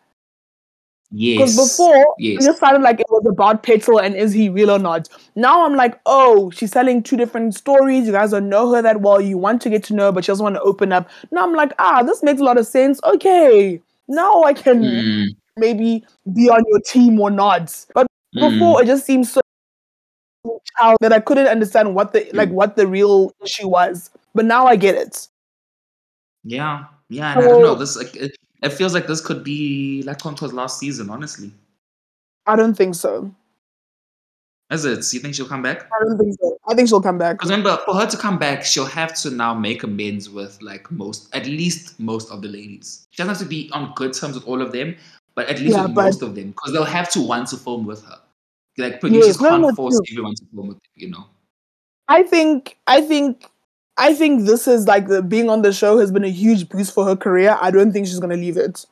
Because 1.16 1.56
Yes. 1.56 1.70
before 1.70 1.96
it 1.96 2.06
Yes. 2.18 2.44
just 2.46 2.58
sounded 2.58 2.82
like 2.82 2.98
it 2.98 3.06
was 3.08 3.24
about 3.26 3.62
petrol 3.62 4.00
and 4.00 4.16
is 4.16 4.32
he 4.32 4.48
real 4.48 4.70
or 4.70 4.78
not. 4.78 5.08
Now 5.36 5.64
I'm 5.64 5.76
like, 5.76 6.00
oh, 6.06 6.50
she's 6.50 6.72
telling 6.72 7.02
two 7.02 7.16
different 7.16 7.54
stories. 7.54 8.06
You 8.06 8.12
guys 8.12 8.32
don't 8.32 8.48
know 8.48 8.72
her 8.74 8.82
that 8.82 9.00
well. 9.00 9.20
You 9.20 9.38
want 9.38 9.62
to 9.62 9.70
get 9.70 9.84
to 9.84 9.94
know, 9.94 10.06
her, 10.06 10.12
but 10.12 10.24
she 10.24 10.32
doesn't 10.32 10.42
want 10.42 10.56
to 10.56 10.62
open 10.62 10.92
up. 10.92 11.08
Now 11.30 11.44
I'm 11.44 11.54
like, 11.54 11.72
ah, 11.78 12.02
this 12.02 12.22
makes 12.22 12.40
a 12.40 12.44
lot 12.44 12.58
of 12.58 12.66
sense. 12.66 13.00
Okay, 13.04 13.80
now 14.08 14.42
I 14.42 14.54
can 14.54 14.80
Mm. 14.82 15.26
maybe 15.56 16.04
be 16.32 16.50
on 16.50 16.62
your 16.68 16.80
team 16.80 17.20
or 17.20 17.30
not. 17.30 17.84
But 17.94 18.06
before 18.32 18.78
Mm. 18.78 18.82
it 18.82 18.86
just 18.86 19.06
seems 19.06 19.32
so 19.32 19.40
child 20.78 20.98
that 21.00 21.12
I 21.12 21.20
couldn't 21.20 21.46
understand 21.46 21.94
what 21.94 22.12
the 22.12 22.28
like 22.32 22.50
what 22.50 22.74
the 22.76 22.86
real 22.86 23.30
issue 23.44 23.68
was. 23.68 24.10
But 24.34 24.44
now 24.46 24.66
I 24.66 24.74
get 24.76 24.96
it. 24.96 25.28
Yeah. 26.42 26.86
Yeah. 27.08 27.32
And 27.32 27.44
I 27.44 27.48
don't 27.48 27.62
know. 27.62 27.74
This 27.76 27.96
like, 27.96 28.14
it, 28.16 28.36
it 28.64 28.72
feels 28.72 28.94
like 28.94 29.06
this 29.06 29.20
could 29.20 29.44
be 29.44 30.02
like 30.04 30.18
Conco's 30.18 30.52
last 30.52 30.78
season. 30.78 31.10
Honestly, 31.10 31.52
I 32.46 32.56
don't 32.56 32.74
think 32.74 32.94
so. 32.94 33.34
is 34.70 34.84
it? 34.84 35.12
You 35.14 35.20
think 35.20 35.34
she'll 35.34 35.46
come 35.46 35.62
back? 35.62 35.82
I 35.92 36.04
don't 36.04 36.18
think 36.18 36.34
so. 36.40 36.56
I 36.66 36.74
think 36.74 36.88
she'll 36.88 37.02
come 37.02 37.18
back. 37.18 37.36
Because 37.36 37.50
remember, 37.50 37.78
for 37.84 37.94
her 37.94 38.06
to 38.06 38.16
come 38.16 38.38
back, 38.38 38.64
she'll 38.64 38.86
have 38.86 39.14
to 39.22 39.30
now 39.30 39.54
make 39.54 39.82
amends 39.82 40.30
with 40.30 40.60
like 40.62 40.90
most, 40.90 41.34
at 41.34 41.46
least 41.46 42.00
most 42.00 42.30
of 42.30 42.42
the 42.42 42.48
ladies. 42.48 43.06
She 43.10 43.18
doesn't 43.22 43.34
have 43.34 43.42
to 43.42 43.48
be 43.48 43.70
on 43.72 43.92
good 43.94 44.12
terms 44.14 44.34
with 44.34 44.46
all 44.46 44.60
of 44.62 44.72
them, 44.72 44.96
but 45.34 45.48
at 45.48 45.60
least 45.60 45.76
Yeah, 45.76 45.82
with 45.86 45.94
but 45.94 46.04
most 46.06 46.22
of 46.22 46.34
them, 46.34 46.48
because 46.50 46.72
they'll 46.72 46.84
have 46.84 47.10
to 47.12 47.20
want 47.20 47.48
to 47.48 47.56
film 47.56 47.84
with 47.86 48.02
her. 48.04 48.18
Like 48.78 49.00
producers 49.00 49.26
Yes, 49.28 49.40
no, 49.40 49.48
can't 49.50 49.62
no, 49.62 49.72
force 49.74 49.94
true. 49.94 50.14
everyone 50.14 50.34
to 50.36 50.44
perform 50.46 50.68
with 50.68 50.76
them, 50.78 50.90
you 50.96 51.10
know. 51.10 51.26
I 52.08 52.22
think 52.22 52.76
I 52.86 53.00
think 53.02 53.48
I 53.96 54.14
think 54.14 54.44
this 54.46 54.66
is 54.66 54.86
like 54.86 55.06
the 55.06 55.22
being 55.22 55.48
on 55.48 55.62
the 55.62 55.72
show 55.72 55.98
has 55.98 56.10
been 56.10 56.24
a 56.24 56.30
huge 56.30 56.68
boost 56.68 56.92
for 56.92 57.04
her 57.04 57.16
career. 57.16 57.56
I 57.60 57.70
don't 57.70 57.92
think 57.92 58.06
she's 58.06 58.18
gonna 58.18 58.36
leave 58.36 58.56
it. 58.56 58.84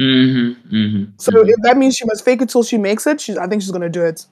Mm-hmm. 0.00 0.76
Mm-hmm. 0.76 1.10
So 1.18 1.32
mm-hmm. 1.32 1.48
if 1.48 1.56
that 1.62 1.78
means 1.78 1.96
she 1.96 2.04
must 2.04 2.24
fake 2.24 2.42
it 2.42 2.50
till 2.50 2.62
she 2.62 2.76
makes 2.76 3.06
it, 3.06 3.20
she's 3.20 3.38
I 3.38 3.46
think 3.46 3.62
she's 3.62 3.70
gonna 3.70 3.88
do 3.88 4.04
it. 4.04 4.26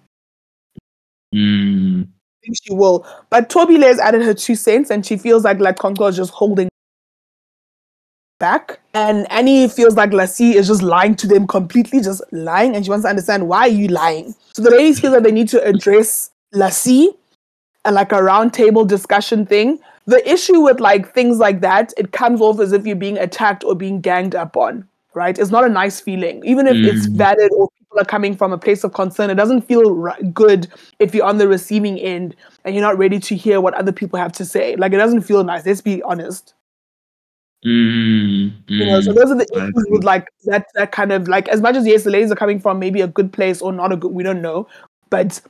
Mm. 1.34 2.02
I 2.02 2.38
think 2.44 2.56
she 2.62 2.74
will. 2.74 3.06
But 3.30 3.48
Toby 3.48 3.80
has 3.80 3.98
added 3.98 4.22
her 4.22 4.34
two 4.34 4.54
cents 4.54 4.90
and 4.90 5.04
she 5.04 5.16
feels 5.16 5.44
like 5.44 5.58
like 5.60 5.78
Concord 5.78 6.10
is 6.10 6.16
just 6.16 6.32
holding 6.32 6.68
back. 8.38 8.80
And 8.92 9.30
Annie 9.32 9.68
feels 9.68 9.96
like 9.96 10.12
Lassie 10.12 10.56
is 10.56 10.66
just 10.68 10.82
lying 10.82 11.14
to 11.16 11.26
them 11.26 11.46
completely, 11.46 12.00
just 12.00 12.22
lying, 12.32 12.76
and 12.76 12.84
she 12.84 12.90
wants 12.90 13.04
to 13.04 13.08
understand 13.08 13.48
why 13.48 13.60
are 13.60 13.68
you 13.68 13.88
lying. 13.88 14.34
So 14.52 14.62
the 14.62 14.70
ladies 14.70 15.00
feel 15.00 15.10
that 15.12 15.22
they 15.22 15.32
need 15.32 15.48
to 15.48 15.64
address 15.64 16.30
Lassie 16.52 17.10
like 17.92 18.12
a 18.12 18.22
round 18.22 18.52
table 18.54 18.84
discussion 18.84 19.44
thing. 19.46 19.78
The 20.06 20.26
issue 20.30 20.60
with 20.60 20.80
like 20.80 21.12
things 21.14 21.38
like 21.38 21.60
that, 21.60 21.92
it 21.96 22.12
comes 22.12 22.40
off 22.40 22.60
as 22.60 22.72
if 22.72 22.86
you're 22.86 22.96
being 22.96 23.18
attacked 23.18 23.64
or 23.64 23.74
being 23.74 24.00
ganged 24.00 24.34
up 24.34 24.56
on, 24.56 24.86
right? 25.14 25.38
It's 25.38 25.50
not 25.50 25.64
a 25.64 25.68
nice 25.68 26.00
feeling. 26.00 26.42
Even 26.44 26.66
if 26.66 26.76
it's 26.76 27.06
Mm. 27.08 27.16
valid 27.16 27.50
or 27.56 27.70
people 27.78 28.00
are 28.00 28.04
coming 28.04 28.36
from 28.36 28.52
a 28.52 28.58
place 28.58 28.84
of 28.84 28.92
concern, 28.92 29.30
it 29.30 29.34
doesn't 29.36 29.62
feel 29.62 29.94
ri- 29.94 30.30
good 30.34 30.68
if 30.98 31.14
you're 31.14 31.24
on 31.24 31.38
the 31.38 31.48
receiving 31.48 31.98
end 31.98 32.36
and 32.64 32.74
you're 32.74 32.84
not 32.84 32.98
ready 32.98 33.18
to 33.20 33.34
hear 33.34 33.60
what 33.62 33.72
other 33.74 33.92
people 33.92 34.18
have 34.18 34.32
to 34.32 34.44
say. 34.44 34.76
Like 34.76 34.92
it 34.92 34.98
doesn't 34.98 35.22
feel 35.22 35.42
nice. 35.44 35.64
Let's 35.64 35.80
be 35.80 36.02
honest. 36.02 36.52
Mm. 37.64 38.52
You 38.68 38.84
know, 38.86 39.00
so 39.00 39.12
Mm. 39.12 39.14
those 39.14 39.30
are 39.30 39.36
the 39.36 39.46
issues 39.56 39.86
with 39.88 40.04
like 40.04 40.28
that 40.44 40.66
that 40.74 40.92
kind 40.92 41.12
of 41.12 41.28
like 41.28 41.48
as 41.48 41.62
much 41.62 41.76
as 41.76 41.86
yes, 41.86 42.04
the 42.04 42.10
ladies 42.10 42.30
are 42.30 42.36
coming 42.36 42.60
from 42.60 42.78
maybe 42.78 43.00
a 43.00 43.06
good 43.06 43.32
place 43.32 43.62
or 43.62 43.72
not 43.72 43.90
a 43.90 43.96
good 43.96 44.12
we 44.12 44.22
don't 44.22 44.42
know, 44.42 44.66
but 45.08 45.40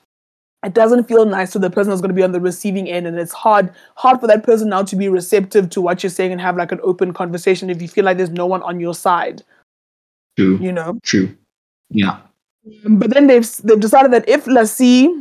it 0.64 0.74
doesn't 0.74 1.04
feel 1.04 1.26
nice 1.26 1.52
to 1.52 1.58
the 1.58 1.70
person 1.70 1.90
that's 1.90 2.00
going 2.00 2.10
to 2.10 2.14
be 2.14 2.22
on 2.22 2.32
the 2.32 2.40
receiving 2.40 2.88
end 2.88 3.06
and 3.06 3.18
it's 3.18 3.32
hard 3.32 3.72
hard 3.96 4.20
for 4.20 4.26
that 4.26 4.42
person 4.42 4.68
now 4.68 4.82
to 4.82 4.96
be 4.96 5.08
receptive 5.08 5.70
to 5.70 5.80
what 5.80 6.02
you're 6.02 6.10
saying 6.10 6.32
and 6.32 6.40
have 6.40 6.56
like 6.56 6.72
an 6.72 6.80
open 6.82 7.12
conversation 7.12 7.70
if 7.70 7.82
you 7.82 7.88
feel 7.88 8.04
like 8.04 8.16
there's 8.16 8.30
no 8.30 8.46
one 8.46 8.62
on 8.62 8.80
your 8.80 8.94
side 8.94 9.42
True. 10.36 10.58
you 10.58 10.72
know 10.72 10.98
True. 11.02 11.36
Yeah. 11.90 12.18
Um, 12.86 12.98
but 12.98 13.10
then 13.10 13.26
they've 13.26 13.48
they've 13.58 13.78
decided 13.78 14.12
that 14.12 14.28
if 14.28 14.46
Lassie 14.46 15.14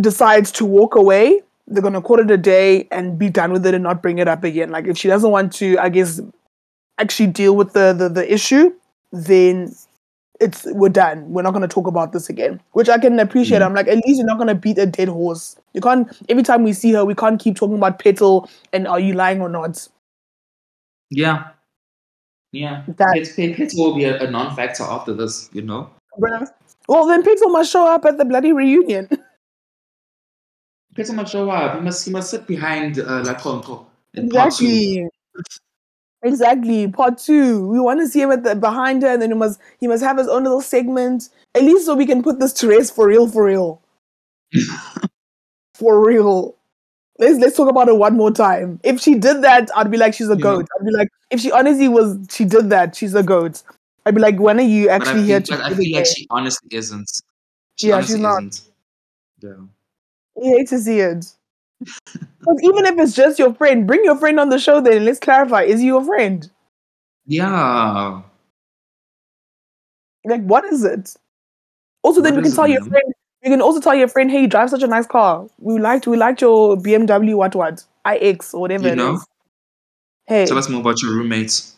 decides 0.00 0.52
to 0.52 0.64
walk 0.64 0.94
away 0.94 1.42
they're 1.66 1.82
going 1.82 1.94
to 1.94 2.00
call 2.00 2.20
it 2.20 2.30
a 2.30 2.36
day 2.36 2.86
and 2.92 3.18
be 3.18 3.28
done 3.28 3.52
with 3.52 3.66
it 3.66 3.74
and 3.74 3.82
not 3.82 4.02
bring 4.02 4.18
it 4.18 4.28
up 4.28 4.44
again 4.44 4.70
like 4.70 4.86
if 4.86 4.96
she 4.96 5.08
doesn't 5.08 5.30
want 5.30 5.52
to 5.52 5.76
i 5.78 5.88
guess 5.88 6.20
actually 6.98 7.26
deal 7.26 7.56
with 7.56 7.72
the 7.72 7.92
the, 7.92 8.08
the 8.08 8.32
issue 8.32 8.72
then 9.12 9.74
it's 10.40 10.66
we're 10.72 10.88
done 10.90 11.28
we're 11.30 11.42
not 11.42 11.52
going 11.52 11.62
to 11.66 11.74
talk 11.74 11.86
about 11.86 12.12
this 12.12 12.28
again 12.28 12.60
which 12.72 12.88
i 12.88 12.98
can 12.98 13.18
appreciate 13.18 13.60
Mm. 13.62 13.66
i'm 13.66 13.74
like 13.74 13.88
at 13.88 13.96
least 14.04 14.18
you're 14.18 14.26
not 14.26 14.36
going 14.36 14.48
to 14.48 14.54
beat 14.54 14.76
a 14.78 14.84
dead 14.86 15.08
horse 15.08 15.56
you 15.72 15.80
can't 15.80 16.08
every 16.28 16.42
time 16.42 16.62
we 16.62 16.72
see 16.72 16.92
her 16.92 17.04
we 17.04 17.14
can't 17.14 17.40
keep 17.40 17.56
talking 17.56 17.76
about 17.76 17.98
petal 17.98 18.48
and 18.72 18.86
are 18.86 19.00
you 19.00 19.14
lying 19.14 19.40
or 19.40 19.48
not 19.48 19.88
Yeah. 21.10 21.48
Yeah. 22.52 22.82
that 22.86 23.54
pets 23.56 23.74
will 23.76 23.94
be 23.94 24.04
a, 24.04 24.22
a 24.22 24.30
non-factor 24.30 24.82
after 24.84 25.12
this, 25.14 25.48
you 25.52 25.62
know. 25.62 25.90
well 26.88 27.06
then 27.06 27.22
petal 27.22 27.48
must 27.50 27.70
show 27.72 27.86
up 27.86 28.04
at 28.04 28.18
the 28.18 28.24
bloody 28.24 28.52
reunion 28.52 29.08
Pets 30.96 31.10
must 31.12 31.30
show 31.32 31.50
up. 31.50 31.74
He 31.76 31.80
must 31.82 32.04
he 32.06 32.10
must 32.10 32.30
sit 32.30 32.46
behind 32.46 32.98
uh, 32.98 33.22
LaConco 33.22 33.84
in 34.14 34.30
part 34.30 34.54
two. 34.54 34.64
exactly 34.64 35.08
Exactly. 36.26 36.88
Part 36.88 37.18
two. 37.18 37.68
We 37.68 37.78
want 37.78 38.00
to 38.00 38.08
see 38.08 38.20
him 38.20 38.32
at 38.32 38.42
the 38.42 38.56
behind 38.56 39.02
her, 39.02 39.08
and 39.08 39.22
then 39.22 39.30
he 39.30 39.36
must 39.36 39.60
he 39.78 39.86
must 39.86 40.02
have 40.02 40.18
his 40.18 40.26
own 40.26 40.42
little 40.42 40.60
segment. 40.60 41.28
At 41.54 41.62
least 41.62 41.86
so 41.86 41.94
we 41.94 42.04
can 42.04 42.22
put 42.22 42.40
this 42.40 42.52
to 42.54 42.68
rest 42.68 42.94
for 42.96 43.06
real, 43.06 43.28
for 43.28 43.44
real. 43.44 43.80
for 45.74 46.04
real. 46.04 46.56
Let's 47.18 47.38
let's 47.38 47.56
talk 47.56 47.68
about 47.70 47.88
it 47.88 47.96
one 47.96 48.16
more 48.16 48.32
time. 48.32 48.80
If 48.82 49.00
she 49.00 49.14
did 49.14 49.42
that, 49.42 49.70
I'd 49.76 49.90
be 49.90 49.96
like, 49.98 50.14
she's 50.14 50.28
a 50.28 50.34
know. 50.34 50.42
goat. 50.42 50.66
I'd 50.78 50.84
be 50.84 50.92
like, 50.92 51.08
if 51.30 51.40
she 51.40 51.52
honestly 51.52 51.86
was 51.88 52.18
she 52.28 52.44
did 52.44 52.70
that, 52.70 52.96
she's 52.96 53.14
a 53.14 53.22
goat. 53.22 53.62
I'd 54.04 54.14
be 54.14 54.20
like, 54.20 54.40
when 54.40 54.58
are 54.58 54.62
you 54.62 54.86
But 54.86 54.92
I 54.92 54.94
actually 54.96 55.14
feel, 55.14 55.24
here 55.26 55.40
to 55.40 55.52
but 55.52 55.60
I 55.60 55.74
feel 55.74 55.96
like 55.96 56.06
she 56.06 56.26
honestly 56.30 56.68
isn't. 56.72 57.22
She 57.76 57.88
Yeah, 57.88 57.94
honestly 57.94 58.14
she's 58.16 58.22
not. 58.22 58.42
isn't. 58.42 58.70
Yeah. 59.42 60.42
You 60.42 60.56
hate 60.56 60.68
to 60.68 60.78
see 60.78 60.98
it. 61.00 61.26
But 61.80 62.56
even 62.62 62.86
if 62.86 62.98
it's 62.98 63.14
just 63.14 63.38
your 63.38 63.54
friend, 63.54 63.86
bring 63.86 64.04
your 64.04 64.16
friend 64.16 64.38
on 64.40 64.48
the 64.48 64.58
show 64.58 64.80
then. 64.80 65.04
Let's 65.04 65.18
clarify. 65.18 65.62
Is 65.62 65.80
he 65.80 65.86
your 65.86 66.04
friend? 66.04 66.48
Yeah. 67.26 68.22
Like, 70.24 70.42
what 70.42 70.64
is 70.64 70.84
it? 70.84 71.14
Also, 72.02 72.20
then 72.20 72.34
What 72.34 72.42
we 72.42 72.42
can 72.44 72.52
it, 72.52 72.54
tell 72.54 72.68
your 72.68 72.82
friend. 72.82 73.12
You 73.42 73.50
can 73.50 73.60
also 73.60 73.80
tell 73.80 73.94
your 73.94 74.08
friend, 74.08 74.30
"Hey, 74.30 74.42
you 74.42 74.48
drive 74.48 74.70
such 74.70 74.82
a 74.82 74.86
nice 74.86 75.06
car. 75.06 75.46
We 75.58 75.78
liked, 75.78 76.06
we 76.06 76.16
liked 76.16 76.40
your 76.40 76.76
BMW, 76.76 77.36
what, 77.36 77.54
what, 77.54 77.84
iX 78.06 78.54
or 78.54 78.60
whatever 78.62 78.86
You 78.86 78.92
it 78.92 78.96
know? 78.96 79.14
is." 79.14 79.26
Hey, 80.26 80.46
Tell 80.46 80.58
us 80.58 80.68
more 80.68 80.80
about 80.80 81.00
your 81.02 81.12
roommates. 81.14 81.76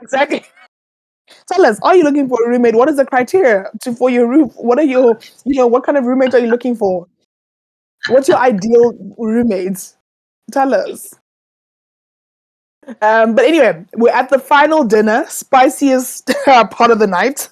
exactly. 0.00 0.44
Tell 1.52 1.64
us, 1.66 1.78
are 1.82 1.96
you 1.96 2.02
looking 2.04 2.28
for 2.28 2.38
a 2.44 2.48
roommate? 2.48 2.74
What 2.74 2.88
is 2.88 2.96
the 2.96 3.04
criteria 3.04 3.64
to 3.82 3.94
for 3.94 4.10
your 4.10 4.26
roof? 4.28 4.52
What 4.56 4.78
are 4.78 4.84
your, 4.84 5.18
you 5.44 5.54
know, 5.56 5.66
what 5.66 5.84
kind 5.84 5.96
of 5.98 6.04
roommate 6.04 6.34
are 6.34 6.40
you 6.40 6.48
looking 6.48 6.74
for? 6.76 7.06
What's 8.08 8.28
your 8.28 8.38
ideal 8.38 9.14
roommate? 9.18 9.94
Tell 10.50 10.74
us. 10.74 11.14
Um, 13.02 13.34
but 13.34 13.44
anyway, 13.44 13.84
we're 13.94 14.12
at 14.12 14.30
the 14.30 14.38
final 14.38 14.84
dinner, 14.84 15.24
spiciest 15.28 16.30
part 16.44 16.90
of 16.90 16.98
the 16.98 17.06
night. 17.06 17.48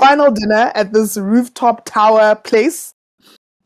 Final 0.00 0.30
dinner 0.30 0.70
at 0.74 0.92
this 0.92 1.16
rooftop 1.16 1.84
tower 1.84 2.34
place. 2.34 2.94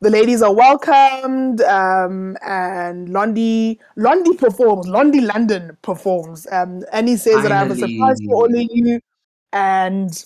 The 0.00 0.10
ladies 0.10 0.42
are 0.42 0.54
welcomed, 0.54 1.60
um, 1.62 2.36
and 2.46 3.08
Londi 3.08 3.78
Londi 3.96 4.38
performs. 4.38 4.86
Londi 4.86 5.26
London 5.26 5.76
performs. 5.82 6.46
Um, 6.52 6.84
Annie 6.92 7.16
says 7.16 7.42
that 7.42 7.50
I 7.50 7.58
have 7.58 7.72
a 7.72 7.74
surprise 7.74 8.18
for 8.24 8.36
all 8.36 8.44
of 8.44 8.68
you, 8.70 9.00
and 9.52 10.24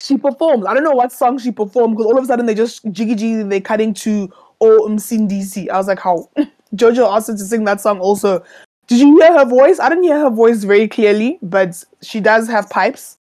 she 0.00 0.16
performs. 0.18 0.66
I 0.66 0.74
don't 0.74 0.82
know 0.82 0.90
what 0.90 1.12
song 1.12 1.38
she 1.38 1.52
performed 1.52 1.96
because 1.96 2.06
all 2.06 2.18
of 2.18 2.24
a 2.24 2.26
sudden 2.26 2.46
they 2.46 2.54
just 2.54 2.82
jiggy 2.90 3.14
jiggy. 3.14 3.44
They 3.44 3.60
cut 3.60 3.80
into 3.80 4.32
O 4.60 4.88
DC. 4.88 5.68
I 5.70 5.76
was 5.78 5.88
like, 5.88 6.00
how? 6.00 6.28
Jojo 6.74 7.12
asked 7.14 7.28
her 7.28 7.34
to 7.36 7.44
sing 7.44 7.64
that 7.64 7.80
song 7.80 7.98
also. 8.00 8.44
Did 8.86 8.98
you 9.00 9.18
hear 9.20 9.32
her 9.38 9.44
voice? 9.44 9.78
I 9.78 9.88
didn't 9.88 10.04
hear 10.04 10.18
her 10.18 10.30
voice 10.30 10.64
very 10.64 10.88
clearly, 10.88 11.38
but 11.42 11.82
she 12.02 12.20
does 12.20 12.48
have 12.48 12.68
pipes. 12.70 13.18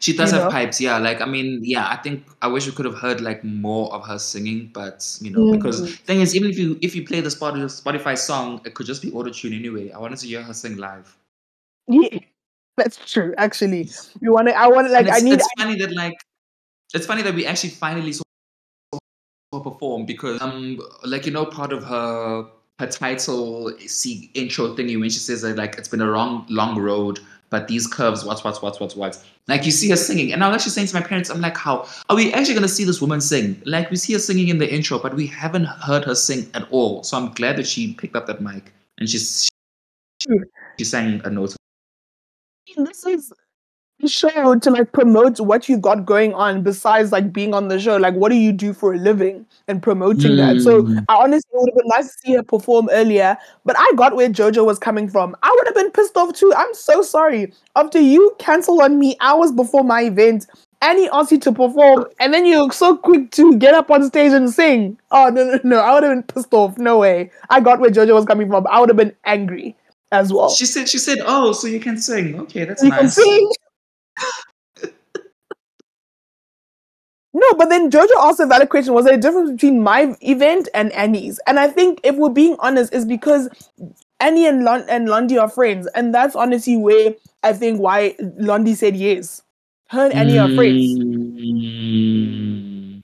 She 0.00 0.16
does 0.16 0.32
You 0.32 0.38
have 0.38 0.46
know? 0.46 0.50
pipes, 0.50 0.80
yeah. 0.80 0.98
Like 0.98 1.20
I 1.20 1.26
mean, 1.26 1.60
yeah. 1.62 1.88
I 1.88 1.96
think 1.96 2.26
I 2.42 2.48
wish 2.48 2.66
we 2.66 2.72
could 2.72 2.84
have 2.84 2.98
heard 2.98 3.20
like 3.20 3.44
more 3.44 3.92
of 3.94 4.04
her 4.06 4.18
singing, 4.18 4.70
but 4.74 5.06
you 5.20 5.30
know, 5.30 5.52
because 5.52 5.80
Mm. 5.80 5.98
thing 6.00 6.20
is, 6.20 6.34
even 6.34 6.50
if 6.50 6.58
you 6.58 6.76
if 6.82 6.96
you 6.96 7.06
play 7.06 7.20
the 7.20 7.28
Spotify 7.28 7.64
Spotify 7.66 8.18
song, 8.18 8.60
it 8.64 8.74
could 8.74 8.86
just 8.86 9.00
be 9.00 9.12
auto 9.12 9.30
tune 9.30 9.52
anyway. 9.52 9.90
I 9.92 9.98
wanted 9.98 10.18
to 10.18 10.26
hear 10.26 10.42
her 10.42 10.52
sing 10.54 10.76
live. 10.76 11.16
Yeah, 11.86 12.18
that's 12.76 12.98
true. 13.10 13.32
Actually, 13.38 13.90
you 14.20 14.32
want 14.32 14.48
to. 14.48 14.54
I 14.58 14.66
want 14.66 14.90
like. 14.90 15.08
I 15.08 15.20
need. 15.20 15.34
it's 15.34 15.48
funny 15.56 15.76
that 15.78 15.92
like 15.94 16.14
it's 16.94 17.06
funny 17.06 17.22
that 17.22 17.34
we 17.34 17.46
actually 17.46 17.70
finally 17.70 18.12
saw 18.12 18.22
perform 19.60 20.06
because 20.06 20.40
um 20.40 20.80
like 21.04 21.26
you 21.26 21.32
know 21.32 21.44
part 21.44 21.72
of 21.72 21.84
her 21.84 22.46
her 22.78 22.86
title 22.86 23.72
see 23.86 24.30
intro 24.34 24.74
thingy 24.74 24.98
when 24.98 25.10
she 25.10 25.18
says 25.18 25.42
that 25.42 25.56
like 25.56 25.76
it's 25.76 25.88
been 25.88 26.00
a 26.00 26.06
long 26.06 26.46
long 26.48 26.78
road 26.78 27.20
but 27.50 27.68
these 27.68 27.86
curves 27.86 28.24
what 28.24 28.42
what 28.44 28.62
what 28.62 28.80
what 28.80 28.96
what 28.96 29.24
like 29.46 29.66
you 29.66 29.70
see 29.70 29.90
her 29.90 29.96
singing 29.96 30.32
and 30.32 30.42
I 30.42 30.48
was 30.48 30.56
actually 30.56 30.70
saying 30.72 30.86
to 30.88 30.94
my 30.94 31.02
parents 31.02 31.28
I'm 31.28 31.40
like 31.40 31.56
how 31.56 31.86
are 32.08 32.16
we 32.16 32.32
actually 32.32 32.54
gonna 32.54 32.68
see 32.68 32.84
this 32.84 33.00
woman 33.00 33.20
sing? 33.20 33.60
Like 33.66 33.90
we 33.90 33.96
see 33.96 34.12
her 34.14 34.18
singing 34.18 34.48
in 34.48 34.58
the 34.58 34.72
intro 34.72 34.98
but 34.98 35.14
we 35.14 35.26
haven't 35.26 35.66
heard 35.66 36.04
her 36.04 36.14
sing 36.14 36.50
at 36.54 36.66
all. 36.70 37.02
So 37.02 37.16
I'm 37.16 37.32
glad 37.32 37.56
that 37.56 37.66
she 37.66 37.92
picked 37.94 38.16
up 38.16 38.26
that 38.26 38.40
mic 38.40 38.72
and 38.98 39.08
she's 39.08 39.48
she, 40.20 40.28
she 40.78 40.84
sang 40.84 41.20
a 41.24 41.30
note. 41.30 41.54
This 42.76 43.04
is 43.04 43.32
show 44.08 44.54
to 44.58 44.70
like 44.70 44.92
promote 44.92 45.40
what 45.40 45.68
you've 45.68 45.82
got 45.82 46.04
going 46.06 46.34
on 46.34 46.62
besides 46.62 47.12
like 47.12 47.32
being 47.32 47.54
on 47.54 47.68
the 47.68 47.78
show. 47.78 47.96
Like, 47.96 48.14
what 48.14 48.30
do 48.30 48.36
you 48.36 48.52
do 48.52 48.72
for 48.72 48.94
a 48.94 48.98
living 48.98 49.46
and 49.68 49.82
promoting 49.82 50.36
that? 50.36 50.60
So, 50.60 50.82
Mm. 50.82 51.04
I 51.08 51.16
honestly 51.16 51.50
would 51.52 51.70
have 51.70 51.76
been 51.76 51.88
nice 51.88 52.12
to 52.12 52.18
see 52.18 52.34
her 52.34 52.42
perform 52.42 52.88
earlier. 52.92 53.36
But 53.64 53.76
I 53.78 53.92
got 53.96 54.16
where 54.16 54.28
JoJo 54.28 54.64
was 54.66 54.78
coming 54.78 55.08
from. 55.08 55.36
I 55.42 55.54
would 55.56 55.66
have 55.66 55.74
been 55.74 55.90
pissed 55.90 56.16
off 56.16 56.32
too. 56.34 56.52
I'm 56.56 56.72
so 56.74 57.02
sorry. 57.02 57.52
After 57.76 58.00
you 58.00 58.34
cancel 58.38 58.80
on 58.82 58.98
me 58.98 59.16
hours 59.20 59.52
before 59.52 59.84
my 59.84 60.02
event. 60.02 60.46
And 60.84 60.98
he 60.98 61.08
asked 61.12 61.30
you 61.30 61.38
to 61.38 61.52
perform, 61.52 62.06
and 62.18 62.34
then 62.34 62.44
you're 62.44 62.72
so 62.72 62.96
quick 62.96 63.30
to 63.32 63.56
get 63.56 63.72
up 63.72 63.88
on 63.92 64.02
stage 64.04 64.32
and 64.32 64.50
sing. 64.50 64.98
Oh 65.12 65.28
no, 65.28 65.44
no, 65.44 65.60
no! 65.62 65.78
I 65.78 65.94
would 65.94 66.02
have 66.02 66.10
been 66.12 66.24
pissed 66.24 66.52
off. 66.52 66.76
No 66.76 66.98
way. 66.98 67.30
I 67.50 67.60
got 67.60 67.78
where 67.78 67.88
JoJo 67.88 68.12
was 68.14 68.24
coming 68.24 68.48
from. 68.48 68.66
I 68.66 68.80
would 68.80 68.88
have 68.88 68.96
been 68.96 69.14
angry 69.24 69.76
as 70.10 70.32
well. 70.32 70.50
she 70.50 70.66
said 70.66 70.88
she 70.88 70.98
said 70.98 71.18
oh 71.24 71.52
so 71.52 71.68
you 71.68 71.78
can 71.78 71.96
sing 71.96 72.38
okay 72.40 72.64
that's 72.64 72.82
you 72.82 72.90
can 72.90 73.08
sing. 73.08 73.50
No, 77.34 77.46
but 77.56 77.70
then 77.70 77.90
Jojo 77.90 78.10
asked 78.20 78.40
a 78.40 78.46
valid 78.46 78.68
question. 78.68 78.92
Was 78.92 79.06
there 79.06 79.14
a 79.14 79.20
difference 79.20 79.50
between 79.50 79.80
my 79.82 80.14
event 80.20 80.68
and 80.74 80.92
Annie's? 80.92 81.40
And 81.46 81.58
I 81.58 81.68
think 81.68 82.00
if 82.04 82.14
we're 82.16 82.28
being 82.28 82.56
honest, 82.58 82.92
is 82.92 83.06
because 83.06 83.48
Annie 84.20 84.46
and 84.46 84.64
Lon- 84.64 84.84
and 84.88 85.08
Londi 85.08 85.40
are 85.40 85.48
friends, 85.48 85.86
and 85.94 86.14
that's 86.14 86.36
honestly 86.36 86.76
where 86.76 87.14
I 87.42 87.54
think 87.54 87.80
why 87.80 88.14
Londi 88.20 88.76
said 88.76 88.96
yes. 88.96 89.42
Her 89.88 90.04
and 90.06 90.14
Annie 90.14 90.38
are 90.38 90.54
friends. 90.54 90.98
Mm. 90.98 93.02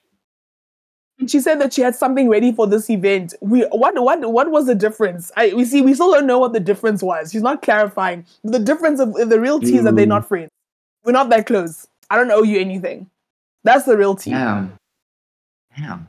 she 1.27 1.41
said 1.41 1.61
that 1.61 1.73
she 1.73 1.81
had 1.83 1.95
something 1.97 2.29
ready 2.29 2.53
for 2.53 2.67
this 2.67 2.89
event. 2.91 3.35
We 3.41 3.63
what 3.73 3.95
what 4.03 4.31
what 4.31 4.51
was 4.51 4.67
the 4.67 4.75
difference? 4.75 5.33
I 5.37 5.53
we 5.55 5.65
see 5.65 5.81
we 5.83 5.95
still 5.95 6.13
don't 6.13 6.27
know 6.27 6.39
what 6.39 6.53
the 6.53 6.61
difference 6.61 7.03
was. 7.03 7.33
She's 7.33 7.43
not 7.43 7.63
clarifying. 7.63 8.27
The 8.45 8.59
difference 8.59 9.01
of 9.01 9.15
the 9.15 9.41
real 9.41 9.59
tea 9.59 9.79
is 9.79 9.85
that 9.85 9.97
they're 9.97 10.05
Mm. 10.07 10.21
not 10.21 10.29
friends. 10.29 10.51
We're 11.09 11.13
not 11.13 11.31
that 11.31 11.47
close. 11.47 11.89
I 12.11 12.17
don't 12.19 12.31
owe 12.31 12.43
you 12.43 12.61
anything. 12.61 13.09
That's 13.65 13.87
the 13.87 13.97
real 13.97 14.15
tea. 14.15 14.33
Damn. 14.33 14.75
Damn. 15.75 16.07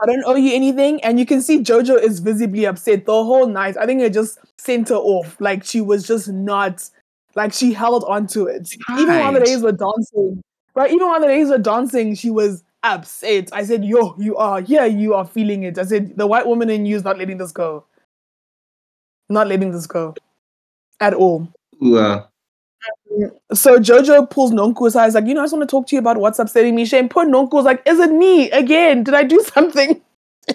I 0.00 0.06
don't 0.06 0.24
owe 0.24 0.36
you 0.36 0.54
anything. 0.54 1.04
And 1.04 1.18
you 1.20 1.26
can 1.26 1.42
see 1.42 1.58
Jojo 1.58 2.02
is 2.02 2.18
visibly 2.18 2.64
upset 2.64 3.04
the 3.04 3.12
whole 3.12 3.46
night. 3.46 3.76
I 3.76 3.84
think 3.84 4.00
it 4.00 4.14
just 4.14 4.38
sent 4.56 4.88
her 4.88 4.94
off. 4.94 5.38
Like 5.38 5.64
she 5.64 5.82
was 5.82 6.06
just 6.06 6.28
not, 6.28 6.88
like 7.34 7.52
she 7.52 7.74
held 7.74 8.04
on 8.04 8.26
to 8.28 8.46
it. 8.46 8.72
Even 8.98 9.18
while 9.18 9.34
the 9.34 9.40
Right. 9.40 9.48
days 9.48 9.60
were 9.60 9.72
dancing, 9.72 10.42
right? 10.74 10.90
Even 10.90 11.08
while 11.08 11.20
the 11.20 11.26
days 11.26 11.50
were 11.50 11.58
dancing, 11.58 12.14
she 12.14 12.30
was 12.30 12.64
upset. 12.84 13.50
I 13.52 13.64
said, 13.64 13.84
Yo, 13.84 14.14
you 14.16 14.34
are, 14.38 14.62
yeah, 14.62 14.86
you 14.86 15.12
are 15.12 15.26
feeling 15.26 15.64
it. 15.64 15.76
I 15.76 15.84
said, 15.84 16.16
The 16.16 16.26
white 16.26 16.46
woman 16.46 16.70
in 16.70 16.86
you 16.86 16.96
is 16.96 17.04
not 17.04 17.18
letting 17.18 17.36
this 17.36 17.52
go. 17.52 17.84
Not 19.28 19.48
letting 19.48 19.72
this 19.72 19.86
go 19.86 20.14
at 21.00 21.12
all. 21.12 21.46
Ooh, 21.84 21.98
uh, 21.98 22.24
So 23.52 23.78
Jojo 23.78 24.28
pulls 24.28 24.52
Nonku 24.52 24.86
aside. 24.86 25.12
Like, 25.12 25.26
you 25.26 25.34
know, 25.34 25.40
I 25.40 25.44
just 25.44 25.52
want 25.52 25.68
to 25.68 25.70
talk 25.70 25.86
to 25.88 25.96
you 25.96 26.00
about 26.00 26.16
what's 26.18 26.38
upsetting 26.38 26.74
me. 26.74 26.84
Shane, 26.84 27.08
poor 27.08 27.26
Nonku's 27.26 27.64
like, 27.64 27.82
is 27.86 27.98
it 27.98 28.12
me 28.12 28.50
again? 28.50 29.04
Did 29.04 29.14
I 29.14 29.24
do 29.24 29.40
something? 29.54 30.00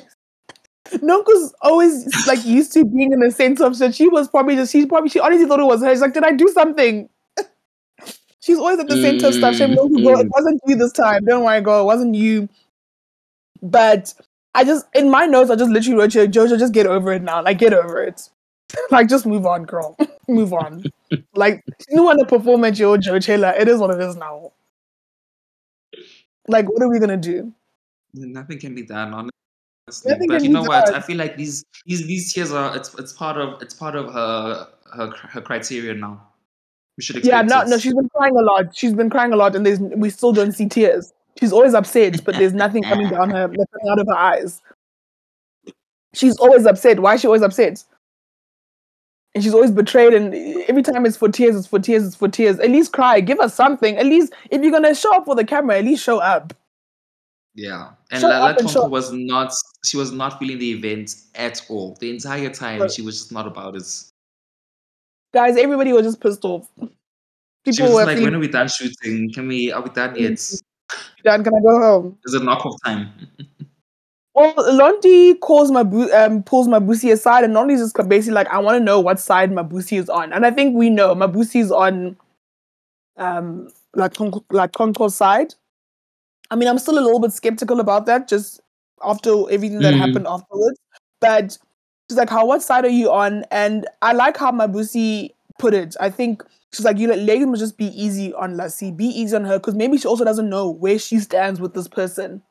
Nonku's 0.89 1.53
always 1.61 2.27
like 2.27 2.43
used 2.45 2.73
to 2.73 2.85
being 2.85 3.11
in 3.11 3.19
the 3.19 3.31
center 3.31 3.65
of 3.65 3.77
shit. 3.77 3.93
She 3.93 4.07
was 4.07 4.27
probably 4.27 4.55
just, 4.55 4.71
she's 4.71 4.85
probably, 4.85 5.09
she 5.09 5.19
honestly 5.19 5.47
thought 5.47 5.59
it 5.59 5.65
was 5.65 5.81
her. 5.81 5.91
She's 5.91 6.01
like, 6.01 6.13
did 6.13 6.23
I 6.23 6.31
do 6.31 6.47
something? 6.47 7.09
she's 8.39 8.57
always 8.57 8.79
at 8.79 8.87
the 8.87 9.01
center 9.01 9.27
of 9.27 9.33
stuff. 9.33 9.55
Shane, 9.55 9.69
Mm, 9.69 9.77
Nonku, 9.77 10.03
girl, 10.03 10.19
it 10.19 10.27
mm. 10.27 10.31
wasn't 10.33 10.61
you 10.65 10.75
this 10.75 10.93
time. 10.93 11.25
Don't 11.25 11.43
worry, 11.43 11.61
girl. 11.61 11.81
It 11.81 11.85
wasn't 11.85 12.15
you. 12.15 12.49
But 13.61 14.13
I 14.55 14.63
just, 14.63 14.85
in 14.95 15.09
my 15.09 15.25
notes, 15.25 15.51
I 15.51 15.55
just 15.55 15.71
literally 15.71 15.99
wrote 15.99 16.15
you, 16.15 16.21
Jojo, 16.27 16.57
just 16.57 16.73
get 16.73 16.87
over 16.87 17.13
it 17.13 17.21
now. 17.21 17.43
Like, 17.43 17.59
get 17.59 17.73
over 17.73 18.01
it. 18.01 18.29
like, 18.91 19.07
just 19.09 19.25
move 19.25 19.45
on, 19.45 19.63
girl. 19.63 19.97
move 20.27 20.53
on. 20.53 20.83
Like, 21.35 21.63
you 21.89 22.03
want 22.03 22.19
to 22.19 22.25
perform 22.25 22.65
at 22.65 22.77
your 22.77 22.97
Coachella. 22.97 23.57
It 23.57 23.69
is 23.69 23.79
what 23.79 23.91
it 23.91 24.01
is 24.01 24.17
now. 24.17 24.51
Like, 26.49 26.69
what 26.69 26.81
are 26.81 26.89
we 26.89 26.99
gonna 26.99 27.15
do? 27.15 27.53
Nothing 28.13 28.59
can 28.59 28.75
be 28.75 28.81
done, 28.81 29.13
honestly. 29.13 30.11
Nothing 30.11 30.27
but 30.27 30.35
can 30.35 30.43
you 30.43 30.49
be 30.49 30.53
know 30.53 30.63
what? 30.63 30.87
done. 30.87 30.95
I 30.95 30.99
feel 30.99 31.15
like 31.15 31.37
these 31.37 31.63
these 31.85 32.05
these 32.07 32.33
tears 32.33 32.51
are 32.51 32.75
it's 32.75 32.93
it's 32.95 33.13
part 33.13 33.37
of 33.37 33.61
it's 33.61 33.73
part 33.73 33.95
of 33.95 34.11
her 34.13 34.67
her 34.93 35.11
her 35.11 35.41
criteria 35.41 35.93
now. 35.93 36.27
We 36.97 37.03
should 37.03 37.23
Yeah, 37.23 37.41
no, 37.41 37.61
it. 37.61 37.69
no, 37.69 37.77
she's 37.77 37.93
been 37.93 38.09
crying 38.09 38.35
a 38.35 38.41
lot. 38.41 38.75
She's 38.75 38.93
been 38.93 39.09
crying 39.09 39.31
a 39.31 39.37
lot, 39.37 39.55
and 39.55 39.65
there's 39.65 39.79
we 39.79 40.09
still 40.09 40.33
don't 40.33 40.51
see 40.51 40.67
tears. 40.67 41.13
She's 41.39 41.53
always 41.53 41.73
upset, 41.73 42.23
but 42.25 42.35
there's 42.35 42.53
nothing 42.53 42.83
coming 42.83 43.09
down 43.09 43.29
her, 43.29 43.47
coming 43.47 43.89
out 43.89 43.99
of 43.99 44.07
her 44.07 44.17
eyes. 44.17 44.61
She's 46.13 46.35
always 46.37 46.65
upset. 46.65 46.99
Why 46.99 47.13
is 47.13 47.21
she 47.21 47.27
always 47.27 47.43
upset? 47.43 47.83
And 49.37 49.43
she's 49.43 49.53
always 49.53 49.69
betrayed, 49.69 50.15
and 50.15 50.33
every 50.67 50.81
time 50.81 51.05
it's 51.05 51.15
for 51.15 51.29
tears, 51.29 51.55
it's 51.55 51.67
for 51.67 51.77
tears, 51.77 52.03
it's 52.07 52.15
for 52.15 52.27
tears. 52.27 52.57
At 52.57 52.71
least 52.71 52.91
cry. 52.91 53.19
Give 53.19 53.39
us 53.39 53.53
something. 53.53 53.95
At 53.95 54.07
least 54.07 54.33
if 54.49 54.63
you're 54.63 54.71
gonna 54.71 54.95
show 54.95 55.15
up 55.15 55.25
for 55.25 55.35
the 55.35 55.45
camera, 55.45 55.77
at 55.77 55.85
least 55.85 56.03
show 56.03 56.17
up. 56.17 56.55
Yeah, 57.53 57.91
and 58.09 58.21
Shut 58.21 58.31
Lala 58.31 58.53
up 58.53 58.57
and 58.57 58.67
Tonko 58.67 58.89
was 58.89 59.13
not. 59.13 59.53
She 59.85 59.95
was 59.95 60.11
not 60.11 60.39
feeling 60.39 60.57
the 60.57 60.71
event 60.71 61.17
at 61.35 61.63
all. 61.69 61.95
The 61.99 62.09
entire 62.09 62.49
time, 62.49 62.89
she 62.89 63.03
was 63.03 63.19
just 63.19 63.31
not 63.31 63.45
about 63.45 63.75
it. 63.75 63.87
Guys, 65.35 65.55
everybody 65.55 65.93
was 65.93 66.01
just 66.07 66.19
pissed 66.19 66.43
off. 66.43 66.67
She 66.79 67.73
People 67.73 67.89
was 67.89 67.93
were 67.93 68.05
like, 68.05 68.17
feeling 68.17 68.23
"When 68.23 68.35
are 68.37 68.39
we 68.39 68.47
done 68.47 68.69
shooting? 68.69 69.31
Can 69.31 69.47
we? 69.47 69.71
Are 69.71 69.83
we 69.83 69.91
done 69.91 70.15
yet? 70.15 70.43
done. 71.23 71.43
Can 71.43 71.53
I 71.53 71.61
go 71.61 71.79
home? 71.79 72.17
Is 72.25 72.33
it 72.33 72.41
knockoff 72.41 72.73
time?" 72.83 73.11
Well, 74.37 74.53
Londi 74.55 75.39
calls 75.39 75.71
Mabu- 75.71 76.13
um, 76.13 76.43
pulls 76.43 76.67
Mabusi 76.67 77.11
aside, 77.11 77.43
and 77.43 77.55
Londi's 77.55 77.79
just 77.81 77.95
basically 78.07 78.35
like, 78.35 78.47
I 78.49 78.59
want 78.59 78.77
to 78.77 78.83
know 78.83 78.99
what 78.99 79.19
side 79.19 79.51
Mabusi 79.51 79.97
is 79.97 80.09
on. 80.09 80.31
And 80.31 80.45
I 80.45 80.51
think 80.51 80.75
we 80.75 80.91
know 80.91 81.15
Mabusi 81.15 81.59
is 81.59 81.71
on 81.71 82.15
um, 83.17 83.69
like 83.95 84.13
Conco- 84.13 84.45
like 84.51 84.73
side. 85.11 85.55
I 86.51 86.55
mean, 86.55 86.67
I'm 86.67 86.77
still 86.79 86.99
a 86.99 87.01
little 87.01 87.19
bit 87.19 87.33
skeptical 87.33 87.79
about 87.79 88.05
that, 88.05 88.27
just 88.27 88.61
after 89.03 89.31
everything 89.49 89.79
that 89.79 89.95
Mm. 89.95 89.99
happened 89.99 90.27
afterwards. 90.27 90.79
But 91.19 91.57
she's 92.09 92.17
like, 92.17 92.29
"How? 92.29 92.45
What 92.45 92.61
side 92.61 92.85
are 92.85 92.89
you 92.89 93.11
on?" 93.11 93.43
And 93.51 93.87
I 94.03 94.13
like 94.13 94.37
how 94.37 94.51
Mabusi 94.51 95.31
put 95.59 95.73
it. 95.73 95.95
I 95.99 96.11
think 96.11 96.43
she's 96.73 96.85
like, 96.85 96.99
"You 96.99 97.07
let 97.07 97.19
let 97.19 97.57
just 97.57 97.77
be 97.77 97.87
easy 97.87 98.33
on 98.35 98.55
Lassie, 98.55 98.91
be 98.91 99.07
easy 99.07 99.35
on 99.35 99.45
her, 99.45 99.57
because 99.57 99.75
maybe 99.75 99.97
she 99.97 100.07
also 100.07 100.23
doesn't 100.23 100.49
know 100.49 100.69
where 100.69 100.99
she 100.99 101.19
stands 101.19 101.59
with 101.59 101.73
this 101.73 101.87
person." 101.87 102.43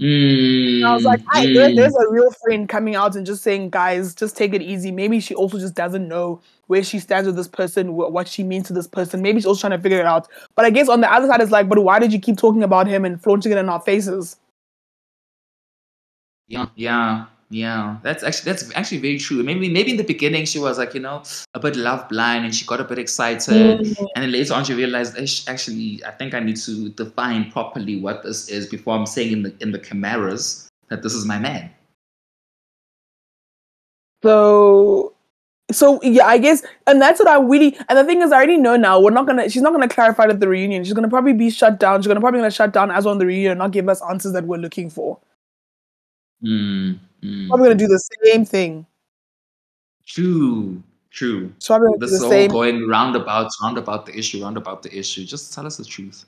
Mm, 0.00 0.78
And 0.78 0.84
I 0.84 0.94
was 0.94 1.04
like, 1.04 1.20
I, 1.28 1.46
there, 1.52 1.70
mm. 1.70 1.76
there's 1.76 1.94
a 1.94 2.08
real 2.10 2.30
friend 2.32 2.68
coming 2.68 2.94
out 2.96 3.16
and 3.16 3.26
just 3.26 3.42
saying, 3.42 3.70
guys, 3.70 4.14
just 4.14 4.36
take 4.36 4.54
it 4.54 4.62
easy. 4.62 4.90
Maybe 4.90 5.20
she 5.20 5.34
also 5.34 5.58
just 5.58 5.74
doesn't 5.74 6.08
know 6.08 6.40
where 6.68 6.82
she 6.82 6.98
stands 7.00 7.26
with 7.26 7.36
this 7.36 7.48
person, 7.48 7.88
wh- 7.88 8.10
what 8.12 8.28
she 8.28 8.42
means 8.42 8.66
to 8.68 8.72
this 8.72 8.86
person. 8.88 9.22
Maybe 9.22 9.40
she's 9.40 9.46
also 9.46 9.62
trying 9.68 9.78
to 9.78 9.82
figure 9.82 10.00
it 10.00 10.06
out. 10.06 10.28
But 10.56 10.64
I 10.64 10.70
guess 10.70 10.88
on 10.88 11.02
the 11.02 11.12
other 11.12 11.28
side, 11.28 11.42
it's 11.42 11.52
like, 11.52 11.68
but 11.68 11.82
why 11.84 11.98
did 11.98 12.12
you 12.12 12.20
keep 12.20 12.38
talking 12.38 12.62
about 12.62 12.86
him 12.86 13.04
and 13.04 13.22
flaunting 13.22 13.52
it 13.52 13.58
in 13.58 13.68
our 13.68 13.80
faces? 13.80 14.36
Yeah, 16.48 16.66
yeah, 16.76 17.26
yeah. 17.50 17.96
That's 18.02 18.22
actually 18.22 18.52
that's 18.52 18.70
actually 18.76 18.98
very 18.98 19.18
true. 19.18 19.42
Maybe 19.42 19.68
maybe 19.68 19.90
in 19.90 19.96
the 19.96 20.04
beginning 20.04 20.44
she 20.46 20.58
was 20.60 20.78
like 20.78 20.94
you 20.94 21.00
know 21.00 21.22
a 21.54 21.60
bit 21.60 21.74
love 21.76 22.08
blind 22.08 22.44
and 22.44 22.54
she 22.54 22.64
got 22.64 22.80
a 22.80 22.84
bit 22.84 22.98
excited, 22.98 23.80
Mm. 23.80 24.06
and 24.14 24.22
then 24.22 24.30
later 24.30 24.54
on 24.54 24.64
she 24.64 24.74
realized 24.74 25.18
"Ish, 25.18 25.46
actually 25.48 26.00
I 26.06 26.12
think 26.12 26.32
I 26.34 26.40
need 26.40 26.56
to 26.58 26.88
define 26.90 27.50
properly 27.50 28.00
what 28.00 28.22
this 28.22 28.48
is 28.48 28.66
before 28.68 28.94
I'm 28.96 29.06
saying 29.06 29.32
in 29.32 29.42
the 29.42 29.54
in 29.60 29.72
the 29.72 29.78
cameras 29.80 30.68
that 30.88 31.02
this 31.02 31.12
is 31.14 31.24
my 31.26 31.38
man. 31.38 31.70
So, 34.22 35.14
so 35.72 36.00
yeah, 36.02 36.26
I 36.26 36.36
guess, 36.38 36.62
and 36.86 37.00
that's 37.00 37.18
what 37.18 37.28
I 37.28 37.40
really. 37.40 37.76
And 37.88 37.96
the 37.98 38.04
thing 38.04 38.20
is, 38.22 38.32
I 38.32 38.36
already 38.36 38.58
know 38.58 38.76
now. 38.76 39.00
We're 39.00 39.10
not 39.10 39.26
gonna. 39.26 39.48
She's 39.48 39.62
not 39.62 39.72
gonna 39.72 39.88
clarify 39.88 40.24
it 40.24 40.30
at 40.30 40.40
the 40.40 40.48
reunion. 40.48 40.84
She's 40.84 40.92
gonna 40.92 41.08
probably 41.08 41.32
be 41.32 41.48
shut 41.50 41.80
down. 41.80 42.00
She's 42.02 42.06
gonna 42.08 42.20
probably 42.20 42.40
gonna 42.40 42.50
shut 42.50 42.72
down 42.72 42.90
as 42.90 43.06
on 43.06 43.18
the 43.18 43.26
reunion, 43.26 43.52
and 43.52 43.58
not 43.58 43.70
give 43.70 43.88
us 43.88 44.02
answers 44.02 44.32
that 44.34 44.44
we're 44.44 44.58
looking 44.58 44.90
for. 44.90 45.18
Mm, 47.22 47.28
mm. 47.44 47.48
Probably 47.48 47.64
gonna 47.68 47.74
do 47.78 47.86
the 47.86 48.02
same 48.24 48.44
thing. 48.44 48.86
True, 50.06 50.82
true. 51.10 51.52
She's 51.58 51.66
probably 51.68 51.86
gonna 51.88 51.98
do 51.98 52.06
This 52.06 52.18
the 52.18 52.24
all 52.24 52.30
same. 52.30 52.50
going 52.50 52.88
roundabout, 52.88 53.48
roundabout 53.62 54.06
the 54.06 54.16
issue, 54.18 54.42
roundabout 54.42 54.82
the 54.82 54.96
issue. 54.96 55.24
Just 55.24 55.52
tell 55.54 55.66
us 55.66 55.76
the 55.76 55.84
truth. 55.84 56.24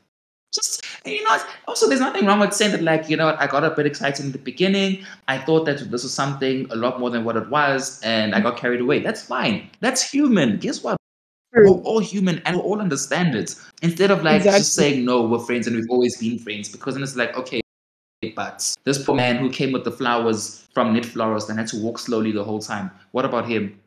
Just 0.55 0.85
you 1.07 1.25
know, 1.25 1.39
also 1.67 1.89
there's 1.89 2.01
nothing 2.01 2.27
wrong 2.27 2.39
with 2.39 2.53
saying 2.53 2.73
that. 2.73 2.83
Like 2.83 3.09
you 3.09 3.17
know, 3.17 3.35
I 3.39 3.47
got 3.47 3.65
a 3.65 3.71
bit 3.71 3.87
excited 3.87 4.25
in 4.25 4.33
the 4.33 4.39
beginning. 4.39 5.05
I 5.27 5.39
thought 5.39 5.65
that 5.65 5.79
this 5.91 6.03
was 6.03 6.13
something 6.13 6.71
a 6.71 6.77
lot 6.77 7.01
more 7.01 7.09
than 7.11 7.25
what 7.25 7.37
it 7.37 7.49
was, 7.49 8.01
and 8.05 8.35
I 8.35 8.41
got 8.41 8.59
carried 8.59 8.81
away. 8.83 9.01
That's 9.01 9.23
fine. 9.23 9.71
That's 9.81 10.09
human. 10.11 10.59
Guess 10.59 10.83
what? 10.85 10.97
We're 11.55 11.69
all 11.69 12.01
human, 12.01 12.41
and 12.45 12.57
we 12.57 12.63
all 12.63 12.81
understand 12.81 13.35
it. 13.35 13.55
Instead 13.83 14.11
of 14.11 14.23
like 14.23 14.37
Exactly. 14.37 14.61
just 14.61 14.75
saying 14.75 15.05
no, 15.05 15.23
we're 15.27 15.39
friends 15.39 15.67
and 15.67 15.75
we've 15.77 15.91
always 15.91 16.17
been 16.19 16.39
friends, 16.39 16.69
because 16.69 16.95
then 16.95 17.03
it's 17.03 17.17
like 17.17 17.35
okay, 17.37 17.61
but 18.31 18.77
this 18.85 19.05
poor 19.05 19.15
man 19.15 19.37
who 19.37 19.51
came 19.51 19.73
with 19.73 19.85
the 19.85 19.91
flowers 19.91 20.69
from 20.73 20.93
Knit 20.95 21.05
Florist 21.05 21.49
and 21.49 21.59
had 21.59 21.69
to 21.69 21.77
walk 21.77 21.99
slowly 21.99 22.33
the 22.33 22.45
whole 22.45 22.61
time. 22.61 22.91
What 23.11 23.25
about 23.25 23.49
him? 23.49 23.81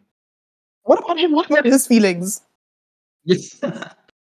What 0.83 1.03
about 1.03 1.17
him? 1.17 1.31
What 1.31 1.49
about 1.49 1.65
his 1.65 1.87
feelings? 1.87 2.41
Yes. 3.23 3.59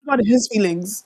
What 0.05 0.15
about 0.15 0.25
his 0.25 0.49
feelings? 0.51 1.05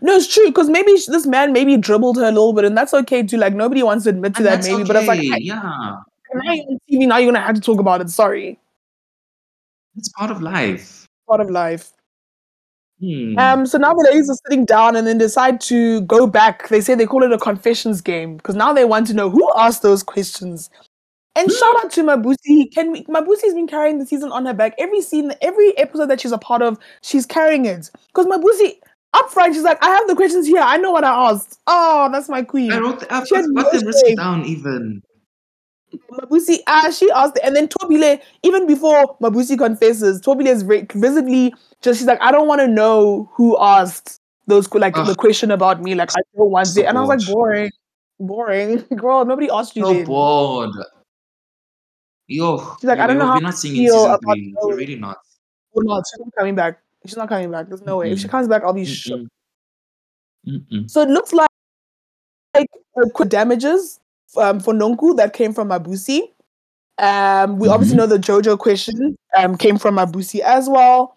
No, 0.00 0.14
it's 0.14 0.32
true 0.32 0.46
because 0.46 0.70
maybe 0.70 0.92
this 0.92 1.26
man 1.26 1.52
maybe 1.52 1.76
dribbled 1.76 2.16
her 2.18 2.22
a 2.22 2.30
little 2.30 2.52
bit, 2.52 2.64
and 2.64 2.78
that's 2.78 2.94
okay 2.94 3.24
too. 3.24 3.36
Like 3.36 3.52
nobody 3.52 3.82
wants 3.82 4.04
to 4.04 4.10
admit 4.10 4.34
to 4.36 4.48
And 4.48 4.62
that, 4.62 4.70
maybe. 4.70 4.84
But 4.84 4.94
it's 4.94 5.08
like, 5.08 5.18
okay, 5.18 5.32
I, 5.32 5.36
yeah, 5.38 5.96
now 6.34 6.52
you're 6.52 6.66
on 6.68 6.78
TV, 6.88 7.08
now 7.08 7.18
you're 7.18 7.32
gonna 7.32 7.44
have 7.44 7.56
to 7.56 7.60
talk 7.60 7.80
about 7.80 8.00
it. 8.00 8.08
Sorry, 8.08 8.60
it's 9.96 10.08
part 10.10 10.30
of 10.30 10.40
life. 10.40 11.08
part 11.28 11.40
of 11.40 11.50
life. 11.50 11.92
Hmm. 13.02 13.36
Um, 13.36 13.66
so 13.66 13.78
now 13.78 13.92
the 13.92 14.08
ladies 14.10 14.30
are 14.30 14.38
sitting 14.46 14.64
down 14.64 14.94
and 14.94 15.06
then 15.06 15.18
decide 15.18 15.60
to 15.62 16.02
go 16.02 16.26
back. 16.26 16.68
They 16.68 16.80
say 16.80 16.94
they 16.94 17.06
call 17.06 17.24
it 17.24 17.32
a 17.32 17.38
confessions 17.38 18.00
game 18.00 18.36
because 18.36 18.54
now 18.54 18.72
they 18.72 18.84
want 18.84 19.08
to 19.08 19.14
know 19.14 19.28
who 19.28 19.50
asked 19.56 19.82
those 19.82 20.04
questions. 20.04 20.70
And 21.34 21.50
shout 21.50 21.84
out 21.84 21.90
to 21.92 22.02
Mabusi. 22.04 22.72
Can 22.72 22.92
we, 22.92 23.04
Mabusi's 23.04 23.54
been 23.54 23.66
carrying 23.66 23.98
the 23.98 24.06
season 24.06 24.30
on 24.30 24.46
her 24.46 24.54
back. 24.54 24.74
Every 24.78 25.00
scene, 25.00 25.32
every 25.40 25.76
episode 25.78 26.06
that 26.10 26.20
she's 26.20 26.30
a 26.30 26.38
part 26.38 26.62
of, 26.62 26.78
she's 27.00 27.26
carrying 27.26 27.64
it. 27.64 27.90
Because 28.08 28.26
Mabusi, 28.26 28.74
up 29.14 29.30
front, 29.30 29.54
she's 29.54 29.64
like, 29.64 29.82
I 29.82 29.88
have 29.88 30.06
the 30.06 30.14
questions 30.14 30.46
here. 30.46 30.60
I 30.62 30.76
know 30.76 30.92
what 30.92 31.04
I 31.04 31.30
asked. 31.30 31.58
Oh, 31.66 32.08
that's 32.12 32.28
my 32.28 32.42
queen. 32.42 32.70
I 32.70 32.78
wrote, 32.78 33.04
I've 33.10 33.26
She 33.26 33.34
had 33.34 33.46
got 33.46 33.64
no 33.64 33.70
them 33.70 33.86
written 33.86 34.06
shame. 34.06 34.16
down 34.16 34.44
even. 34.44 35.02
Mabusi, 36.10 36.58
ah, 36.66 36.90
she 36.90 37.10
asked, 37.10 37.38
and 37.42 37.56
then 37.56 37.68
Thobile, 37.68 38.18
even 38.42 38.66
before 38.66 39.16
Mabusi 39.20 39.56
confesses, 39.58 40.20
Thobile 40.20 40.46
is 40.46 40.62
very 40.62 40.86
visibly 40.92 41.54
just, 41.80 41.98
she's 41.98 42.06
like, 42.06 42.20
I 42.20 42.30
don't 42.30 42.46
want 42.46 42.60
to 42.60 42.68
know 42.68 43.30
who 43.34 43.58
asked 43.58 44.20
those, 44.46 44.72
like, 44.74 44.94
the 44.94 45.14
question 45.14 45.50
about 45.50 45.82
me. 45.82 45.94
Like, 45.94 46.10
I 46.10 46.20
don't 46.36 46.50
want 46.50 46.68
So 46.68 46.80
it. 46.80 46.86
And 46.86 46.98
I 46.98 47.00
was 47.02 47.08
like, 47.08 47.26
boring, 47.26 47.70
boring. 48.20 48.78
Girl, 48.96 49.24
nobody 49.24 49.48
asked 49.50 49.76
you 49.76 49.84
So 49.84 49.92
then. 49.92 50.04
bored. 50.04 50.70
Yo, 52.28 52.76
She's 52.80 52.84
like, 52.84 52.98
I 52.98 53.06
don't 53.06 53.18
know 53.18 53.26
how 53.26 53.38
not 53.38 53.58
seeing 53.58 53.76
in 53.76 53.88
feel 53.88 54.06
about 54.06 54.20
three. 54.22 54.54
We're 54.62 54.76
really 54.76 54.96
not. 54.96 55.18
We're 55.74 55.84
not. 55.84 56.04
She's 56.10 56.20
not 56.20 56.32
coming 56.38 56.54
back. 56.54 56.80
She's 57.04 57.16
not 57.16 57.28
coming 57.28 57.50
back. 57.50 57.68
There's 57.68 57.82
no 57.82 57.98
way. 57.98 58.12
If 58.12 58.20
she 58.20 58.28
comes 58.28 58.48
back, 58.48 58.62
I'll 58.62 58.72
be 58.72 58.84
shook. 58.84 59.20
Mm-mm. 60.46 60.66
Mm-mm. 60.70 60.90
So 60.90 61.02
it 61.02 61.08
looks 61.08 61.32
like, 61.32 61.50
like 62.54 62.68
uh, 62.96 63.08
quick 63.10 63.28
damages 63.28 64.00
um, 64.36 64.60
for 64.60 64.72
Nonku 64.74 65.16
that 65.16 65.32
came 65.32 65.52
from 65.52 65.68
Mabusi. 65.68 66.22
Um, 66.98 67.58
we 67.58 67.68
obviously 67.68 67.94
Mhm. 67.94 67.98
know 67.98 68.06
the 68.06 68.18
JoJo 68.18 68.58
question 68.58 69.16
um, 69.36 69.56
came 69.56 69.78
from 69.78 69.96
Mabusi 69.96 70.40
as 70.40 70.68
well. 70.68 71.16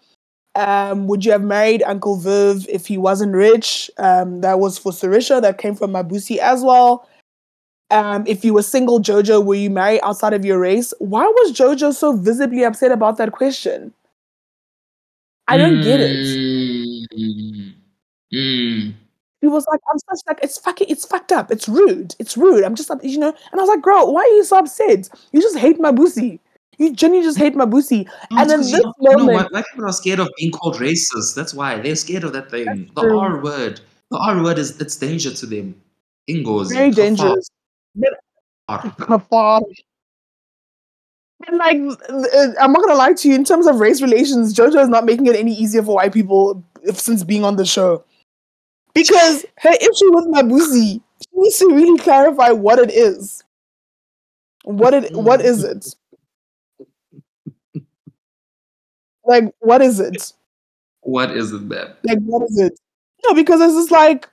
Um, 0.54 1.06
would 1.06 1.24
you 1.24 1.32
have 1.32 1.42
married 1.42 1.82
Uncle 1.82 2.16
Viv 2.16 2.66
if 2.68 2.86
he 2.86 2.96
wasn't 2.98 3.34
rich? 3.34 3.90
Um, 3.98 4.40
that 4.40 4.58
was 4.58 4.78
for 4.78 4.90
Sorisha. 4.92 5.40
That 5.42 5.58
came 5.58 5.74
from 5.74 5.92
Mabusi 5.92 6.38
as 6.38 6.62
well. 6.62 7.06
Um, 7.90 8.24
if 8.26 8.44
you 8.44 8.54
were 8.54 8.62
single, 8.62 8.98
Jojo, 9.00 9.44
will 9.44 9.54
you 9.58 9.70
marry 9.70 10.00
outside 10.02 10.32
of 10.32 10.44
your 10.44 10.58
race? 10.58 10.92
Why 10.98 11.24
was 11.24 11.52
Jojo 11.52 11.92
so 11.94 12.12
visibly 12.16 12.64
upset 12.64 12.90
about 12.90 13.16
that 13.18 13.32
question? 13.32 13.92
I 15.46 15.56
don't 15.56 15.80
get 15.82 16.00
it. 16.00 16.16
Mm. 18.32 18.94
He 19.40 19.48
was 19.48 19.66
like, 19.70 19.80
I'm 19.90 19.98
such 19.98 20.20
like 20.26 20.38
it's 20.42 20.58
fucking 20.58 20.88
it's 20.88 21.04
fucked 21.04 21.32
up. 21.32 21.50
It's 21.50 21.68
rude. 21.68 22.14
It's 22.18 22.36
rude. 22.36 22.64
I'm 22.64 22.74
just 22.74 22.88
like, 22.90 23.00
you 23.02 23.18
know, 23.18 23.28
and 23.28 23.60
I 23.60 23.62
was 23.62 23.68
like, 23.68 23.82
girl, 23.82 24.12
why 24.12 24.22
are 24.22 24.36
you 24.36 24.44
so 24.44 24.58
upset? 24.58 25.08
You 25.32 25.40
just 25.40 25.58
hate 25.58 25.78
Mabusi. 25.78 26.38
You 26.78 26.92
genuinely 26.92 27.26
just 27.26 27.38
hate 27.38 27.54
Mabusi. 27.54 28.06
No, 28.30 28.38
And 28.38 28.50
then 28.50 28.60
this 28.60 28.72
you 28.72 28.82
know, 28.82 28.92
you 29.00 29.16
know 29.16 29.24
moment-? 29.24 29.52
White 29.52 29.64
people 29.70 29.86
are 29.88 29.92
scared 29.92 30.20
of 30.20 30.28
being 30.38 30.52
called 30.52 30.76
racist. 30.76 31.34
That's 31.34 31.54
why 31.54 31.78
they're 31.80 31.96
scared 31.96 32.24
of 32.24 32.32
that 32.34 32.50
thing. 32.50 32.90
The 32.94 33.02
true. 33.02 33.18
R 33.18 33.42
word. 33.42 33.80
The 34.10 34.18
R 34.18 34.42
word 34.42 34.58
is 34.58 34.80
it's 34.80 34.96
danger 34.96 35.32
to 35.32 35.46
them. 35.46 35.74
Ingozi. 36.28 36.74
Very 36.74 36.90
dangerous. 36.90 37.48
Kafar. 38.68 39.62
And 41.46 41.58
like, 41.58 41.76
I'm 42.60 42.72
not 42.72 42.82
gonna 42.82 42.94
lie 42.94 43.12
to 43.12 43.28
you. 43.28 43.34
In 43.34 43.44
terms 43.44 43.66
of 43.66 43.80
race 43.80 44.00
relations, 44.02 44.54
JoJo 44.54 44.82
is 44.82 44.88
not 44.88 45.04
making 45.04 45.26
it 45.26 45.36
any 45.36 45.52
easier 45.52 45.82
for 45.82 45.94
white 45.94 46.12
people 46.12 46.62
if, 46.82 46.98
since 46.98 47.22
being 47.24 47.44
on 47.44 47.56
the 47.56 47.64
show, 47.66 48.02
because 48.96 49.44
her 49.58 49.72
issue 49.74 50.14
with 50.14 50.24
Mabusi, 50.28 51.02
she 51.20 51.28
needs 51.34 51.58
to 51.58 51.66
really 51.66 51.98
clarify 51.98 52.48
what 52.50 52.78
it 52.78 52.90
is. 52.90 53.44
What 54.64 54.94
it? 54.94 55.14
What 55.14 55.42
is 55.42 55.62
it? 55.64 55.94
Like, 59.26 59.52
what 59.58 59.82
is 59.82 60.00
it? 60.00 60.32
What 61.02 61.30
is 61.30 61.52
it, 61.52 61.62
man? 61.62 61.92
Like, 62.04 62.20
what 62.20 62.48
is 62.48 62.58
it? 62.58 62.80
No, 63.26 63.34
because 63.34 63.60
it's 63.60 63.74
just 63.74 63.90
like, 63.90 64.30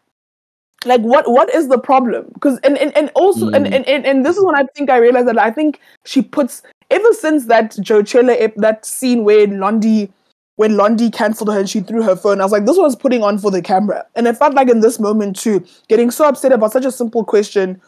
like 0.85 1.01
what 1.01 1.29
what 1.29 1.53
is 1.53 1.67
the 1.67 1.77
problem? 1.77 2.31
Because 2.33 2.57
and, 2.63 2.77
and 2.77 2.95
and 2.95 3.11
also 3.15 3.49
and, 3.49 3.65
Mm. 3.65 3.75
and 3.75 3.87
and 3.87 4.05
and 4.05 4.25
this 4.25 4.37
is 4.37 4.43
when 4.45 4.55
I 4.55 4.63
think 4.75 4.89
I 4.89 4.97
realized 4.97 5.27
that 5.27 5.37
I 5.37 5.51
think 5.51 5.79
she 6.05 6.21
puts 6.21 6.63
ever 6.89 7.13
since 7.13 7.45
that 7.47 7.75
Joe 7.81 8.01
Chela 8.01 8.35
that 8.57 8.85
scene 8.85 9.23
where 9.25 9.45
Londi 9.47 10.09
when 10.57 10.73
Londi 10.73 11.11
cancelled 11.11 11.51
her 11.51 11.59
and 11.59 11.69
she 11.69 11.79
threw 11.79 12.03
her 12.03 12.15
phone, 12.15 12.39
I 12.39 12.43
was 12.45 12.51
like, 12.51 12.65
this 12.65 12.77
was 12.77 12.95
putting 12.95 13.23
on 13.23 13.37
for 13.39 13.49
the 13.51 13.61
camera. 13.61 14.05
And 14.15 14.27
it 14.27 14.37
felt 14.37 14.53
like 14.53 14.69
in 14.69 14.81
this 14.81 14.99
moment 14.99 15.35
too, 15.39 15.65
getting 15.87 16.11
so 16.11 16.27
upset 16.27 16.51
about 16.51 16.71
such 16.71 16.85
a 16.85 16.91
simple 16.91 17.23
question, 17.23 17.81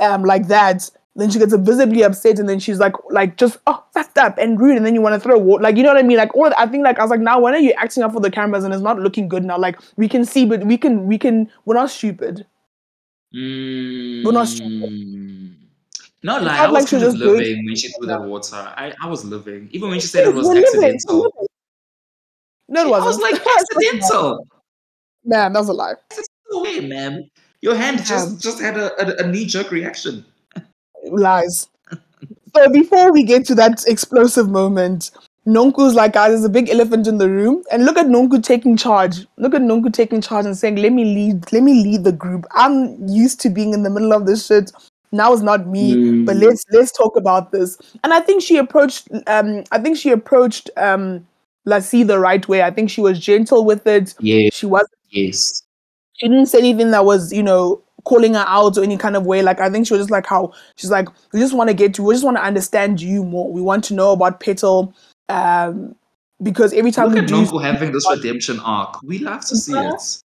um, 0.00 0.24
like 0.24 0.48
that. 0.48 0.90
Then 1.16 1.28
she 1.28 1.40
gets 1.40 1.52
visibly 1.54 2.02
upset, 2.02 2.38
and 2.38 2.48
then 2.48 2.60
she's 2.60 2.78
like, 2.78 2.92
like 3.10 3.36
just 3.36 3.58
oh 3.66 3.84
fucked 3.92 4.16
up 4.16 4.38
and 4.38 4.60
rude, 4.60 4.76
and 4.76 4.86
then 4.86 4.94
you 4.94 5.00
want 5.02 5.14
to 5.14 5.20
throw 5.20 5.36
water, 5.36 5.62
like 5.62 5.76
you 5.76 5.82
know 5.82 5.88
what 5.88 5.98
I 5.98 6.02
mean? 6.02 6.16
Like 6.16 6.34
all 6.36 6.46
of- 6.46 6.54
I 6.56 6.66
think 6.66 6.84
like 6.84 7.00
I 7.00 7.02
was 7.02 7.10
like, 7.10 7.20
now 7.20 7.40
when 7.40 7.52
are 7.52 7.58
you 7.58 7.72
acting 7.72 8.04
up 8.04 8.12
for 8.12 8.20
the 8.20 8.30
cameras 8.30 8.62
and 8.62 8.72
it's 8.72 8.82
not 8.82 8.98
looking 9.00 9.28
good 9.28 9.44
now? 9.44 9.58
Like 9.58 9.78
we 9.96 10.08
can 10.08 10.24
see, 10.24 10.46
but 10.46 10.64
we 10.64 10.78
can 10.78 11.06
we 11.08 11.18
can 11.18 11.50
we're 11.64 11.74
not 11.74 11.90
stupid. 11.90 12.46
Mm. 13.34 14.32
not 14.32 14.46
stupid. 14.48 15.56
No 16.22 16.36
It 16.36 16.42
lie, 16.44 16.58
I 16.58 16.66
was 16.68 16.72
like 16.74 16.88
she 16.88 16.96
kind 16.96 17.04
of 17.04 17.12
just 17.12 17.22
goes- 17.24 17.38
living 17.38 17.64
when 17.66 17.76
she 17.76 17.88
threw 17.88 18.06
that 18.06 18.22
water. 18.22 18.56
I, 18.56 18.92
I 19.02 19.06
was 19.08 19.24
living. 19.24 19.68
Even 19.72 19.90
when 19.90 19.98
she 20.00 20.06
said 20.06 20.28
it 20.28 20.34
was 20.34 20.46
we're 20.46 20.58
accidental. 20.58 21.48
No, 22.70 22.82
it 22.82 22.86
I 22.86 22.90
wasn't. 22.90 23.06
was 23.06 23.20
like, 23.20 23.42
accidental. 23.46 24.46
Man, 25.24 25.52
that 25.52 25.58
was 25.60 25.68
a 25.68 25.72
lie. 25.74 25.94
No 26.50 26.62
way, 26.62 26.80
man. 26.80 27.28
Your 27.62 27.74
hand 27.76 27.98
Yeah. 27.98 28.04
just 28.04 28.40
just 28.40 28.60
had 28.60 28.76
a, 28.78 29.22
a, 29.22 29.24
a 29.24 29.30
knee 29.30 29.44
jerk 29.46 29.70
reaction. 29.70 30.24
Lies. 31.10 31.68
so 32.56 32.70
before 32.70 33.12
we 33.12 33.22
get 33.24 33.44
to 33.46 33.54
that 33.56 33.84
explosive 33.86 34.48
moment, 34.50 35.10
Nonku's 35.46 35.94
like, 35.94 36.12
guys, 36.14 36.30
there's 36.30 36.44
a 36.44 36.48
big 36.50 36.68
elephant 36.70 37.06
in 37.06 37.18
the 37.18 37.28
room. 37.28 37.62
And 37.72 37.84
look 37.84 37.96
at 37.96 38.06
Nonku 38.06 38.42
taking 38.42 38.76
charge. 38.76 39.26
Look 39.38 39.54
at 39.54 39.62
Nonku 39.62 39.92
taking 39.92 40.20
charge 40.20 40.46
and 40.46 40.56
saying, 40.56 40.76
Let 40.76 40.92
me 40.92 41.04
lead, 41.04 41.52
let 41.52 41.62
me 41.62 41.82
lead 41.82 42.04
the 42.04 42.12
group. 42.12 42.46
I'm 42.52 43.06
used 43.08 43.40
to 43.42 43.50
being 43.50 43.72
in 43.74 43.82
the 43.82 43.90
middle 43.90 44.12
of 44.12 44.26
this 44.26 44.46
shit. 44.46 44.72
Now 45.12 45.32
it's 45.32 45.42
not 45.42 45.66
me, 45.66 46.00
but 46.24 46.36
Mm. 46.36 46.42
let's 46.42 46.64
let's 46.72 46.92
talk 46.92 47.16
about 47.16 47.52
this. 47.52 47.78
And 48.04 48.12
I 48.14 48.20
think 48.20 48.42
she 48.42 48.56
approached 48.58 49.08
um 49.26 49.64
I 49.72 49.78
think 49.78 49.96
she 49.98 50.10
approached 50.10 50.70
um 50.76 51.26
Lassie 51.64 52.02
the 52.02 52.18
right 52.18 52.46
way. 52.48 52.62
I 52.62 52.70
think 52.70 52.90
she 52.90 53.00
was 53.00 53.18
gentle 53.18 53.64
with 53.64 53.86
it. 53.86 54.14
Yeah, 54.20 54.48
She 54.52 54.66
was 54.66 54.86
yes. 55.10 55.62
she 56.14 56.28
didn't 56.28 56.46
say 56.46 56.58
anything 56.58 56.90
that 56.92 57.04
was, 57.04 57.32
you 57.32 57.42
know, 57.42 57.82
calling 58.04 58.34
her 58.34 58.44
out 58.46 58.78
or 58.78 58.82
any 58.82 58.96
kind 58.96 59.14
of 59.16 59.26
way. 59.26 59.42
Like 59.42 59.60
I 59.60 59.68
think 59.70 59.86
she 59.86 59.92
was 59.92 60.00
just 60.02 60.10
like 60.10 60.26
how 60.26 60.52
she's 60.76 60.90
like, 60.90 61.08
we 61.32 61.40
just 61.40 61.54
want 61.54 61.68
to 61.68 61.74
get 61.74 61.92
to, 61.94 62.02
we 62.02 62.14
just 62.14 62.24
want 62.24 62.36
to 62.38 62.42
understand 62.42 63.00
you 63.00 63.24
more. 63.24 63.52
We 63.52 63.60
want 63.60 63.84
to 63.84 63.94
know 63.94 64.12
about 64.12 64.40
Petal, 64.40 64.94
um, 65.28 65.94
because 66.42 66.72
every 66.72 66.90
time 66.90 67.06
Look 67.06 67.14
we 67.14 67.20
at 67.20 67.28
do, 67.28 67.34
Nonku 67.34 67.62
having 67.62 67.92
this 67.92 68.06
redemption 68.10 68.58
arc. 68.60 69.02
We 69.02 69.18
love 69.18 69.44
to 69.46 69.56
see 69.56 69.72
Yeah. 69.74 69.92
it. 69.94 70.22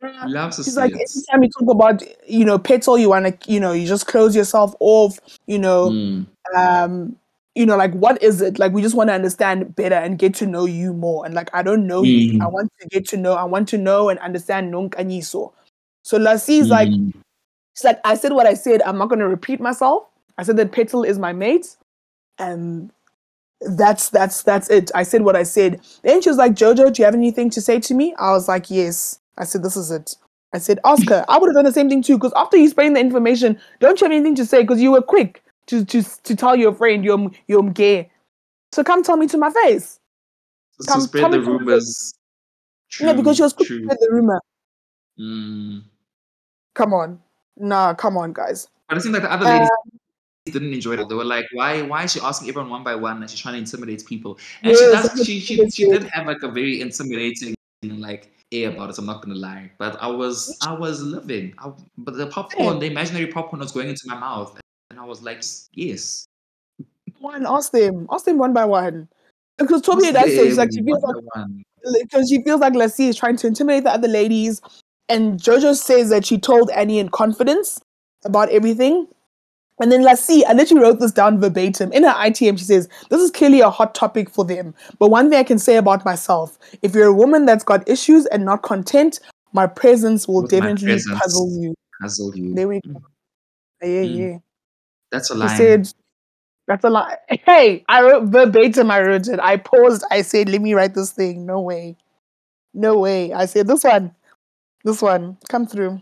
We 0.00 0.32
love 0.32 0.50
to 0.52 0.64
she's 0.64 0.74
see 0.74 0.80
like 0.80 0.92
it. 0.92 1.02
every 1.02 1.22
time 1.30 1.42
you 1.44 1.50
talk 1.50 1.70
about, 1.70 2.02
you 2.28 2.44
know, 2.44 2.58
Petal, 2.58 2.98
you 2.98 3.10
want 3.10 3.26
to, 3.42 3.52
you 3.52 3.60
know, 3.60 3.72
you 3.72 3.86
just 3.86 4.06
close 4.06 4.34
yourself 4.34 4.74
off, 4.80 5.20
you 5.46 5.58
know, 5.58 5.90
Mm. 5.90 6.26
um, 6.56 7.16
you 7.54 7.66
know, 7.66 7.76
like 7.76 7.92
what 7.92 8.22
is 8.22 8.40
it? 8.40 8.58
Like 8.58 8.72
we 8.72 8.82
just 8.82 8.94
want 8.94 9.08
to 9.10 9.14
understand 9.14 9.74
better 9.76 9.94
and 9.94 10.18
get 10.18 10.34
to 10.36 10.46
know 10.46 10.64
you 10.64 10.94
more. 10.94 11.26
And 11.26 11.34
like 11.34 11.50
I 11.52 11.62
don't 11.62 11.86
know 11.86 12.02
you. 12.02 12.38
Mm. 12.38 12.42
I 12.42 12.48
want 12.48 12.72
to 12.80 12.88
get 12.88 13.06
to 13.08 13.16
know. 13.16 13.34
I 13.34 13.44
want 13.44 13.68
to 13.68 13.78
know 13.78 14.08
and 14.08 14.18
understand 14.20 14.72
Nonkanyiso. 14.72 15.52
So 16.02 16.18
Lassie's 16.18 16.68
like, 16.68 16.88
Mm. 16.88 17.12
She's 17.74 17.84
like, 17.84 18.00
I 18.04 18.14
said 18.14 18.32
what 18.32 18.46
I 18.46 18.54
said. 18.54 18.82
I'm 18.82 18.98
not 18.98 19.08
going 19.08 19.18
to 19.20 19.28
repeat 19.28 19.60
myself. 19.60 20.04
I 20.38 20.42
said 20.42 20.56
that 20.58 20.72
Petal 20.72 21.04
is 21.04 21.18
my 21.18 21.32
mate, 21.32 21.76
and 22.38 22.90
that's 23.60 24.10
that's 24.10 24.42
that's 24.42 24.68
it. 24.68 24.90
I 24.94 25.02
said 25.02 25.22
what 25.22 25.36
I 25.36 25.42
said. 25.42 25.80
Then 26.02 26.20
she 26.20 26.28
was 26.28 26.38
like, 26.38 26.52
Jojo, 26.52 26.92
do 26.92 27.00
you 27.00 27.04
have 27.04 27.14
anything 27.14 27.50
to 27.50 27.60
say 27.60 27.80
to 27.80 27.94
me? 27.94 28.14
I 28.18 28.32
was 28.32 28.48
like, 28.48 28.70
yes. 28.70 29.20
I 29.38 29.44
said, 29.44 29.62
this 29.62 29.76
is 29.76 29.90
it. 29.90 30.16
I 30.52 30.58
said, 30.58 30.78
Oscar. 30.84 31.24
I 31.28 31.38
would 31.38 31.48
have 31.48 31.54
done 31.54 31.64
the 31.64 31.72
same 31.72 31.88
thing 31.88 32.02
too. 32.02 32.18
Because 32.18 32.34
after 32.36 32.58
you 32.58 32.68
spreading 32.68 32.92
the 32.92 33.00
information, 33.00 33.58
don't 33.80 33.98
you 34.00 34.04
have 34.04 34.12
anything 34.12 34.34
to 34.34 34.44
say? 34.44 34.60
Because 34.60 34.82
you 34.82 34.90
were 34.90 35.00
quick 35.00 35.42
to 35.66 35.84
to 35.84 36.02
to 36.02 36.36
tell 36.36 36.56
your 36.56 36.74
friend 36.74 37.04
you're 37.04 37.30
you're 37.46 37.68
gay. 37.70 38.10
So 38.72 38.82
come 38.82 39.02
tell 39.02 39.16
me 39.16 39.26
to 39.28 39.38
my 39.38 39.50
face. 39.50 40.00
To 40.80 40.86
Come, 40.88 41.00
spread 41.02 41.32
the 41.32 41.40
rumors. 41.40 42.14
yeah, 43.00 43.12
because 43.12 43.36
she 43.36 43.42
was 43.42 43.52
spread 43.52 43.68
the 44.00 44.08
rumor. 44.10 44.40
Mm. 45.18 45.82
Come 46.74 46.94
on, 46.94 47.20
nah, 47.56 47.94
come 47.94 48.16
on, 48.16 48.32
guys. 48.32 48.68
But 48.88 48.98
it 48.98 49.02
seemed 49.02 49.14
like 49.14 49.22
the 49.22 49.32
other 49.32 49.44
ladies 49.44 49.68
didn't 50.46 50.72
enjoy 50.72 50.94
it. 50.94 51.08
They 51.08 51.14
were 51.14 51.24
like, 51.24 51.46
"Why? 51.52 51.82
Why 51.82 52.04
is 52.04 52.12
she 52.12 52.20
asking 52.20 52.48
everyone 52.48 52.70
one 52.70 52.82
by 52.82 52.94
one? 52.94 53.20
And 53.20 53.30
she's 53.30 53.40
trying 53.40 53.54
to 53.54 53.58
intimidate 53.58 54.04
people." 54.06 54.38
And 54.62 54.76
she 54.76 54.84
Yes, 54.84 55.14
does. 55.14 55.26
She 55.26 55.40
she 55.40 55.70
she 55.70 55.84
did 55.88 56.04
have 56.04 56.26
like 56.26 56.42
a 56.42 56.48
very 56.48 56.80
intimidating 56.80 57.54
like 57.82 58.32
air 58.50 58.70
about 58.70 58.90
it. 58.90 58.98
I'm 58.98 59.06
not 59.06 59.22
gonna 59.22 59.38
lie, 59.38 59.70
but 59.78 59.96
I 60.02 60.08
was 60.08 60.56
I 60.62 60.72
was 60.72 61.02
living. 61.02 61.54
I, 61.58 61.72
but 61.98 62.16
the 62.16 62.26
popcorn, 62.26 62.74
Same. 62.74 62.80
the 62.80 62.86
imaginary 62.86 63.26
popcorn, 63.26 63.60
was 63.60 63.72
going 63.72 63.88
into 63.88 64.02
my 64.06 64.18
mouth, 64.18 64.58
I 65.02 65.04
was 65.04 65.20
like, 65.22 65.42
"Yes." 65.74 66.26
One, 67.18 67.44
ask 67.46 67.72
them, 67.72 68.06
ask 68.10 68.24
them 68.24 68.38
one 68.38 68.52
by 68.52 68.64
one. 68.64 69.08
Because 69.58 69.82
Toby 69.82 70.12
does 70.12 70.24
say 70.30 70.46
she's 70.48 70.56
like 70.58 70.70
she 70.72 70.82
feels 70.82 71.02
like 71.02 71.46
because 72.02 72.28
she 72.28 72.42
feels 72.44 72.60
like 72.60 72.74
Lassie 72.74 73.08
is 73.08 73.16
trying 73.16 73.36
to 73.36 73.46
intimidate 73.48 73.84
the 73.84 73.90
other 73.90 74.08
ladies, 74.08 74.60
and 75.08 75.40
Jojo 75.40 75.74
says 75.74 76.10
that 76.10 76.24
she 76.24 76.38
told 76.38 76.70
Annie 76.70 76.98
in 77.00 77.08
confidence 77.08 77.80
about 78.24 78.48
everything. 78.50 79.08
And 79.80 79.90
then 79.90 80.02
Lassie, 80.02 80.44
I 80.46 80.52
literally 80.52 80.82
wrote 80.82 81.00
this 81.00 81.10
down 81.10 81.40
verbatim. 81.40 81.90
In 81.92 82.04
her 82.04 82.10
ITM, 82.10 82.56
she 82.58 82.64
says, 82.64 82.88
This 83.10 83.20
is 83.20 83.32
clearly 83.32 83.60
a 83.60 83.70
hot 83.70 83.94
topic 83.96 84.30
for 84.30 84.44
them. 84.44 84.74
But 85.00 85.08
one 85.10 85.28
thing 85.28 85.38
I 85.40 85.42
can 85.42 85.58
say 85.58 85.76
about 85.76 86.04
myself 86.04 86.56
if 86.82 86.94
you're 86.94 87.08
a 87.08 87.12
woman 87.12 87.46
that's 87.46 87.64
got 87.64 87.88
issues 87.88 88.26
and 88.26 88.44
not 88.44 88.62
content, 88.62 89.18
my 89.52 89.66
presence 89.66 90.28
will 90.28 90.42
With 90.42 90.52
definitely 90.52 90.86
presence. 90.86 91.18
puzzle 91.20 91.50
you. 91.60 91.74
Puzzle 92.00 92.36
you. 92.36 92.54
There 92.54 92.68
we 92.68 92.80
go. 92.86 93.00
Yeah, 93.82 93.88
Mm. 93.88 94.16
yeah. 94.18 94.38
That's 95.12 95.30
a 95.30 95.34
She 95.34 95.40
line. 95.40 95.56
said, 95.56 95.92
That's 96.66 96.84
a 96.84 96.90
lie. 96.90 97.16
Hey, 97.46 97.84
I 97.88 98.02
wrote 98.02 98.24
verbatim, 98.24 98.90
I 98.90 99.02
wrote 99.02 99.28
it. 99.28 99.38
I 99.40 99.58
paused, 99.58 100.04
I 100.10 100.22
said, 100.22 100.48
Let 100.48 100.62
me 100.62 100.74
write 100.74 100.94
this 100.94 101.12
thing. 101.12 101.46
No 101.46 101.60
way. 101.60 101.96
No 102.74 102.98
way. 102.98 103.32
I 103.32 103.46
said, 103.46 103.68
This 103.68 103.84
one, 103.84 104.14
this 104.84 105.02
one, 105.02 105.38
come 105.48 105.66
through. 105.66 106.00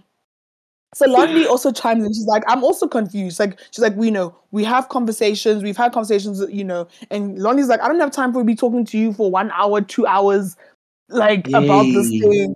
So 0.94 1.06
Londi 1.06 1.46
also 1.50 1.72
chimes 1.72 2.04
in. 2.04 2.12
She's 2.12 2.26
like, 2.26 2.44
I'm 2.48 2.64
also 2.64 2.88
confused. 2.88 3.38
Like, 3.40 3.60
she's 3.72 3.80
like, 3.80 3.96
we 3.96 4.10
know 4.10 4.34
we 4.52 4.64
have 4.64 4.88
conversations. 4.88 5.62
We've 5.62 5.76
had 5.76 5.92
conversations, 5.92 6.42
you 6.50 6.64
know. 6.64 6.88
And 7.10 7.38
Londi's 7.38 7.68
like, 7.68 7.80
I 7.80 7.88
don't 7.88 8.00
have 8.00 8.12
time 8.12 8.32
for 8.32 8.44
me 8.44 8.54
talking 8.56 8.84
to 8.86 8.98
you 8.98 9.12
for 9.12 9.30
one 9.30 9.50
hour, 9.52 9.80
two 9.82 10.06
hours, 10.06 10.56
like 11.08 11.48
about 11.54 11.92
this 11.92 12.08
thing, 12.10 12.54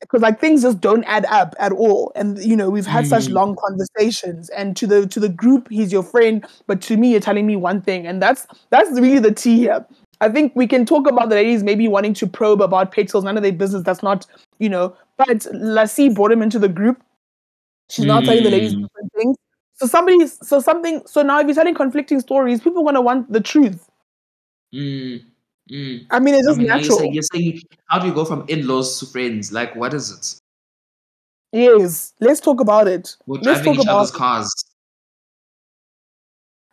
because 0.00 0.22
like 0.22 0.40
things 0.40 0.62
just 0.62 0.80
don't 0.80 1.04
add 1.04 1.24
up 1.26 1.54
at 1.58 1.72
all. 1.72 2.12
And 2.14 2.38
you 2.38 2.56
know, 2.56 2.70
we've 2.70 2.86
had 2.86 3.06
such 3.06 3.24
Mm. 3.26 3.32
long 3.32 3.56
conversations. 3.56 4.50
And 4.50 4.76
to 4.76 4.86
the 4.86 5.06
to 5.08 5.20
the 5.20 5.28
group, 5.28 5.68
he's 5.70 5.92
your 5.92 6.02
friend, 6.02 6.44
but 6.66 6.80
to 6.82 6.96
me, 6.96 7.12
you're 7.12 7.20
telling 7.20 7.46
me 7.46 7.56
one 7.56 7.80
thing, 7.82 8.06
and 8.06 8.20
that's 8.22 8.46
that's 8.70 8.90
really 9.00 9.18
the 9.20 9.32
tea 9.32 9.58
here. 9.58 9.84
I 10.20 10.28
think 10.30 10.52
we 10.54 10.66
can 10.66 10.86
talk 10.86 11.08
about 11.08 11.28
the 11.30 11.34
ladies 11.36 11.62
maybe 11.62 11.88
wanting 11.88 12.14
to 12.14 12.26
probe 12.26 12.62
about 12.62 12.92
Petal's 12.92 13.24
none 13.24 13.36
of 13.36 13.42
their 13.42 13.52
business. 13.52 13.82
That's 13.82 14.02
not, 14.02 14.26
you 14.58 14.68
know. 14.68 14.96
But 15.16 15.46
Lassie 15.52 16.08
brought 16.08 16.32
him 16.32 16.42
into 16.42 16.58
the 16.58 16.68
group 16.68 17.02
She's 17.90 18.06
not 18.06 18.24
telling 18.24 18.42
the 18.44 18.50
ladies 18.50 18.74
Mm. 18.74 18.82
different 18.82 19.12
things. 19.16 19.36
So 19.74 19.86
somebody, 19.86 20.26
so 20.26 20.60
something, 20.60 21.02
so 21.06 21.22
now 21.22 21.40
if 21.40 21.46
you're 21.46 21.54
telling 21.54 21.74
conflicting 21.74 22.20
stories, 22.20 22.60
people 22.62 22.82
are 22.82 22.84
gonna 22.86 23.02
want 23.02 23.30
the 23.32 23.40
truth. 23.40 23.88
Mm. 24.74 25.24
Mm. 25.70 26.06
I 26.10 26.18
mean, 26.20 26.34
it's 26.34 26.46
I 26.46 26.50
just 26.50 26.58
mean, 26.58 26.66
now 26.68 26.74
you're 26.74 26.82
natural. 26.82 26.98
saying, 26.98 27.14
you're 27.14 27.22
saying, 27.32 27.62
how 27.86 27.98
do 27.98 28.06
you 28.06 28.14
go 28.14 28.24
from 28.24 28.44
in-laws 28.48 28.98
to 29.00 29.06
friends? 29.06 29.50
Like, 29.52 29.74
what 29.74 29.94
is 29.94 30.10
it? 30.10 30.40
Yes, 31.58 32.12
let's 32.20 32.40
talk 32.40 32.60
about 32.60 32.88
it. 32.88 33.16
We're 33.26 33.36
Let's 33.36 33.46
driving 33.62 33.64
talk 33.64 33.74
each 33.76 33.82
about 33.84 33.96
other's 33.98 34.10
it. 34.10 34.14
cars. 34.16 34.64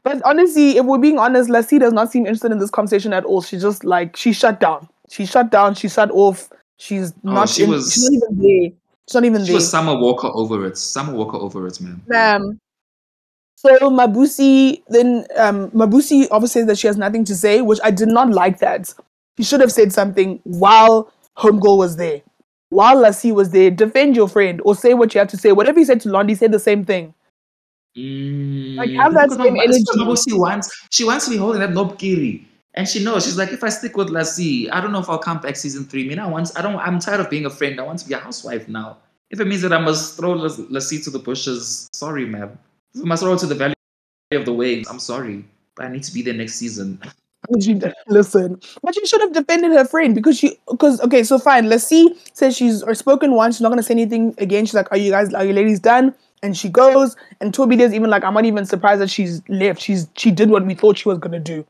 But 0.03 0.21
honestly, 0.25 0.77
if 0.77 0.85
we're 0.85 0.97
being 0.97 1.19
honest, 1.19 1.49
Lassie 1.49 1.77
does 1.79 1.93
not 1.93 2.11
seem 2.11 2.25
interested 2.25 2.51
in 2.51 2.57
this 2.57 2.71
conversation 2.71 3.13
at 3.13 3.23
all. 3.23 3.41
She's 3.43 3.61
just 3.61 3.83
like 3.83 4.17
she 4.17 4.33
shut 4.33 4.59
down. 4.59 4.89
She 5.09 5.25
shut 5.25 5.51
down. 5.51 5.75
She 5.75 5.87
shut 5.87 6.09
off. 6.11 6.49
She's 6.77 7.13
not. 7.23 7.43
Oh, 7.43 7.45
she 7.45 7.63
in, 7.63 7.69
was- 7.69 7.93
She's 7.93 8.09
not 8.09 8.31
even 8.31 8.37
there. 8.41 8.71
She's 9.07 9.13
not 9.15 9.25
even 9.25 9.41
She 9.41 9.47
there. 9.47 9.55
was 9.55 9.69
Summer 9.69 9.95
Walker 9.99 10.29
over 10.33 10.65
it. 10.65 10.77
Summer 10.77 11.13
Walker 11.13 11.37
over 11.37 11.67
it, 11.67 11.79
man. 11.81 12.01
Um, 12.15 12.59
so 13.61 13.77
Mabusi 13.91 14.81
then 14.87 15.25
um 15.37 15.69
Mabusi 15.71 16.27
obviously 16.31 16.61
says 16.61 16.67
that 16.67 16.77
she 16.79 16.87
has 16.87 16.97
nothing 16.97 17.23
to 17.25 17.35
say, 17.35 17.61
which 17.61 17.79
I 17.83 17.91
did 17.91 18.07
not 18.07 18.29
like 18.31 18.59
that. 18.59 18.93
She 19.37 19.43
should 19.43 19.61
have 19.61 19.71
said 19.71 19.93
something 19.93 20.39
while 20.43 21.11
Homegirl 21.37 21.77
was 21.77 21.95
there. 21.95 22.21
While 22.69 22.97
Lassie 22.99 23.31
was 23.31 23.51
there, 23.51 23.69
defend 23.69 24.15
your 24.15 24.27
friend 24.29 24.61
or 24.65 24.75
say 24.75 24.93
what 24.93 25.13
you 25.13 25.19
have 25.19 25.27
to 25.29 25.37
say. 25.37 25.51
Whatever 25.51 25.79
you 25.79 25.85
said 25.85 26.01
to 26.01 26.09
Londi, 26.09 26.37
say 26.37 26.47
the 26.47 26.59
same 26.59 26.83
thing. 26.85 27.13
Mm, 27.97 28.77
Like, 28.77 28.89
have 28.91 29.13
that 29.13 29.29
because 29.29 29.43
same 29.43 29.53
Mab- 29.55 29.63
energy. 29.63 29.83
Mabusi 29.97 30.39
wants, 30.39 30.87
she 30.89 31.03
wants 31.03 31.25
to 31.25 31.31
be 31.31 31.37
holding 31.37 31.59
that 31.59 31.71
knobkerrie. 31.71 32.45
And 32.73 32.87
she 32.87 33.03
knows, 33.03 33.25
she's 33.25 33.37
like, 33.37 33.51
if 33.51 33.63
I 33.65 33.69
stick 33.69 33.97
with 33.97 34.09
Lassie, 34.09 34.69
I 34.71 34.79
don't 34.79 34.93
know 34.93 34.99
if 34.99 35.09
I'll 35.09 35.17
come 35.19 35.39
back 35.41 35.57
season 35.57 35.83
three. 35.83 36.05
I 36.05 36.07
mean, 36.07 36.19
I 36.19 36.27
want, 36.27 36.51
I 36.57 36.61
don't, 36.61 36.77
I'm 36.77 36.99
tired 36.99 37.19
of 37.19 37.29
being 37.29 37.45
a 37.45 37.49
friend. 37.49 37.77
I 37.79 37.83
want 37.83 37.99
to 37.99 38.07
be 38.07 38.13
a 38.13 38.17
housewife 38.17 38.69
now. 38.69 38.97
If 39.29 39.41
it 39.41 39.45
means 39.47 39.61
that 39.63 39.73
I 39.73 39.79
must 39.79 40.15
throw 40.15 40.31
Las- 40.31 40.59
Lassie 40.69 41.01
to 41.01 41.09
the 41.09 41.19
bushes, 41.19 41.89
sorry, 41.91 42.25
ma'am. 42.25 42.57
I 42.95 43.05
must 43.05 43.23
her 43.23 43.35
to 43.35 43.45
the 43.45 43.55
valley 43.55 43.73
of 44.31 44.45
the 44.45 44.53
waves, 44.53 44.89
I'm 44.89 44.99
sorry. 44.99 45.45
But 45.75 45.85
I 45.85 45.89
need 45.89 46.03
to 46.03 46.13
be 46.13 46.21
there 46.21 46.33
next 46.33 46.55
season. 46.55 47.01
Listen, 48.07 48.59
but 48.83 48.93
she 48.93 49.05
should 49.07 49.21
have 49.21 49.33
defended 49.33 49.71
her 49.71 49.83
friend 49.83 50.13
because 50.13 50.37
she 50.37 50.57
because 50.69 51.01
okay, 51.01 51.23
so 51.23 51.39
fine. 51.39 51.67
Let's 51.69 51.83
see. 51.83 52.15
Says 52.33 52.55
she's 52.55 52.83
or 52.83 52.93
spoken 52.93 53.33
once. 53.33 53.55
She's 53.55 53.61
not 53.61 53.69
gonna 53.69 53.83
say 53.83 53.93
anything 53.93 54.35
again. 54.37 54.65
She's 54.65 54.75
like, 54.75 54.91
"Are 54.91 54.97
you 54.97 55.09
guys? 55.09 55.33
Are 55.33 55.43
you 55.43 55.53
ladies 55.53 55.79
done?" 55.79 56.13
And 56.43 56.55
she 56.55 56.69
goes. 56.69 57.15
And 57.39 57.53
Toby 57.53 57.81
is 57.81 57.93
even 57.93 58.09
like, 58.09 58.23
"I'm 58.23 58.35
not 58.35 58.45
even 58.45 58.65
surprised 58.65 59.01
that 59.01 59.09
she's 59.09 59.41
left. 59.49 59.81
She's 59.81 60.07
she 60.15 60.29
did 60.29 60.51
what 60.51 60.65
we 60.65 60.75
thought 60.75 60.97
she 60.99 61.09
was 61.09 61.17
gonna 61.17 61.39
do." 61.39 61.65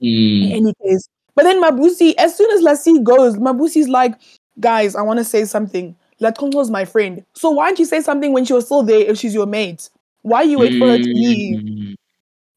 In 0.00 0.08
Mm. 0.08 0.52
any 0.52 0.74
case, 0.82 1.06
but 1.34 1.42
then 1.42 1.62
Mabusi, 1.62 2.14
as 2.16 2.34
soon 2.34 2.50
as 2.52 2.62
Lassie 2.62 3.00
goes, 3.00 3.36
Mabusi's 3.36 3.88
like, 3.88 4.14
"Guys, 4.58 4.96
I 4.96 5.02
want 5.02 5.18
to 5.18 5.24
say 5.24 5.44
something. 5.44 5.94
LaConco's 6.22 6.70
my 6.70 6.84
friend. 6.86 7.24
So 7.34 7.50
why 7.50 7.68
didn't 7.68 7.80
you 7.80 7.84
say 7.84 8.00
something 8.00 8.32
when 8.32 8.44
she 8.46 8.54
was 8.54 8.64
still 8.64 8.82
there 8.82 9.00
if 9.00 9.18
she's 9.18 9.34
your 9.34 9.46
mate? 9.46 9.90
Why 10.22 10.42
you 10.42 10.58
wait 10.58 10.78
for 10.78 10.86
her 10.88 10.98
to 10.98 11.04
leave?" 11.04 11.60
Mm. 11.60 11.94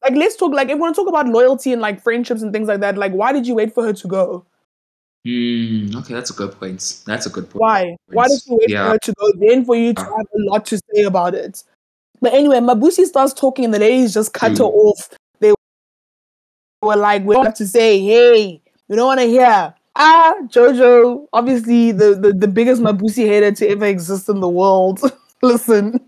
Like, 0.02 0.14
let's 0.16 0.36
talk. 0.36 0.52
Like, 0.52 0.68
if 0.68 0.74
we 0.74 0.80
want 0.80 0.94
to 0.94 1.00
talk 1.00 1.08
about 1.08 1.28
loyalty 1.28 1.72
and 1.72 1.80
like 1.80 2.02
friendships 2.02 2.42
and 2.42 2.52
things 2.52 2.68
like 2.68 2.80
that, 2.80 2.98
like, 2.98 3.12
why 3.12 3.32
did 3.32 3.46
you 3.46 3.54
wait 3.54 3.72
for 3.74 3.82
her 3.84 3.92
to 3.94 4.08
go? 4.08 4.44
Mm. 5.26 5.96
Okay, 5.96 6.12
that's 6.12 6.30
a 6.30 6.34
good 6.34 6.52
point. 6.58 7.00
That's 7.06 7.24
a 7.24 7.30
good 7.30 7.48
point. 7.48 7.60
Why? 7.62 7.96
Why 8.08 8.28
did 8.28 8.40
you 8.46 8.56
wait 8.60 8.68
Yeah. 8.68 8.84
for 8.84 8.90
her 8.92 8.98
to 8.98 9.14
go 9.18 9.32
then 9.38 9.64
for 9.64 9.74
you 9.76 9.94
to 9.94 10.02
have 10.02 10.10
a 10.12 10.38
lot 10.50 10.66
to 10.66 10.78
say 10.92 11.02
about 11.04 11.34
it? 11.34 11.62
But 12.20 12.34
anyway, 12.34 12.58
Mabusi 12.58 13.06
starts 13.06 13.32
talking 13.32 13.64
and 13.64 13.72
the 13.72 13.78
ladies 13.78 14.12
just 14.12 14.34
cut 14.34 14.58
her 14.58 14.64
Mm. 14.64 14.74
off. 14.74 15.08
They 15.40 15.52
were 16.82 16.96
like, 16.96 17.24
we 17.24 17.34
don't 17.34 17.46
have 17.46 17.54
to 17.54 17.66
say, 17.66 17.98
hey, 18.00 18.60
we 18.88 18.96
don't 18.96 19.06
want 19.06 19.20
to 19.20 19.26
hear. 19.26 19.74
Ah, 19.96 20.34
Jojo, 20.48 21.26
obviously 21.32 21.92
the, 21.92 22.14
the, 22.14 22.32
the 22.34 22.48
biggest 22.48 22.82
Mabusi 22.82 23.24
hater 23.26 23.52
to 23.52 23.68
ever 23.70 23.86
exist 23.86 24.28
in 24.28 24.40
the 24.40 24.48
world. 24.48 25.00
Listen, 25.44 26.00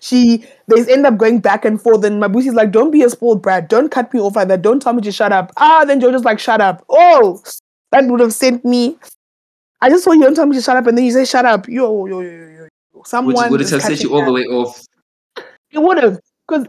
she 0.00 0.44
they 0.68 0.92
end 0.92 1.06
up 1.06 1.16
going 1.16 1.40
back 1.40 1.64
and 1.64 1.80
forth, 1.82 2.04
and 2.04 2.22
Mabusi's 2.22 2.54
like, 2.54 2.70
"Don't 2.70 2.92
be 2.92 3.02
a 3.02 3.10
spoiled 3.10 3.42
brat. 3.42 3.68
Don't 3.68 3.90
cut 3.90 4.14
me 4.14 4.20
off 4.20 4.36
like 4.36 4.46
that. 4.46 4.62
Don't 4.62 4.80
tell 4.80 4.92
me 4.92 5.02
to 5.02 5.10
shut 5.10 5.32
up." 5.32 5.50
Ah, 5.56 5.84
then 5.84 6.00
Jojo's 6.00 6.24
like, 6.24 6.38
"Shut 6.38 6.60
up." 6.60 6.84
Oh, 6.88 7.42
that 7.90 8.04
would 8.04 8.20
have 8.20 8.32
sent 8.32 8.64
me. 8.64 8.96
I 9.80 9.90
just 9.90 10.04
told 10.04 10.16
you 10.18 10.22
don't 10.22 10.36
tell 10.36 10.46
me 10.46 10.54
to 10.56 10.62
shut 10.62 10.76
up, 10.76 10.86
and 10.86 10.96
then 10.96 11.04
you 11.04 11.10
say 11.10 11.24
shut 11.24 11.44
up. 11.44 11.68
Yo, 11.68 12.06
yo, 12.06 12.20
yo, 12.20 12.30
yo, 12.30 12.68
yo. 12.94 13.02
Someone 13.04 13.50
would 13.50 13.60
it 13.60 13.70
have 13.70 13.82
sent 13.82 14.00
you 14.02 14.14
all 14.14 14.24
the 14.24 14.32
way 14.32 14.44
off? 14.44 14.80
It 15.72 15.82
would 15.82 15.98
have, 15.98 16.20
because 16.46 16.68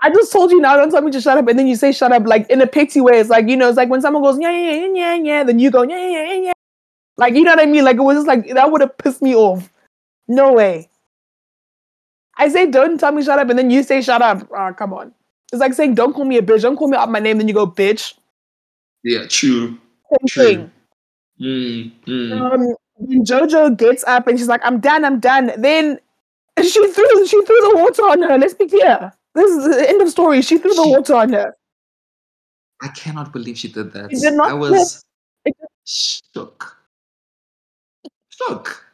I 0.00 0.10
just 0.10 0.32
told 0.32 0.52
you 0.52 0.60
now. 0.60 0.76
Don't 0.76 0.92
tell 0.92 1.02
me 1.02 1.10
to 1.10 1.20
shut 1.20 1.36
up, 1.36 1.48
and 1.48 1.58
then 1.58 1.66
you 1.66 1.74
say 1.74 1.90
shut 1.90 2.12
up 2.12 2.26
like 2.26 2.48
in 2.48 2.60
a 2.60 2.66
petty 2.66 3.00
way. 3.00 3.18
It's 3.18 3.28
like 3.28 3.48
you 3.48 3.56
know, 3.56 3.68
it's 3.68 3.76
like 3.76 3.88
when 3.88 4.00
someone 4.00 4.22
goes 4.22 4.38
yeah, 4.40 4.52
yeah, 4.52 4.72
yeah, 4.72 4.86
yeah, 4.94 5.14
yeah, 5.16 5.44
then 5.44 5.58
you 5.58 5.72
go 5.72 5.82
yeah, 5.82 5.98
yeah, 5.98 6.32
yeah, 6.32 6.40
yeah. 6.44 6.52
Like 7.16 7.34
you 7.34 7.42
know 7.42 7.52
what 7.52 7.60
I 7.60 7.66
mean? 7.66 7.84
Like 7.84 7.96
it 7.96 8.02
was 8.02 8.18
just 8.18 8.28
like 8.28 8.48
that 8.54 8.70
would 8.70 8.80
have 8.80 8.96
pissed 8.98 9.20
me 9.20 9.34
off. 9.34 9.68
No 10.28 10.52
way. 10.52 10.88
I 12.38 12.48
say 12.48 12.66
don't 12.70 12.98
tell 12.98 13.12
me 13.12 13.22
shut 13.22 13.38
up, 13.38 13.48
and 13.50 13.58
then 13.58 13.70
you 13.70 13.82
say 13.82 14.00
shut 14.00 14.22
up. 14.22 14.48
Ah, 14.56 14.72
come 14.72 14.92
on. 14.94 15.12
It's 15.52 15.60
like 15.60 15.74
saying 15.74 15.94
don't 15.94 16.12
call 16.14 16.24
me 16.24 16.36
a 16.38 16.42
bitch. 16.42 16.62
Don't 16.62 16.76
call 16.76 16.88
me 16.88 16.96
out 16.96 17.10
my 17.10 17.18
name, 17.18 17.38
then 17.38 17.48
you 17.48 17.54
go 17.54 17.66
bitch. 17.66 18.14
Yeah, 19.02 19.26
true. 19.28 19.78
Same 20.10 20.26
True. 20.28 20.44
thing. 20.44 20.70
Mm, 21.40 21.92
mm. 22.06 22.32
Um, 22.40 22.74
when 22.96 23.24
Jojo 23.24 23.76
gets 23.76 24.02
up 24.04 24.26
and 24.26 24.38
she's 24.38 24.48
like, 24.48 24.60
"I'm 24.64 24.80
done, 24.80 25.04
I'm 25.04 25.20
done." 25.20 25.52
Then 25.58 25.98
she 26.62 26.70
threw 26.92 27.26
she 27.26 27.44
threw 27.44 27.60
the 27.60 27.72
water 27.76 28.02
on 28.02 28.22
her. 28.22 28.38
Let's 28.38 28.54
be 28.54 28.66
clear. 28.68 29.12
This 29.34 29.50
is 29.50 29.64
the 29.76 29.88
end 29.88 30.02
of 30.02 30.08
story. 30.10 30.42
She 30.42 30.58
threw 30.58 30.74
the 30.74 30.82
She- 30.82 30.90
water 30.90 31.14
on 31.14 31.32
her. 31.32 31.54
I 32.82 32.88
cannot 32.88 33.32
believe 33.32 33.58
she 33.58 33.68
did 33.68 33.92
that. 33.92 34.10
She 34.10 34.18
did 34.20 34.34
not 34.34 34.50
I 34.50 34.54
was 34.54 35.04
It- 35.44 35.54
shook. 35.84 36.76
Shook. 38.30 38.84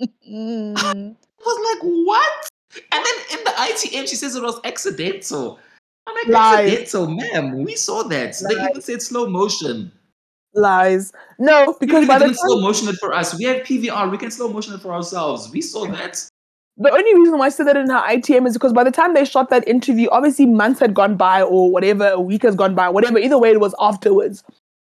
Mm. 0.30 1.16
I 1.40 1.44
was 1.44 1.74
like, 1.74 1.90
what? 2.06 2.48
And 2.92 3.04
then 3.04 3.38
in 3.38 3.44
the 3.44 3.50
ITM, 3.50 4.08
she 4.08 4.16
says 4.16 4.34
it 4.36 4.42
was 4.42 4.60
accidental. 4.64 5.58
I'm 6.06 6.14
like, 6.14 6.26
Lies. 6.28 6.72
accidental, 6.72 7.10
ma'am. 7.10 7.64
We 7.64 7.74
saw 7.76 8.02
that. 8.04 8.36
They 8.48 8.54
even 8.54 8.80
said 8.80 9.02
slow 9.02 9.28
motion. 9.28 9.92
Lies. 10.54 11.12
No, 11.38 11.76
because 11.80 12.06
didn't 12.06 12.08
by 12.08 12.18
the 12.18 12.24
even 12.26 12.34
slow 12.36 12.60
motion 12.60 12.88
it 12.88 12.96
for 12.96 13.12
us. 13.12 13.36
We 13.38 13.44
have 13.44 13.58
PVR. 13.58 14.10
We 14.10 14.18
can 14.18 14.30
slow 14.30 14.48
motion 14.48 14.74
it 14.74 14.80
for 14.80 14.92
ourselves. 14.92 15.50
We 15.52 15.60
saw 15.60 15.86
that. 15.86 16.24
the 16.78 16.90
only 16.90 17.14
reason 17.14 17.38
why 17.38 17.46
I 17.46 17.48
said 17.50 17.66
that 17.66 17.76
in 17.76 17.88
her 17.90 18.00
ITM 18.08 18.46
is 18.46 18.54
because 18.54 18.72
by 18.72 18.84
the 18.84 18.90
time 18.90 19.14
they 19.14 19.24
shot 19.24 19.50
that 19.50 19.66
interview, 19.68 20.08
obviously 20.10 20.46
months 20.46 20.80
had 20.80 20.94
gone 20.94 21.16
by 21.16 21.42
or 21.42 21.70
whatever, 21.70 22.08
a 22.08 22.20
week 22.20 22.42
has 22.42 22.54
gone 22.54 22.74
by, 22.74 22.88
whatever. 22.88 23.18
Either 23.18 23.38
way, 23.38 23.50
it 23.50 23.60
was 23.60 23.74
afterwards. 23.80 24.42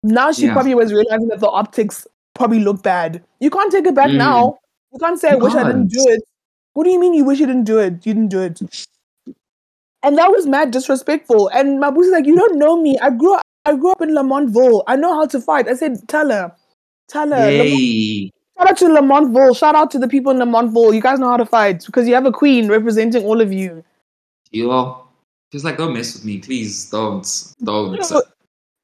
Now 0.04 0.32
she 0.32 0.46
Yeah. 0.46 0.54
probably 0.54 0.76
was 0.76 0.94
realizing 0.94 1.28
that 1.30 1.40
the 1.40 1.50
optics 1.50 2.06
probably 2.36 2.60
look 2.60 2.84
bad. 2.84 3.24
You 3.40 3.50
can't 3.50 3.72
take 3.72 3.88
it 3.88 3.96
back 3.96 4.10
Mm. 4.12 4.18
now. 4.18 4.60
You 4.94 5.00
can't 5.00 5.20
say, 5.20 5.30
I 5.32 5.36
wish 5.36 5.54
I 5.56 5.64
didn't 5.64 5.88
do 5.88 6.06
it. 6.08 6.22
What 6.78 6.84
do 6.84 6.92
you 6.92 7.00
mean 7.00 7.16
you 7.16 7.24
wish 7.24 7.40
you 7.40 7.48
didn't 7.48 7.64
do 7.64 7.80
it? 7.80 8.06
You 8.06 8.14
didn't 8.14 8.28
do 8.28 8.40
it. 8.40 8.62
And 10.04 10.16
that 10.16 10.30
was 10.30 10.46
mad 10.46 10.70
disrespectful. 10.70 11.48
And 11.48 11.82
Mabusi's 11.82 12.12
like, 12.12 12.28
you 12.28 12.36
don't 12.36 12.60
know 12.60 12.80
me. 12.80 13.00
I 13.00 13.10
grew 13.10 13.34
up 13.34 13.42
I 13.66 13.76
grew 13.76 13.92
up 13.94 14.02
in 14.04 14.10
Lamontville. 14.10 14.84
I 14.86 14.96
know 14.96 15.16
how 15.16 15.26
to 15.26 15.42
fight. 15.42 15.68
I 15.68 15.74
said, 15.74 16.08
tell 16.08 16.30
her. 16.30 16.56
Tell 17.08 17.32
her. 17.32 17.50
Yay. 17.50 18.32
Shout 18.56 18.70
out 18.70 18.78
to 18.78 18.86
Lamontville. 18.86 19.58
Shout 19.58 19.74
out 19.74 19.90
to 19.90 19.98
the 19.98 20.08
people 20.08 20.32
in 20.32 20.38
Lamontville. 20.38 20.94
You 20.94 21.02
guys 21.02 21.18
know 21.18 21.32
how 21.32 21.38
to 21.38 21.48
fight 21.48 21.84
because 21.88 22.08
you 22.08 22.14
have 22.14 22.28
a 22.28 22.32
queen 22.32 22.68
representing 22.68 23.26
all 23.26 23.42
of 23.42 23.52
you. 23.52 23.84
Yo. 24.52 25.04
She's 25.52 25.64
like, 25.64 25.78
don't 25.78 25.96
mess 25.96 26.14
with 26.14 26.26
me. 26.26 26.38
Please 26.38 26.92
don't. 26.92 27.56
Don't. 27.64 28.06
So, 28.06 28.22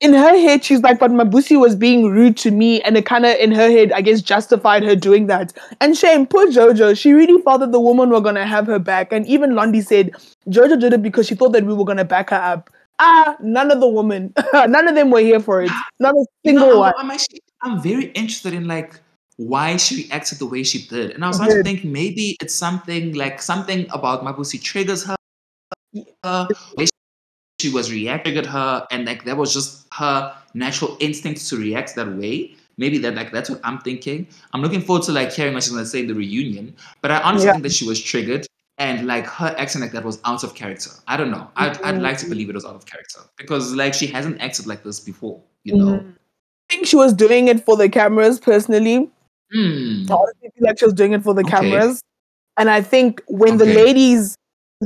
in 0.03 0.13
her 0.13 0.37
head, 0.37 0.65
she's 0.65 0.81
like, 0.81 0.99
but 0.99 1.11
Mabusi 1.11 1.57
was 1.57 1.77
being 1.77 2.09
rude 2.09 2.35
to 2.37 2.51
me, 2.51 2.81
and 2.81 2.97
it 2.97 3.05
kind 3.05 3.25
of, 3.25 3.37
in 3.37 3.53
her 3.53 3.71
head, 3.71 3.93
I 3.93 4.01
guess, 4.01 4.21
justified 4.21 4.83
her 4.83 4.97
doing 4.97 5.27
that. 5.27 5.53
And 5.79 5.97
shame, 5.97 6.27
poor 6.27 6.45
Jojo, 6.47 6.95
she 6.97 7.13
really 7.13 7.41
thought 7.41 7.61
that 7.61 7.71
the 7.71 7.79
woman 7.79 8.09
were 8.09 8.19
gonna 8.19 8.45
have 8.45 8.67
her 8.67 8.79
back. 8.79 9.13
And 9.13 9.25
even 9.25 9.51
Londi 9.51 9.83
said 9.83 10.11
Jojo 10.49 10.77
did 10.77 10.91
it 10.91 11.01
because 11.01 11.27
she 11.27 11.35
thought 11.35 11.53
that 11.53 11.63
we 11.63 11.73
were 11.73 11.85
gonna 11.85 12.03
back 12.03 12.31
her 12.31 12.35
up. 12.35 12.69
Ah, 12.99 13.37
none 13.41 13.71
of 13.71 13.79
the 13.79 13.87
women, 13.87 14.33
none 14.53 14.87
of 14.89 14.95
them 14.95 15.09
were 15.09 15.21
here 15.21 15.39
for 15.39 15.63
it. 15.63 15.71
Not 15.99 16.15
a 16.15 16.25
You 16.43 16.51
single 16.51 16.67
know, 16.67 16.79
one. 16.79 16.93
I'm, 16.97 17.09
actually 17.09 17.39
I'm 17.61 17.81
very 17.81 18.07
interested 18.07 18.53
in 18.53 18.67
like 18.67 18.99
why 19.37 19.77
she 19.77 20.03
reacted 20.03 20.39
the 20.39 20.45
way 20.45 20.63
she 20.63 20.85
did. 20.85 21.11
And 21.11 21.23
I 21.23 21.29
was 21.29 21.37
starting 21.37 21.57
to 21.57 21.63
think 21.63 21.85
maybe 21.85 22.35
it's 22.41 22.53
something 22.53 23.13
like 23.13 23.41
something 23.41 23.87
about 23.91 24.21
Mabusi 24.23 24.61
triggers 24.61 25.05
her. 25.05 25.15
She 27.63 27.69
was 27.71 27.91
reacting 27.91 28.35
at 28.37 28.45
her 28.45 28.85
and 28.91 29.05
like 29.05 29.23
that 29.23 29.37
was 29.37 29.53
just 29.53 29.87
her 29.93 30.35
natural 30.53 30.97
instinct 30.99 31.47
to 31.49 31.55
react 31.57 31.95
that 31.95 32.09
way. 32.17 32.55
Maybe 32.77 32.97
that 32.99 33.15
like 33.15 33.31
that's 33.31 33.49
what 33.49 33.61
I'm 33.63 33.79
thinking. 33.79 34.27
I'm 34.51 34.61
looking 34.61 34.81
forward 34.81 35.03
to 35.05 35.11
like 35.13 35.31
hearing 35.31 35.53
what 35.53 35.63
she's 35.63 35.71
gonna 35.71 35.85
say 35.85 36.01
in 36.01 36.07
the 36.07 36.13
reunion. 36.15 36.75
But 37.01 37.11
I 37.11 37.21
honestly 37.21 37.47
Yeah. 37.47 37.53
think 37.53 37.63
that 37.63 37.71
she 37.71 37.87
was 37.87 38.01
triggered 38.01 38.45
and 38.79 39.07
like 39.07 39.25
her 39.27 39.55
acting 39.57 39.81
like 39.81 39.91
that 39.93 40.03
was 40.03 40.19
out 40.25 40.43
of 40.43 40.55
character. 40.55 40.89
I 41.07 41.15
don't 41.15 41.31
know. 41.31 41.47
I'd, 41.55 41.79
I'd 41.83 42.01
like 42.01 42.17
to 42.19 42.27
believe 42.27 42.49
it 42.49 42.55
was 42.55 42.65
out 42.65 42.75
of 42.75 42.85
character 42.85 43.19
because 43.37 43.73
like 43.73 43.93
she 43.93 44.07
hasn't 44.07 44.41
acted 44.41 44.67
like 44.67 44.83
this 44.83 44.99
before, 44.99 45.39
you 45.63 45.75
know. 45.77 45.85
Mhm. 45.99 46.13
I 46.69 46.73
think 46.75 46.87
she 46.87 46.95
was 46.97 47.13
doing 47.13 47.47
it 47.47 47.63
for 47.63 47.77
the 47.77 47.87
cameras 47.87 48.39
personally. 48.39 49.09
Hmm. 49.53 50.05
I 50.09 50.13
honestly 50.15 50.49
feel 50.55 50.67
like 50.67 50.79
she 50.79 50.85
was 50.85 50.93
doing 50.95 51.13
it 51.13 51.23
for 51.23 51.33
the 51.33 51.41
Okay. 51.43 51.51
cameras. 51.51 52.01
And 52.57 52.69
I 52.69 52.81
think 52.81 53.21
when 53.27 53.57
the 53.57 53.65
ladies, 53.65 54.35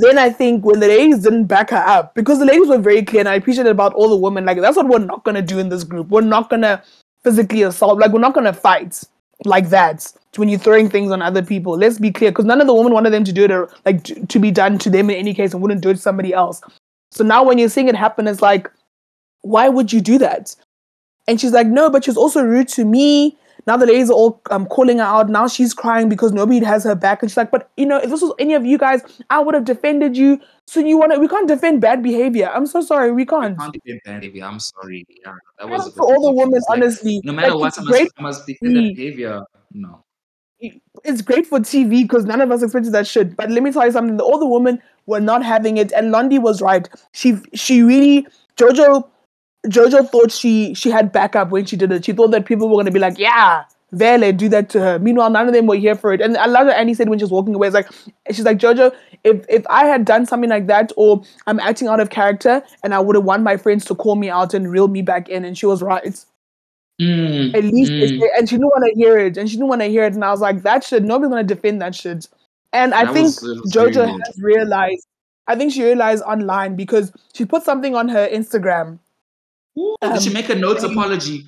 then 0.01 0.17
I 0.17 0.29
think 0.29 0.65
when 0.65 0.79
the 0.79 0.87
ladies 0.87 1.19
didn't 1.19 1.45
back 1.45 1.69
her 1.71 1.77
up, 1.77 2.15
because 2.15 2.39
the 2.39 2.45
ladies 2.45 2.67
were 2.67 2.77
very 2.77 3.03
clear, 3.03 3.21
and 3.21 3.29
I 3.29 3.35
appreciate 3.35 3.67
it 3.67 3.71
about 3.71 3.93
all 3.93 4.09
the 4.09 4.17
women, 4.17 4.45
like 4.45 4.59
that's 4.59 4.77
what 4.77 4.87
we're 4.87 4.99
not 4.99 5.23
gonna 5.23 5.41
do 5.41 5.59
in 5.59 5.69
this 5.69 5.83
group. 5.83 6.09
We're 6.09 6.21
not 6.21 6.49
gonna 6.49 6.83
physically 7.23 7.63
assault, 7.63 7.99
like 7.99 8.11
we're 8.11 8.19
not 8.19 8.33
gonna 8.33 8.53
fight. 8.53 9.03
like 9.45 9.69
that 9.69 10.11
when 10.35 10.49
you're 10.49 10.59
throwing 10.59 10.89
things 10.89 11.11
on 11.11 11.21
other 11.21 11.41
people. 11.43 11.77
Let's 11.77 11.99
be 11.99 12.11
clear, 12.11 12.31
because 12.31 12.45
none 12.45 12.61
of 12.61 12.67
the 12.67 12.73
women 12.73 12.93
wanted 12.93 13.09
them 13.11 13.23
to 13.23 13.33
do 13.33 13.43
it 13.45 13.51
or 13.51 13.69
like 13.85 14.03
to, 14.03 14.25
to 14.25 14.39
be 14.39 14.51
done 14.51 14.77
to 14.79 14.89
them 14.89 15.09
in 15.09 15.15
any 15.15 15.33
case 15.33 15.53
and 15.53 15.61
wouldn't 15.61 15.81
do 15.81 15.89
it 15.89 15.95
to 15.95 15.99
somebody 15.99 16.33
else. 16.33 16.61
So 17.11 17.23
now 17.23 17.43
when 17.43 17.57
you're 17.57 17.69
seeing 17.69 17.87
it 17.87 17.95
happen, 17.95 18.27
it's 18.27 18.41
like, 18.41 18.69
why 19.41 19.69
would 19.69 19.91
you 19.91 20.01
do 20.01 20.17
that? 20.19 20.55
And 21.27 21.41
she's 21.41 21.53
like, 21.53 21.67
no, 21.67 21.89
but 21.89 22.05
she's 22.05 22.17
also 22.17 22.43
rude 22.43 22.67
to 22.69 22.85
me. 22.85 23.35
Now 23.67 23.75
the 23.75 23.85
ladies 23.85 24.09
are 24.09 24.13
all 24.13 24.41
um, 24.49 24.65
calling 24.65 24.99
her 24.99 25.03
out. 25.03 25.29
Now 25.29 25.47
she's 25.47 25.73
crying 25.73 26.07
because 26.07 26.31
nobody 26.31 26.63
has 26.63 26.85
her 26.85 26.95
back. 26.95 27.21
And 27.21 27.29
she's 27.29 27.35
like, 27.37 27.51
but 27.51 27.69
you 27.75 27.85
know, 27.85 27.97
if 27.97 28.09
this 28.09 28.21
was 28.21 28.33
any 28.39 28.53
of 28.53 28.65
you 28.65 28.77
guys, 28.77 29.01
I 29.29 29.39
would 29.39 29.53
have 29.53 29.65
defended 29.65 30.15
you. 30.15 30.39
So 30.65 30.79
you 30.79 30.97
want 30.97 31.11
to? 31.13 31.19
We 31.19 31.27
can't 31.27 31.47
defend 31.47 31.81
bad 31.81 32.01
behavior. 32.01 32.49
I'm 32.53 32.65
so 32.65 32.81
sorry, 32.81 33.11
we 33.11 33.25
can't. 33.25 33.57
We 33.57 33.63
can't 33.63 33.73
defend 33.73 34.01
bad 34.05 34.21
behavior. 34.21 34.45
I'm 34.45 34.59
sorry. 34.59 35.05
Yeah, 35.09 35.33
that 35.59 35.69
was 35.69 35.93
to 35.93 36.01
all 36.01 36.21
the 36.21 36.31
women, 36.31 36.61
like, 36.69 36.77
honestly. 36.77 37.21
No 37.25 37.33
matter 37.33 37.49
Like, 37.49 37.75
what, 37.75 37.79
I 37.79 37.83
must, 37.83 38.11
I 38.17 38.21
must 38.21 38.47
defend 38.47 38.75
that 38.77 38.95
behavior. 38.95 39.41
No. 39.73 40.03
it's 40.59 41.21
great 41.21 41.45
for 41.45 41.59
TV 41.59 42.01
because 42.03 42.25
none 42.25 42.41
of 42.41 42.51
us 42.51 42.63
expected 42.63 42.93
that 42.93 43.05
shit. 43.05 43.35
But 43.35 43.51
let 43.51 43.63
me 43.63 43.71
tell 43.71 43.85
you 43.85 43.91
something: 43.91 44.19
all 44.21 44.39
the 44.39 44.47
women 44.47 44.81
were 45.07 45.19
not 45.19 45.43
having 45.43 45.77
it, 45.77 45.91
and 45.91 46.13
Londi 46.13 46.41
was 46.41 46.61
right. 46.61 46.87
She 47.11 47.37
she 47.53 47.83
really 47.83 48.27
Jojo 48.57 49.07
Jojo 49.65 50.07
thought 50.09 50.31
she 50.31 50.73
she 50.73 50.89
had 50.89 51.11
backup 51.11 51.49
when 51.49 51.65
she 51.65 51.75
did 51.75 51.91
it. 51.91 52.05
She 52.05 52.13
thought 52.13 52.31
that 52.31 52.45
people 52.45 52.69
were 52.69 52.77
gonna 52.77 52.91
be 52.91 52.99
like, 52.99 53.17
yeah, 53.17 53.63
Vele, 53.91 54.31
do 54.31 54.47
that 54.49 54.69
to 54.69 54.79
her. 54.79 54.99
Meanwhile, 54.99 55.29
none 55.31 55.47
of 55.47 55.53
them 55.53 55.65
were 55.65 55.75
here 55.75 55.95
for 55.95 56.13
it. 56.13 56.21
And 56.21 56.37
I 56.37 56.45
love 56.45 56.67
what 56.67 56.75
Annie 56.77 56.93
said 56.93 57.09
when 57.09 57.19
she 57.19 57.23
was 57.23 57.31
walking 57.31 57.55
away. 57.55 57.67
It's 57.67 57.73
like 57.73 57.89
she's 58.31 58.45
like, 58.45 58.59
Jojo, 58.59 58.93
if 59.23 59.45
if 59.49 59.65
I 59.69 59.85
had 59.85 60.05
done 60.05 60.25
something 60.25 60.49
like 60.49 60.67
that, 60.67 60.91
or 60.95 61.21
I'm 61.47 61.59
acting 61.59 61.87
out 61.87 61.99
of 61.99 62.09
character, 62.11 62.61
and 62.83 62.93
I 62.93 62.99
would 62.99 63.15
have 63.15 63.25
want 63.25 63.43
my 63.43 63.57
friends 63.57 63.83
to 63.85 63.95
call 63.95 64.15
me 64.15 64.29
out 64.29 64.53
and 64.53 64.71
reel 64.71 64.87
me 64.87 65.01
back 65.01 65.27
in, 65.27 65.43
and 65.43 65.57
she 65.57 65.65
was 65.65 65.81
right. 65.81 66.23
Mm, 67.01 67.53
At 67.55 67.63
least 67.63 67.91
mm. 67.91 68.21
and 68.37 68.49
she 68.49 68.55
didn't 68.55 68.69
want 68.69 68.85
to 68.85 68.93
hear 68.99 69.17
it, 69.19 69.37
and 69.37 69.49
she 69.49 69.55
didn't 69.57 69.69
want 69.69 69.81
to 69.81 69.87
hear 69.87 70.03
it, 70.05 70.13
and 70.13 70.23
I 70.23 70.31
was 70.31 70.41
like, 70.41 70.63
that 70.63 70.83
shit, 70.83 71.03
nobody's 71.03 71.29
gonna 71.29 71.43
defend 71.43 71.81
that 71.81 71.93
shit. 71.93 72.27
And 72.73 72.93
I 72.93 73.05
That 73.05 73.13
think 73.13 73.25
was- 73.25 73.41
was 73.43 73.73
Jojo 73.73 74.07
has 74.25 74.39
realized. 74.41 75.05
I 75.49 75.55
think 75.55 75.71
she 75.71 75.83
realized 75.83 76.23
online 76.23 76.75
because 76.75 77.11
she 77.33 77.45
put 77.45 77.63
something 77.63 77.95
on 77.95 78.09
her 78.09 78.27
Instagram. 78.27 78.99
Ooh, 79.77 79.95
did 80.01 80.21
she 80.21 80.29
Um, 80.29 80.33
make 80.33 80.49
a 80.49 80.55
notes 80.55 80.81
maybe- 80.83 80.93
apology? 80.93 81.47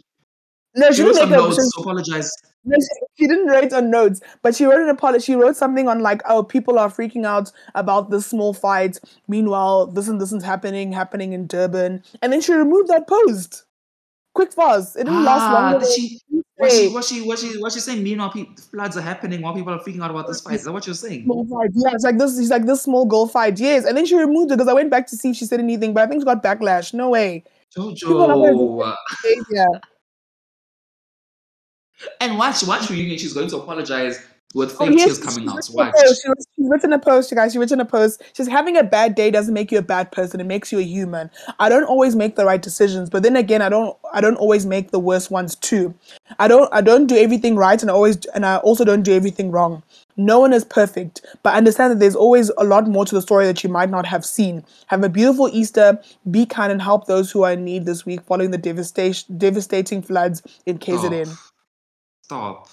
No, 0.76 0.90
She 0.90 0.98
she 0.98 1.04
wrote 1.04 1.14
didn't 1.16 1.30
make 1.32 1.40
a. 1.40 1.42
notes 1.44 1.56
She, 1.76 1.82
apologize. 1.82 2.32
no, 2.64 2.78
she, 2.78 3.24
she 3.24 3.28
didn't 3.28 3.48
write 3.48 3.74
on 3.74 3.90
notes, 3.90 4.22
but 4.44 4.56
she 4.56 4.66
wrote 4.66 4.82
an 4.82 4.90
apology. 4.90 5.24
She 5.26 5.34
wrote 5.36 5.56
something 5.56 5.88
on 5.88 6.00
like, 6.02 6.22
"Oh, 6.30 6.44
people 6.44 6.78
are 6.78 6.90
freaking 6.90 7.26
out 7.26 7.52
about 7.74 8.12
this 8.12 8.28
small 8.28 8.54
fight. 8.54 9.00
Meanwhile, 9.28 9.88
this 9.88 10.08
and 10.08 10.22
this 10.22 10.32
is 10.32 10.44
happening, 10.44 10.92
happening 10.92 11.34
in 11.34 11.48
Durban." 11.48 12.04
And 12.22 12.32
then 12.32 12.40
she 12.40 12.54
removed 12.54 12.88
that 12.90 13.08
post. 13.08 13.64
Quick 14.36 14.54
fast. 14.54 14.96
It 14.96 15.06
didn't 15.06 15.24
last 15.26 15.52
long. 15.52 15.80
did 15.82 15.90
she, 15.92 16.20
was 16.60 16.72
she, 16.78 16.88
was 16.90 17.08
she, 17.10 17.22
was 17.22 17.42
she, 17.42 17.58
was 17.58 17.74
she 17.74 17.80
saying 17.80 18.04
meanwhile 18.04 18.30
pe- 18.30 18.46
floods 18.72 18.96
are 18.96 19.02
happening 19.02 19.42
while 19.42 19.56
people 19.56 19.74
are 19.74 19.80
freaking 19.80 20.04
out 20.04 20.12
about 20.12 20.28
this 20.28 20.40
fight? 20.42 20.54
Is 20.56 20.66
that 20.66 20.72
what 20.72 20.86
you're 20.86 20.94
saying? 20.94 21.24
small 21.24 21.46
fight. 21.48 21.72
Yeah, 21.74 21.90
it's 21.94 22.04
like 22.04 22.20
this. 22.20 22.38
She's 22.38 22.52
like 22.52 22.68
this 22.68 22.84
small 22.84 23.06
girl 23.08 23.26
fight. 23.28 23.60
Yes, 23.60 23.86
and 23.86 23.98
then 23.98 24.06
she 24.06 24.16
removed 24.16 24.52
it 24.52 24.58
because 24.58 24.68
I 24.70 24.74
went 24.74 24.92
back 24.92 25.08
to 25.08 25.18
see 25.18 25.32
if 25.32 25.36
she 25.36 25.46
said 25.46 25.60
anything, 25.60 25.96
but 25.96 26.04
I 26.04 26.08
think 26.08 26.22
she 26.22 26.26
got 26.26 26.44
backlash. 26.44 26.94
No 26.94 27.10
way. 27.10 27.44
People 27.76 28.22
are 28.24 28.28
not 28.30 28.36
gonna 28.36 28.52
do 28.54 28.58
Jojo. 28.60 28.96
Behavior. 29.24 29.68
And 32.22 32.38
watch, 32.38 32.66
watch 32.66 32.90
reunion. 32.90 33.18
She's 33.18 33.34
going 33.34 33.50
to 33.50 33.58
apologize 33.58 34.20
with 34.56 34.74
Oh, 34.80 34.86
fake 34.86 34.98
yes, 34.98 35.06
tears 35.06 35.18
she's 35.18 35.26
coming 35.36 35.50
out. 35.50 35.56
Watch. 35.74 35.94
She 35.98 36.30
was- 36.30 36.48
She's 36.56 36.70
written 36.70 36.94
a 36.94 37.00
post, 37.00 37.30
you 37.30 37.36
guys. 37.36 37.52
She's 37.52 37.60
written 37.60 37.80
a 37.82 37.86
post. 37.86 38.22
She's 38.34 38.48
having 38.48 38.78
a 38.78 38.84
bad 38.84 39.16
day 39.16 39.30
doesn't 39.32 39.54
make 39.54 39.72
you 39.72 39.78
a 39.78 39.82
bad 39.84 40.12
person. 40.12 40.40
It 40.40 40.46
makes 40.46 40.72
you 40.72 40.80
a 40.80 40.84
human. 40.84 41.30
I 41.60 41.68
don't 41.70 41.84
always 41.84 42.16
make 42.16 42.36
the 42.36 42.46
right 42.46 42.62
decisions, 42.62 43.10
but 43.10 43.22
then 43.22 43.36
again, 43.36 43.62
I 43.62 43.70
don't. 43.70 43.96
I 44.14 44.22
don't 44.22 44.38
always 44.38 44.66
make 44.66 44.92
the 44.92 45.00
worst 45.00 45.30
ones 45.30 45.56
too. 45.56 45.94
I 46.40 46.48
don't. 46.48 46.70
I 46.74 46.82
don't 46.82 47.06
do 47.06 47.16
everything 47.18 47.56
right, 47.58 47.80
and 47.82 47.92
I 47.92 47.94
always. 47.94 48.18
And 48.34 48.46
I 48.46 48.58
also 48.58 48.84
don't 48.86 49.04
do 49.04 49.14
everything 49.14 49.52
wrong. 49.52 49.84
No 50.20 50.38
one 50.38 50.52
is 50.52 50.66
perfect, 50.66 51.26
but 51.44 51.54
understand 51.54 51.94
that 51.94 52.00
there's 52.00 52.16
always 52.16 52.52
a 52.58 52.66
lot 52.66 52.90
more 52.90 53.06
to 53.06 53.16
the 53.16 53.22
story 53.22 53.46
that 53.46 53.64
you 53.64 53.70
might 53.70 53.90
not 53.90 54.06
have 54.06 54.26
seen. 54.26 54.66
Have 54.88 55.02
a 55.02 55.08
beautiful 55.08 55.50
Easter. 55.54 55.98
Be 56.30 56.46
kind 56.46 56.74
and 56.74 56.82
help 56.82 57.08
those 57.08 57.32
who 57.32 57.44
are 57.44 57.54
in 57.54 57.64
need 57.64 57.86
this 57.86 58.06
week 58.06 58.22
following 58.24 58.52
the 58.52 58.58
devastation, 58.58 59.38
devastating 59.38 60.02
floods 60.02 60.44
in 60.66 60.78
KZN. 60.78 61.28
Stop. 61.28 61.48
Stop. 62.24 62.68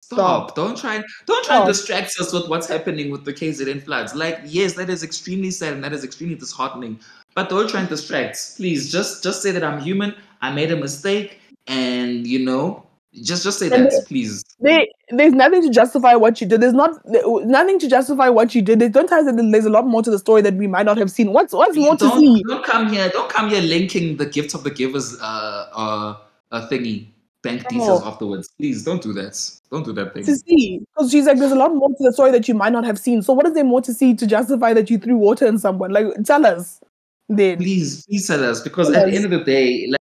Stop. 0.00 0.16
Stop. 0.16 0.54
Don't 0.54 0.78
try 0.78 1.02
don't 1.26 1.44
try 1.44 1.56
and 1.56 1.66
distract 1.66 2.14
us 2.20 2.32
with 2.32 2.48
what's 2.48 2.68
happening 2.68 3.10
with 3.10 3.24
the 3.24 3.34
KZN 3.34 3.82
floods. 3.82 4.14
Like, 4.14 4.38
yes, 4.44 4.74
that 4.74 4.88
is 4.88 5.02
extremely 5.02 5.50
sad 5.50 5.72
and 5.72 5.82
that 5.82 5.92
is 5.92 6.04
extremely 6.04 6.36
disheartening. 6.36 7.00
But 7.34 7.48
don't 7.48 7.68
try 7.68 7.80
and 7.80 7.88
distract. 7.88 8.56
Please 8.56 8.92
just 8.92 9.24
just 9.24 9.42
say 9.42 9.50
that 9.50 9.64
I'm 9.64 9.80
human, 9.80 10.14
I 10.40 10.52
made 10.52 10.70
a 10.70 10.76
mistake, 10.76 11.40
and 11.66 12.24
you 12.24 12.44
know, 12.44 12.85
just 13.22 13.44
just 13.44 13.58
say 13.58 13.70
And 13.70 13.86
that, 13.86 14.04
please. 14.06 14.44
There, 14.60 14.80
there's 15.10 15.32
nothing 15.32 15.62
to 15.62 15.70
justify 15.70 16.14
what 16.14 16.40
you 16.40 16.46
did. 16.46 16.60
There's 16.60 16.72
not 16.72 16.92
nothing 17.04 17.78
to 17.80 17.88
justify 17.88 18.28
what 18.28 18.54
you 18.54 18.62
did. 18.62 18.78
They 18.78 18.88
Don't 18.88 19.08
tell 19.08 19.20
us 19.20 19.26
that 19.26 19.36
there's 19.36 19.64
a 19.64 19.70
lot 19.70 19.86
more 19.86 20.02
to 20.02 20.10
the 20.10 20.18
story 20.18 20.42
that 20.42 20.54
we 20.54 20.66
might 20.66 20.86
not 20.86 20.96
have 20.98 21.10
seen. 21.10 21.32
What's 21.32 21.52
what's 21.52 21.76
more 21.76 21.96
to 21.96 22.10
see? 22.10 22.42
don't 22.48 22.64
come 22.64 22.88
here. 22.88 23.08
Don't 23.10 23.30
come 23.30 23.50
here 23.50 23.62
linking 23.62 24.16
the 24.16 24.26
gifts 24.26 24.54
of 24.54 24.64
the 24.64 24.70
givers 24.70 25.16
uh 25.20 25.68
uh 25.74 26.16
a 26.52 26.66
thingy 26.68 27.06
bank 27.42 27.66
details 27.68 28.02
Oh. 28.02 28.08
afterwards. 28.08 28.48
Please 28.58 28.84
don't 28.84 29.02
do 29.02 29.12
that. 29.14 29.38
Don't 29.70 29.84
do 29.84 29.92
that 29.92 30.14
thing. 30.14 30.24
To 30.24 30.36
see, 30.36 30.80
because 30.80 31.10
she's 31.10 31.26
like, 31.26 31.38
there's 31.38 31.52
a 31.52 31.56
lot 31.56 31.74
more 31.74 31.88
to 31.88 31.96
the 32.00 32.12
story 32.12 32.30
that 32.32 32.48
you 32.48 32.54
might 32.54 32.72
not 32.72 32.84
have 32.84 32.98
seen. 32.98 33.22
So 33.22 33.32
what 33.32 33.46
is 33.46 33.54
there 33.54 33.64
more 33.64 33.80
to 33.82 33.94
see 33.94 34.14
to 34.14 34.26
justify 34.26 34.74
that 34.74 34.90
you 34.90 34.98
threw 34.98 35.16
water 35.16 35.46
in 35.46 35.58
someone? 35.58 35.92
Like, 35.92 36.06
tell 36.24 36.44
us. 36.46 36.80
Then 37.28 37.58
Please, 37.58 38.06
please 38.06 38.26
tell 38.28 38.44
us 38.44 38.60
because 38.60 38.90
at 38.92 39.06
the 39.06 39.12
end 39.12 39.24
of 39.24 39.32
the 39.32 39.42
day, 39.42 39.88
like, 39.88 40.00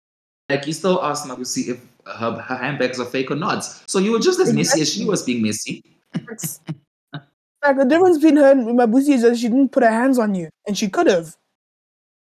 like 0.49 0.67
you 0.67 0.73
still 0.73 1.03
asked 1.03 1.27
Mabusi 1.27 1.69
if 1.69 1.79
her, 2.05 2.31
her 2.39 2.55
handbags 2.55 2.99
are 2.99 3.05
fake 3.05 3.31
or 3.31 3.35
not. 3.35 3.63
So 3.87 3.99
you 3.99 4.11
were 4.11 4.19
just 4.19 4.39
as 4.39 4.53
messy 4.53 4.81
as 4.81 4.93
she 4.93 5.05
was 5.05 5.23
being 5.23 5.41
messy. 5.41 5.83
like 7.63 7.77
the 7.77 7.85
difference 7.85 8.17
between 8.17 8.37
her 8.37 8.51
and 8.51 8.67
Mabusi 8.67 9.09
is 9.15 9.21
that 9.23 9.37
she 9.37 9.47
didn't 9.49 9.69
put 9.71 9.83
her 9.83 9.89
hands 9.89 10.19
on 10.19 10.35
you, 10.35 10.49
and 10.67 10.77
she 10.77 10.87
could 10.87 11.07
have. 11.07 11.35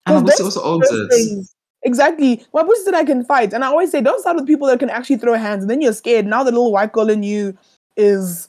And 0.07 0.27
'Cause 0.27 0.39
Mabusi 0.41 0.45
also 0.45 0.63
owns 0.63 0.89
it. 0.91 1.47
Exactly. 1.83 2.45
Mabusi 2.55 2.85
said 2.85 2.95
I 2.95 3.05
can 3.05 3.25
fight. 3.25 3.53
And 3.53 3.63
I 3.63 3.67
always 3.67 3.91
say, 3.91 4.01
don't 4.01 4.21
start 4.21 4.37
with 4.37 4.47
people 4.47 4.67
that 4.69 4.79
can 4.79 4.89
actually 4.89 5.17
throw 5.19 5.35
hands. 5.35 5.65
And 5.65 5.71
then 5.71 5.83
you're 5.83 5.93
scared. 5.93 6.27
Now 6.27 6.43
the 6.43 6.51
little 6.51 6.73
white 6.73 6.93
girl 6.93 7.11
in 7.11 7.23
you 7.23 7.57
is 7.97 8.49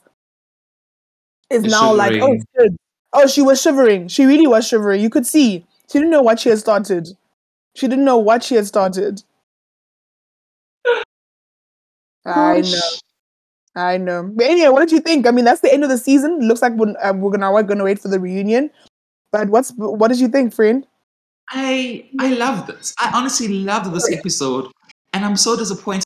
is 1.49 1.65
Is 1.65 1.71
now 1.71 1.93
like, 1.93 2.13
oh 2.13 2.15
shivering. 2.15 2.43
shit. 2.57 2.71
Oh, 3.13 3.27
she 3.27 3.41
was 3.41 3.61
shivering. 3.61 4.07
She 4.07 4.25
really 4.25 4.47
was 4.47 4.67
shivering. 4.67 5.01
You 5.01 5.09
could 5.09 5.25
see. 5.27 5.65
She 5.91 5.99
didn't 5.99 6.11
know 6.11 6.21
what 6.21 6.39
she 6.39 6.49
had 6.49 6.59
started. 6.59 7.09
She 7.75 7.87
didn't 7.87 8.05
know 8.05 8.17
what 8.17 8.41
she 8.43 8.55
had 8.55 8.67
started. 8.67 9.21
I 12.25 12.61
know. 12.61 12.79
I 13.75 13.97
know. 13.97 14.23
But 14.33 14.45
anyway, 14.47 14.69
what 14.69 14.79
did 14.79 14.91
you 14.91 14.99
think? 15.01 15.27
I 15.27 15.31
mean, 15.31 15.45
that's 15.45 15.61
the 15.61 15.71
end 15.73 15.83
of 15.83 15.89
the 15.89 15.97
season. 15.97 16.39
Looks 16.39 16.61
like 16.61 16.73
we're, 16.73 16.95
uh, 17.03 17.13
we're 17.13 17.31
gonna 17.31 17.51
we're 17.51 17.63
gonna 17.63 17.83
wait 17.83 17.99
for 17.99 18.07
the 18.07 18.19
reunion. 18.19 18.71
But 19.31 19.49
what's 19.49 19.71
what 19.75 20.07
did 20.07 20.19
you 20.19 20.27
think, 20.29 20.53
friend? 20.53 20.87
I 21.49 22.09
I 22.19 22.33
love 22.33 22.67
this. 22.67 22.93
I 22.99 23.11
honestly 23.13 23.49
loved 23.49 23.93
this 23.93 24.09
episode, 24.11 24.71
and 25.13 25.25
I'm 25.25 25.35
so 25.35 25.55
disappointed 25.57 26.03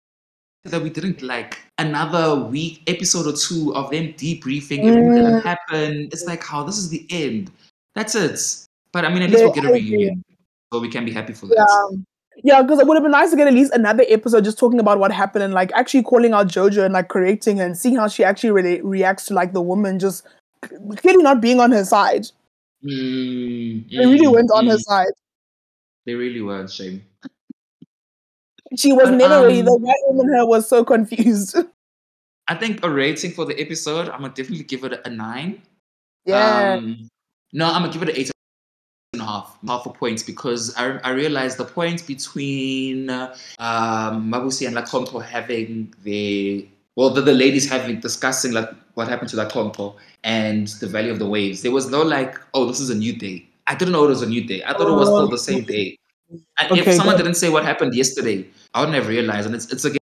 that 0.66 0.82
we 0.82 0.90
didn't 0.90 1.22
like 1.22 1.58
another 1.78 2.36
week 2.44 2.82
episode 2.88 3.28
or 3.28 3.34
two 3.38 3.74
of 3.76 3.90
them 3.92 4.08
debriefing 4.14 4.84
everything 4.84 5.24
that 5.24 5.42
Mm. 5.42 5.44
happened. 5.44 6.12
It's 6.12 6.26
like 6.26 6.44
how 6.44 6.64
this 6.64 6.78
is 6.78 6.90
the 6.90 7.06
end. 7.10 7.52
That's 7.96 8.16
it. 8.16 8.40
But 8.92 9.06
I 9.06 9.10
mean, 9.14 9.22
at 9.22 9.30
least 9.30 9.40
Yeah, 9.42 9.46
we'll 9.46 9.56
get 9.56 9.64
a 9.66 9.68
I 9.68 9.78
agree. 9.78 9.90
reunion, 9.92 10.24
so 10.74 10.80
we 10.80 10.90
can 10.90 11.06
be 11.06 11.12
happy 11.12 11.34
for 11.34 11.46
that. 11.48 11.56
Yeah. 11.92 12.00
Yeah, 12.44 12.62
because 12.62 12.80
it 12.80 12.88
would 12.88 12.96
have 12.96 13.04
been 13.04 13.12
nice 13.12 13.32
to 13.32 13.36
get 13.36 13.48
at 13.48 13.54
least 13.54 13.74
another 13.74 14.06
episode 14.08 14.44
just 14.46 14.58
talking 14.58 14.80
about 14.80 15.00
what 15.00 15.12
happened 15.12 15.44
and 15.44 15.54
like 15.54 15.72
actually 15.74 16.04
calling 16.04 16.34
out 16.34 16.48
Jojo 16.48 16.86
and 16.86 16.94
like 16.94 17.10
correcting 17.10 17.58
her 17.58 17.66
and 17.66 17.78
seeing 17.78 17.98
how 17.98 18.08
she 18.08 18.24
actually 18.24 18.52
really 18.52 18.82
reacts 18.82 19.26
to 19.26 19.34
like 19.34 19.54
the 19.54 19.62
woman 19.62 20.00
just 20.00 20.26
clearly 20.98 21.24
not 21.24 21.42
being 21.42 21.60
on 21.60 21.72
her 21.72 21.84
side. 21.84 22.28
Mm, 22.84 23.90
They 23.90 24.06
really 24.06 24.28
mm, 24.28 24.34
went 24.34 24.52
on 24.52 24.68
her 24.68 24.78
mm. 24.78 24.82
side. 24.82 25.12
They 26.06 26.14
really 26.14 26.42
weren't, 26.42 26.72
Shame. 26.72 27.04
She 28.78 28.94
was 28.94 29.10
But, 29.10 29.16
never 29.18 29.46
ready. 29.48 29.62
The 29.62 29.72
um, 29.72 29.82
white 29.82 29.96
woman 30.06 30.34
her 30.34 30.46
was 30.46 30.68
so 30.68 30.86
confused. 30.86 31.58
I 32.48 32.56
think 32.56 32.84
a 32.84 32.90
rating 32.90 33.32
for 33.32 33.46
the 33.46 33.60
episode, 33.60 34.10
I'm 34.10 34.22
gonna 34.22 34.34
definitely 34.34 34.64
give 34.64 34.84
it 34.86 35.02
a 35.06 35.10
nine. 35.10 35.62
yeah. 36.26 36.74
Um, 36.78 37.10
no, 37.52 37.66
I'm 37.68 37.82
gonna 37.82 37.94
give 37.94 38.04
it 38.04 38.10
an 38.10 38.16
eight 38.16 38.32
and 39.20 39.28
a 39.28 39.32
half, 39.32 39.58
half 39.68 39.86
a 39.86 39.90
point 39.90 40.26
because 40.26 40.76
I, 40.76 40.98
I 41.00 41.12
realized 41.12 41.58
the 41.58 41.66
point 41.66 42.06
between 42.08 43.10
uh, 43.10 43.36
um, 43.60 44.32
Mabusi 44.32 44.68
and 44.68 44.76
LaConco 44.76 45.24
having 45.24 45.94
the 46.04 46.68
well, 46.96 47.10
the, 47.10 47.22
the 47.22 47.34
ladies 47.34 47.70
having 47.70 48.00
discussing 48.00 48.52
like 48.52 48.70
what 48.96 49.08
happened 49.08 49.30
to 49.30 49.38
LaConco 49.38 49.96
and 50.24 50.68
the 50.82 50.88
Valley 50.88 51.10
of 51.10 51.20
the 51.20 51.26
Waves. 51.26 51.62
There 51.62 51.72
was 51.72 51.90
no 51.90 52.02
like, 52.02 52.36
oh, 52.54 52.66
this 52.66 52.80
is 52.80 52.90
a 52.90 52.96
new 52.96 53.14
day. 53.14 53.48
I 53.68 53.76
didn't 53.76 53.94
know 53.94 54.04
it 54.06 54.10
was 54.10 54.22
a 54.22 54.28
new 54.28 54.44
day. 54.44 54.64
I 54.64 54.74
thought 54.74 54.90
it 54.90 54.96
was 54.96 55.08
still 55.08 55.30
the 55.30 55.38
same 55.38 55.64
day. 55.64 55.98
And 56.60 56.72
Okay, 56.72 56.82
if 56.82 56.96
someone 56.96 57.16
good. 57.16 57.24
didn't 57.24 57.38
say 57.38 57.50
what 57.50 57.64
happened 57.64 57.96
yesterday, 57.96 58.46
I 58.74 58.82
wouldn't 58.82 58.96
have 58.96 59.08
realized. 59.08 59.46
And 59.46 59.56
it's 59.56 59.72
it's 59.72 59.86
again 59.86 59.99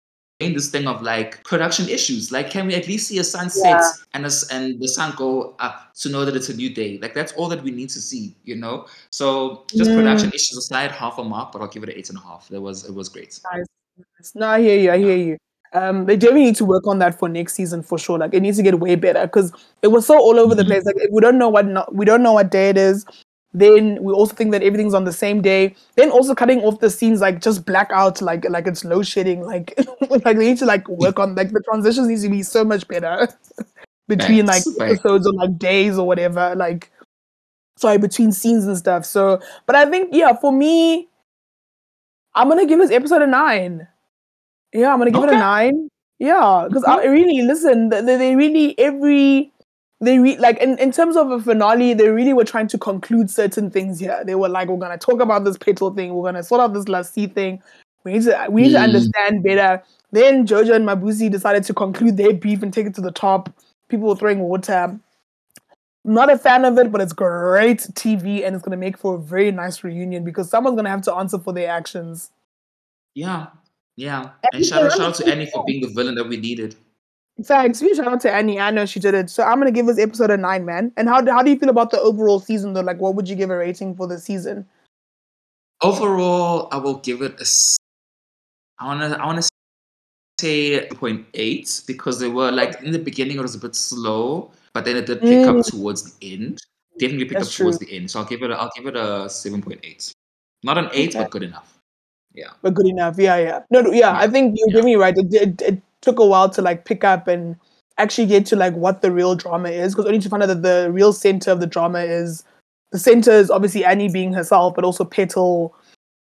this 0.50 0.68
thing 0.70 0.86
of 0.88 1.00
like 1.02 1.42
production 1.44 1.88
issues. 1.88 2.32
Like, 2.32 2.50
can 2.50 2.66
we 2.66 2.74
at 2.74 2.88
least 2.88 3.08
see 3.08 3.18
a 3.18 3.24
sunset 3.24 3.64
Yeah. 3.64 3.90
and 4.14 4.26
us 4.26 4.48
and 4.50 4.80
the 4.80 4.88
sun 4.88 5.14
go 5.16 5.54
up 5.60 5.94
to 6.02 6.08
know 6.08 6.24
that 6.24 6.34
it's 6.34 6.48
a 6.48 6.54
new 6.54 6.68
day? 6.70 6.98
Like, 7.00 7.14
that's 7.14 7.32
all 7.34 7.48
that 7.48 7.62
we 7.62 7.70
need 7.70 7.90
to 7.90 8.00
see, 8.00 8.34
you 8.44 8.56
know. 8.56 8.86
So, 9.10 9.64
just 9.68 9.90
Mm. 9.90 9.96
production 9.96 10.28
issues 10.30 10.58
aside, 10.58 10.90
half 10.90 11.18
a 11.18 11.24
mark, 11.24 11.52
but 11.52 11.62
I'll 11.62 11.68
give 11.68 11.82
it 11.84 11.88
an 11.90 11.96
eight 11.96 12.08
and 12.10 12.18
a 12.18 12.22
half. 12.22 12.48
That 12.48 12.60
was 12.60 12.84
it 12.84 12.94
was 12.94 13.08
great. 13.08 13.38
Nice. 13.54 14.32
No, 14.34 14.46
I 14.48 14.60
hear 14.60 14.78
you. 14.78 14.90
I 14.90 14.98
hear 14.98 15.16
you. 15.16 15.36
Um, 15.74 16.04
they 16.04 16.16
definitely 16.16 16.44
need 16.44 16.56
to 16.56 16.66
work 16.66 16.86
on 16.86 16.98
that 16.98 17.18
for 17.18 17.28
next 17.30 17.54
season 17.54 17.82
for 17.82 17.98
sure. 17.98 18.18
Like 18.18 18.34
it 18.34 18.40
needs 18.40 18.58
to 18.58 18.62
get 18.62 18.78
way 18.78 18.94
better 18.94 19.22
because 19.26 19.52
it 19.80 19.88
was 19.88 20.04
so 20.06 20.18
all 20.18 20.38
over 20.38 20.54
the 20.54 20.62
Mhm. 20.64 20.66
place. 20.66 20.84
Like 20.84 20.96
we 21.10 21.20
don't 21.22 21.38
know 21.38 21.48
what 21.48 21.64
no, 21.66 21.86
we 21.90 22.04
don't 22.04 22.22
know 22.22 22.34
what 22.34 22.50
day 22.50 22.68
it 22.68 22.76
is. 22.76 23.06
Then 23.54 24.02
we 24.02 24.12
also 24.12 24.34
think 24.34 24.50
that 24.52 24.62
everything's 24.62 24.94
on 24.94 25.04
the 25.04 25.12
same 25.12 25.42
day. 25.42 25.74
Then 25.96 26.10
also 26.10 26.34
cutting 26.34 26.60
off 26.60 26.80
the 26.80 26.88
scenes 26.90 27.20
like 27.20 27.40
just 27.42 27.66
black 27.66 27.90
out 27.92 28.22
like 28.22 28.48
like 28.48 28.66
it's 28.66 28.84
load 28.84 29.06
shedding. 29.06 29.42
Like 29.42 29.78
like 30.10 30.24
they 30.24 30.34
need 30.34 30.58
to 30.58 30.66
like 30.66 30.88
work 30.88 31.18
on 31.18 31.34
like 31.34 31.52
the 31.52 31.60
transitions 31.60 32.08
needs 32.08 32.22
to 32.22 32.30
be 32.30 32.42
so 32.42 32.64
much 32.64 32.88
better 32.88 33.28
between 34.08 34.46
like 34.46 34.64
Facts, 34.64 34.76
facts. 34.78 34.92
episodes 35.00 35.26
or 35.26 35.34
like 35.34 35.58
days 35.58 35.98
or 35.98 36.06
whatever. 36.06 36.54
Like 36.56 36.90
sorry 37.76 37.98
between 37.98 38.32
scenes 38.32 38.66
and 38.66 38.76
stuff. 38.76 39.04
So 39.04 39.40
but 39.66 39.76
I 39.76 39.84
think 39.90 40.10
yeah 40.12 40.34
for 40.34 40.52
me 40.52 41.08
I'm 42.34 42.48
gonna 42.48 42.66
give 42.66 42.78
this 42.78 42.90
episode 42.90 43.22
a 43.22 43.26
nine. 43.26 43.88
Yeah, 44.72 44.92
I'm 44.92 44.98
gonna 44.98 45.10
give 45.10 45.24
it 45.24 45.30
a 45.30 45.38
nine. 45.38 45.88
Yeah, 46.18 46.64
because 46.68 46.84
I 46.84 47.04
really 47.04 47.42
listen. 47.42 47.90
They 47.90 48.00
they 48.00 48.36
really 48.36 48.78
every 48.78 49.51
they 50.02 50.18
re- 50.18 50.36
like 50.38 50.58
in, 50.58 50.78
in 50.78 50.90
terms 50.92 51.16
of 51.16 51.30
a 51.30 51.40
finale, 51.40 51.94
they 51.94 52.08
really 52.08 52.32
were 52.32 52.44
trying 52.44 52.66
to 52.68 52.78
conclude 52.78 53.30
certain 53.30 53.70
things 53.70 54.00
here. 54.00 54.22
They 54.24 54.34
were 54.34 54.48
like, 54.48 54.68
we're 54.68 54.76
gonna 54.76 54.98
talk 54.98 55.20
about 55.20 55.44
this 55.44 55.56
Petal 55.56 55.94
thing. 55.94 56.12
We're 56.14 56.24
gonna 56.24 56.42
sort 56.42 56.60
out 56.60 56.74
this 56.74 56.88
lassie 56.88 57.26
thing. 57.28 57.62
We 58.04 58.14
need 58.14 58.22
to 58.24 58.46
we 58.50 58.62
need 58.62 58.72
to 58.72 58.78
Mm. 58.78 58.82
understand 58.84 59.42
better. 59.42 59.82
Then 60.10 60.46
Jojo 60.46 60.74
and 60.74 60.86
Mabusi 60.86 61.30
decided 61.30 61.64
to 61.64 61.74
conclude 61.74 62.16
their 62.16 62.32
beef 62.34 62.62
and 62.62 62.72
take 62.72 62.86
it 62.86 62.94
to 62.96 63.00
the 63.00 63.12
top. 63.12 63.48
People 63.88 64.08
were 64.08 64.16
throwing 64.16 64.40
water. 64.40 64.98
Not 66.04 66.32
a 66.32 66.36
fan 66.36 66.64
of 66.64 66.76
it, 66.78 66.90
but 66.90 67.00
it's 67.00 67.12
great 67.12 67.78
TV 67.94 68.44
and 68.44 68.56
it's 68.56 68.64
gonna 68.64 68.76
make 68.76 68.98
for 68.98 69.14
a 69.14 69.18
very 69.18 69.52
nice 69.52 69.84
reunion 69.84 70.24
because 70.24 70.50
someone's 70.50 70.74
gonna 70.76 70.90
have 70.90 71.02
to 71.02 71.14
answer 71.14 71.38
for 71.38 71.52
their 71.52 71.70
actions. 71.70 72.30
Yeah, 73.14 73.46
yeah. 73.94 74.30
And 74.42 74.54
And 74.54 74.66
shout 74.66 74.82
out, 74.82 74.92
shout 74.92 75.00
out 75.00 75.14
to 75.16 75.26
Annie 75.26 75.46
for 75.46 75.64
being 75.64 75.80
the 75.82 75.88
villain 75.94 76.16
that 76.16 76.28
we 76.28 76.38
needed. 76.38 76.74
Thanks. 77.44 77.80
Huge 77.80 77.96
shout 77.96 78.08
out 78.08 78.20
to 78.22 78.32
Annie. 78.32 78.60
I 78.60 78.70
know 78.70 78.86
she 78.86 79.00
did 79.00 79.14
it. 79.14 79.30
So 79.30 79.42
I'm 79.42 79.58
gonna 79.58 79.70
give 79.70 79.86
this 79.86 79.98
episode 79.98 80.30
a 80.30 80.36
nine, 80.36 80.64
man. 80.64 80.92
And 80.96 81.08
how 81.08 81.24
how 81.26 81.42
do 81.42 81.50
you 81.50 81.58
feel 81.58 81.68
about 81.68 81.90
the 81.90 82.00
overall 82.00 82.40
season 82.40 82.72
though? 82.72 82.80
Like, 82.80 83.00
what 83.00 83.14
would 83.14 83.28
you 83.28 83.36
give 83.36 83.50
a 83.50 83.56
rating 83.56 83.94
for 83.94 84.06
the 84.06 84.18
season? 84.18 84.66
Overall, 85.82 86.68
I 86.70 86.76
will 86.78 86.98
give 86.98 87.22
it 87.22 87.40
a. 87.40 87.46
I 88.78 88.86
wanna, 88.86 89.16
I 89.16 89.26
wanna 89.26 89.42
say 90.40 90.88
0.8 90.88 91.86
because 91.86 92.18
they 92.18 92.28
were 92.28 92.50
like 92.50 92.80
in 92.82 92.92
the 92.92 92.98
beginning 92.98 93.38
it 93.38 93.42
was 93.42 93.54
a 93.54 93.58
bit 93.58 93.74
slow, 93.74 94.50
but 94.74 94.84
then 94.84 94.96
it 94.96 95.06
did 95.06 95.20
pick 95.20 95.46
up 95.46 95.64
towards 95.64 96.02
the 96.14 96.34
end. 96.34 96.60
Definitely 96.98 97.26
picked 97.26 97.40
Mm. 97.40 97.44
That's 97.44 97.54
up 97.54 97.64
towards 97.64 97.78
the 97.78 97.96
end. 97.96 98.10
So 98.10 98.20
I'll 98.20 98.26
give 98.26 98.42
it, 98.42 98.50
a, 98.50 98.54
I'll 98.54 98.70
give 98.76 98.86
it 98.86 98.96
a 98.96 99.26
7.8. 99.28 100.12
Not 100.62 100.78
an 100.78 100.88
eight, 100.92 101.10
Okay. 101.10 101.24
but 101.24 101.30
good 101.30 101.42
enough. 101.42 101.78
Yeah. 102.34 102.50
But 102.62 102.74
good 102.74 102.86
enough. 102.86 103.18
Yeah, 103.18 103.36
yeah. 103.36 103.60
No, 103.70 103.80
no 103.80 103.92
yeah, 103.92 104.16
I 104.16 104.26
think 104.28 104.56
you're 104.56 104.68
yeah. 104.68 104.74
giving 104.74 104.86
me 104.86 104.96
right. 104.96 105.16
It, 105.16 105.34
it 105.34 105.62
it 105.62 105.82
took 106.02 106.18
a 106.18 106.26
while 106.26 106.50
to 106.50 106.60
like 106.62 106.84
pick 106.84 107.02
up 107.04 107.26
and 107.28 107.56
actually 107.98 108.26
get 108.26 108.44
to 108.46 108.56
like 108.56 108.74
what 108.74 109.00
the 109.02 109.10
real 109.10 109.34
drama 109.34 109.70
is. 109.70 109.94
Because 109.94 110.06
only 110.06 110.18
to 110.20 110.28
find 110.28 110.42
out 110.42 110.46
that 110.46 110.62
the 110.62 110.90
real 110.92 111.12
center 111.12 111.50
of 111.50 111.60
the 111.60 111.66
drama 111.66 112.00
is 112.00 112.44
the 112.90 112.98
center 112.98 113.30
is 113.30 113.50
obviously 113.50 113.84
Annie 113.86 114.10
being 114.10 114.32
herself, 114.34 114.74
but 114.74 114.84
also 114.84 115.04
Petal 115.04 115.74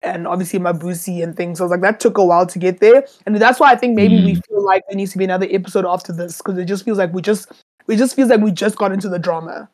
and 0.04 0.26
obviously 0.26 0.58
Mabusi 0.60 1.22
and 1.24 1.36
things. 1.36 1.58
So 1.58 1.66
it's 1.66 1.72
like 1.72 1.82
that 1.82 2.00
took 2.00 2.18
a 2.18 2.24
while 2.26 2.46
to 2.48 2.58
get 2.60 2.80
there. 2.80 3.06
And 3.26 3.36
that's 3.36 3.60
why 3.60 3.72
I 3.72 3.76
think 3.76 3.96
maybe 3.96 4.16
we 4.24 4.34
Mm. 4.36 4.46
feel 4.48 4.64
like 4.64 4.84
there 4.88 4.96
needs 4.96 5.12
to 5.12 5.18
be 5.18 5.26
another 5.26 5.48
episode 5.52 5.86
after 5.86 6.14
this 6.14 6.38
because 6.38 6.58
it 6.58 6.66
just 6.66 6.86
feels 6.86 6.98
like 6.98 7.14
we 7.14 7.22
just 7.22 7.52
we 7.88 7.96
just 7.98 8.16
feels 8.16 8.30
like 8.30 8.40
we 8.40 8.52
just 8.52 8.78
got 8.78 8.92
into 8.94 9.10
the 9.10 9.20
drama. 9.20 9.70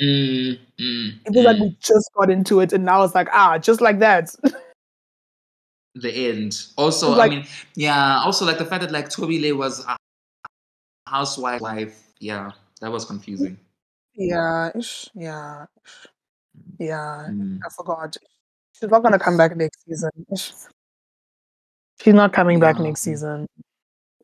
Mm, 0.00 0.58
mm, 0.80 1.12
It 1.26 1.32
feels 1.32 1.44
like 1.44 1.56
mm. 1.56 1.60
we 1.60 1.76
just 1.80 2.10
got 2.16 2.30
into 2.30 2.60
it 2.60 2.72
and 2.72 2.84
now 2.84 3.02
it's 3.04 3.14
like 3.14 3.28
ah 3.32 3.58
just 3.58 3.80
like 3.80 3.98
that. 4.00 4.34
the 5.94 6.12
end. 6.12 6.66
Also, 6.76 7.10
like- 7.10 7.32
I 7.32 7.34
mean, 7.36 7.46
yeah. 7.74 8.20
Also, 8.24 8.44
like 8.44 8.58
the 8.58 8.64
fact 8.64 8.82
that 8.82 8.90
like 8.90 9.10
Thobile 9.10 9.56
was 9.56 9.84
a 9.86 9.96
housewife. 11.06 11.60
Wife, 11.60 12.12
yeah, 12.20 12.50
that 12.80 12.90
was 12.90 13.04
confusing. 13.04 13.58
yeah, 14.14 14.70
yeah, 15.14 15.66
yeah. 16.78 17.26
Mm. 17.30 17.58
I 17.64 17.68
forgot. 17.70 18.16
She's 18.72 18.90
not 18.90 19.02
gonna 19.02 19.18
come 19.18 19.36
back 19.36 19.56
next 19.56 19.84
season. 19.86 20.10
She's 22.02 22.14
not 22.14 22.32
coming 22.32 22.60
back 22.60 22.78
next 22.78 23.02
season. 23.02 23.46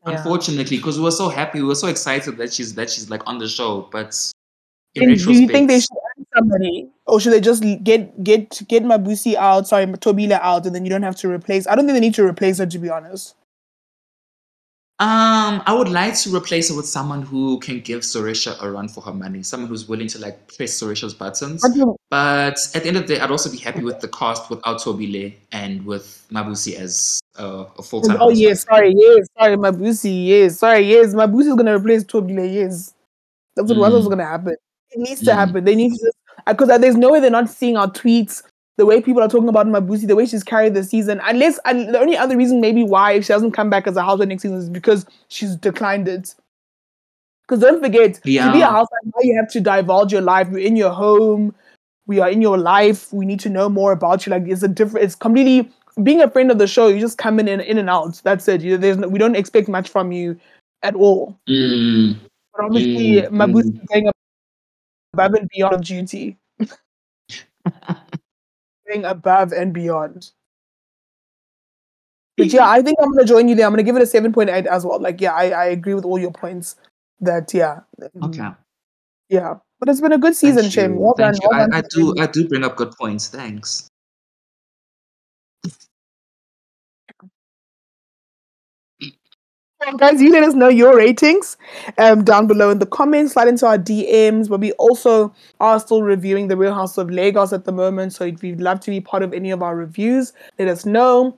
Yeah. 0.05 0.17
Unfortunately, 0.17 0.77
because 0.77 0.97
we 0.97 1.03
were 1.03 1.11
so 1.11 1.29
happy, 1.29 1.61
we 1.61 1.67
were 1.67 1.75
so 1.75 1.87
excited 1.87 2.37
that 2.37 2.53
she's 2.53 2.73
that 2.75 2.89
she's 2.89 3.09
like 3.09 3.21
on 3.27 3.37
the 3.37 3.47
show. 3.47 3.81
But 3.91 4.15
in 4.95 5.09
And 5.11 5.19
do 5.19 5.31
you 5.33 5.47
think 5.47 5.67
they 5.67 5.79
should 5.79 5.89
somebody, 6.37 6.89
or 7.05 7.19
should 7.19 7.33
they 7.33 7.41
just 7.41 7.63
get 7.83 8.23
get 8.23 8.61
get 8.67 8.83
Mabusi 8.83 9.35
out? 9.35 9.67
Sorry, 9.67 9.85
Thobile 10.01 10.33
out, 10.33 10.65
and 10.65 10.75
then 10.75 10.85
you 10.85 10.89
don't 10.89 11.03
have 11.03 11.15
to 11.17 11.29
replace. 11.29 11.67
I 11.67 11.75
don't 11.75 11.85
think 11.85 11.95
they 11.95 11.99
need 12.01 12.15
to 12.15 12.25
replace 12.25 12.59
her, 12.59 12.65
to 12.65 12.79
be 12.79 12.89
honest. 12.89 13.35
um, 14.99 15.61
I 15.67 15.73
would 15.77 15.89
like 15.89 16.15
to 16.21 16.35
replace 16.35 16.69
her 16.69 16.75
with 16.75 16.87
someone 16.87 17.21
who 17.21 17.59
can 17.59 17.81
give 17.81 18.01
Sorisha 18.01 18.59
a 18.61 18.71
run 18.71 18.87
for 18.89 19.01
her 19.01 19.13
money. 19.13 19.43
Someone 19.43 19.69
who's 19.69 19.87
willing 19.87 20.07
to 20.07 20.17
like 20.19 20.47
press 20.55 20.81
Sorisha's 20.81 21.13
buttons. 21.13 21.63
But 22.09 22.57
at 22.73 22.81
the 22.81 22.87
end 22.87 22.97
of 22.97 23.07
the 23.07 23.15
day, 23.15 23.21
I'd 23.21 23.29
also 23.29 23.51
be 23.51 23.57
happy 23.57 23.83
with 23.83 23.99
the 23.99 24.07
cast 24.07 24.49
without 24.49 24.81
Thobile 24.81 25.31
and 25.51 25.85
with 25.85 26.25
Mabusi 26.31 26.73
as 26.75 27.19
uh, 27.37 27.65
a 27.77 27.83
full 27.83 28.01
time. 28.01 28.17
Oh 28.19 28.31
yes, 28.31 28.63
sorry, 28.63 28.93
yes, 28.97 29.27
sorry, 29.37 29.55
Mabusi, 29.55 30.27
yes, 30.27 30.57
sorry, 30.59 30.89
yes, 30.89 31.13
Mabusi 31.13 31.49
is 31.49 31.55
gonna 31.55 31.77
replace 31.77 32.03
Thobile, 32.03 32.45
yes. 32.45 32.95
That's 33.55 33.71
what 33.71 33.91
was 33.91 34.05
Mm. 34.05 34.09
gonna 34.09 34.25
happen. 34.25 34.55
It 34.91 34.99
needs 34.99 35.21
to 35.21 35.31
Mm. 35.31 35.35
happen. 35.35 35.63
They 35.65 35.75
need 35.75 35.93
to 35.93 36.11
because 36.47 36.67
there's 36.79 36.95
no 36.95 37.11
way 37.11 37.19
they're 37.19 37.29
not 37.29 37.49
seeing 37.49 37.75
our 37.77 37.89
tweets, 37.91 38.41
the 38.77 38.85
way 38.85 39.01
people 39.01 39.21
are 39.21 39.27
talking 39.27 39.49
about 39.49 39.67
Mabusi, 39.67 40.07
the 40.07 40.15
way 40.15 40.25
she's 40.25 40.43
carried 40.43 40.75
the 40.75 40.83
season. 40.83 41.19
Unless 41.25 41.59
and 41.65 41.93
the 41.93 41.99
only 41.99 42.15
other 42.15 42.37
reason 42.37 42.61
maybe 42.61 42.83
why 42.83 43.13
if 43.13 43.25
she 43.25 43.33
doesn't 43.33 43.51
come 43.51 43.69
back 43.69 43.87
as 43.87 43.97
a 43.97 44.03
housewife 44.03 44.29
next 44.29 44.43
season 44.43 44.57
is 44.57 44.69
because 44.69 45.05
she's 45.29 45.55
declined 45.55 46.07
it. 46.07 46.33
Because 47.47 47.61
don't 47.61 47.81
forget, 47.81 48.15
to 48.15 48.21
be 48.21 48.37
a 48.61 48.67
housewife, 48.67 48.99
now 49.05 49.21
you 49.21 49.35
have 49.37 49.49
to 49.51 49.61
divulge 49.61 50.11
your 50.11 50.21
life. 50.21 50.49
You're 50.49 50.59
in 50.59 50.75
your 50.75 50.91
home. 50.91 51.55
We 52.05 52.19
are 52.19 52.29
in 52.29 52.41
your 52.41 52.57
life. 52.57 53.11
We 53.11 53.25
need 53.25 53.39
to 53.41 53.49
know 53.49 53.67
more 53.69 53.91
about 53.93 54.25
you. 54.25 54.31
Like 54.31 54.47
it's 54.47 54.63
a 54.63 54.67
different. 54.67 55.05
It's 55.05 55.15
completely 55.15 55.69
being 56.03 56.21
a 56.21 56.29
friend 56.29 56.51
of 56.51 56.57
the 56.57 56.67
show. 56.67 56.87
You 56.87 56.99
just 56.99 57.17
come 57.17 57.39
in 57.39 57.47
and 57.47 57.61
in 57.61 57.77
and 57.77 57.89
out. 57.89 58.21
That's 58.23 58.47
it. 58.47 58.61
You, 58.61 58.77
there's 58.77 58.97
no, 58.97 59.07
we 59.07 59.17
don't 59.19 59.35
expect 59.35 59.67
much 59.67 59.89
from 59.89 60.11
you 60.11 60.39
at 60.83 60.93
all. 60.95 61.37
Mm, 61.49 62.17
But 62.53 62.65
obviously, 62.65 63.21
Mm, 63.23 63.29
Mabusi 63.29 63.73
is 63.73 63.87
going 63.91 64.07
above 65.17 65.33
and 65.33 65.49
beyond 65.49 65.83
duty. 65.83 66.37
going 68.87 69.05
above 69.05 69.51
and 69.51 69.73
beyond. 69.73 70.31
But 72.37 72.53
yeah, 72.53 72.69
I 72.69 72.83
think 72.83 72.97
I'm 73.01 73.11
gonna 73.13 73.25
join 73.25 73.47
you 73.47 73.55
there. 73.55 73.65
I'm 73.65 73.71
gonna 73.71 73.81
give 73.83 73.95
it 73.95 74.01
a 74.03 74.05
seven 74.05 74.31
point 74.31 74.51
eight 74.51 74.67
as 74.67 74.85
well. 74.85 75.01
Like, 75.01 75.19
yeah, 75.19 75.33
I, 75.33 75.49
I 75.49 75.65
agree 75.65 75.95
with 75.95 76.05
all 76.05 76.19
your 76.19 76.31
points. 76.31 76.75
That 77.19 77.51
yeah, 77.51 77.79
um, 78.21 78.29
okay. 78.29 78.49
yeah. 79.29 79.55
But 79.79 79.89
it's 79.89 80.01
been 80.01 80.11
a 80.11 80.19
good 80.19 80.35
season, 80.35 80.69
Shem. 80.69 80.97
Well 80.97 81.15
Thank 81.17 81.39
done. 81.39 81.49
Well 81.49 81.59
I, 81.59 81.65
done 81.65 81.73
I 81.73 81.81
do. 81.89 82.15
I 82.19 82.27
do 82.27 82.47
bring 82.47 82.63
up 82.63 82.75
good 82.75 82.91
points. 82.91 83.27
Thanks. 83.27 83.89
Well, 89.79 89.95
guys, 89.95 90.19
you 90.21 90.31
let 90.31 90.43
us 90.43 90.55
know 90.55 90.69
your 90.69 90.95
ratings 90.97 91.55
um, 91.99 92.23
down 92.23 92.47
below 92.47 92.71
in 92.71 92.79
the 92.79 92.85
comments. 92.87 93.33
Slide 93.33 93.47
into 93.47 93.67
our 93.67 93.77
DMs. 93.77 94.49
But 94.49 94.59
we 94.59 94.71
also 94.73 95.33
are 95.59 95.79
still 95.79 96.01
reviewing 96.01 96.47
the 96.47 96.57
Real 96.57 96.73
House 96.73 96.97
of 96.97 97.11
Lagos 97.11 97.53
at 97.53 97.65
the 97.65 97.71
moment. 97.71 98.13
So 98.13 98.25
if 98.25 98.43
you'd 98.43 98.59
love 98.59 98.79
to 98.81 98.91
be 98.91 98.99
part 99.01 99.21
of 99.21 99.33
any 99.33 99.51
of 99.51 99.61
our 99.61 99.75
reviews, 99.75 100.33
let 100.57 100.67
us 100.67 100.85
know. 100.85 101.37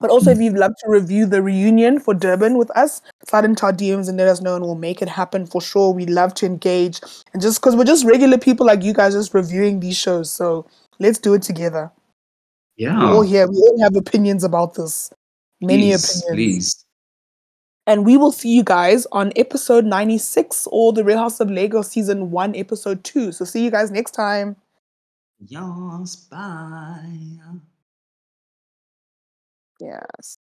But 0.00 0.10
also, 0.10 0.30
if 0.30 0.38
you'd 0.38 0.54
love 0.54 0.72
to 0.84 0.90
review 0.90 1.26
the 1.26 1.42
reunion 1.42 1.98
for 1.98 2.14
Durban 2.14 2.56
with 2.56 2.70
us, 2.76 3.02
slide 3.28 3.44
into 3.44 3.66
our 3.66 3.72
DMs 3.72 4.08
and 4.08 4.16
let 4.16 4.28
us 4.28 4.40
know, 4.40 4.54
and 4.54 4.64
we'll 4.64 4.76
make 4.76 5.02
it 5.02 5.08
happen 5.08 5.44
for 5.44 5.60
sure. 5.60 5.92
We 5.92 6.06
love 6.06 6.34
to 6.34 6.46
engage, 6.46 7.00
and 7.32 7.42
just 7.42 7.60
because 7.60 7.74
we're 7.74 7.82
just 7.82 8.04
regular 8.04 8.38
people 8.38 8.64
like 8.64 8.84
you 8.84 8.92
guys, 8.92 9.14
just 9.14 9.34
reviewing 9.34 9.80
these 9.80 9.96
shows. 9.96 10.30
So 10.30 10.66
let's 11.00 11.18
do 11.18 11.34
it 11.34 11.42
together. 11.42 11.90
Yeah, 12.76 12.96
We're 12.96 13.12
all 13.12 13.22
here. 13.22 13.48
We 13.48 13.56
all 13.56 13.80
have 13.82 13.96
opinions 13.96 14.44
about 14.44 14.74
this. 14.74 15.10
Many 15.60 15.90
Please, 15.90 16.22
opinions. 16.22 16.24
please. 16.36 16.84
And 17.88 18.04
we 18.04 18.18
will 18.18 18.32
see 18.32 18.54
you 18.54 18.62
guys 18.62 19.06
on 19.12 19.32
episode 19.34 19.86
96 19.86 20.68
or 20.70 20.92
the 20.92 21.02
Real 21.02 21.16
House 21.16 21.40
of 21.40 21.50
Lego 21.50 21.80
season 21.80 22.30
1, 22.30 22.54
episode 22.54 23.02
2. 23.02 23.32
So 23.32 23.46
see 23.46 23.64
you 23.64 23.70
guys 23.70 23.90
next 23.90 24.10
time. 24.10 24.56
Yes. 25.40 26.16
Bye. 26.30 27.16
Yes. 29.80 30.38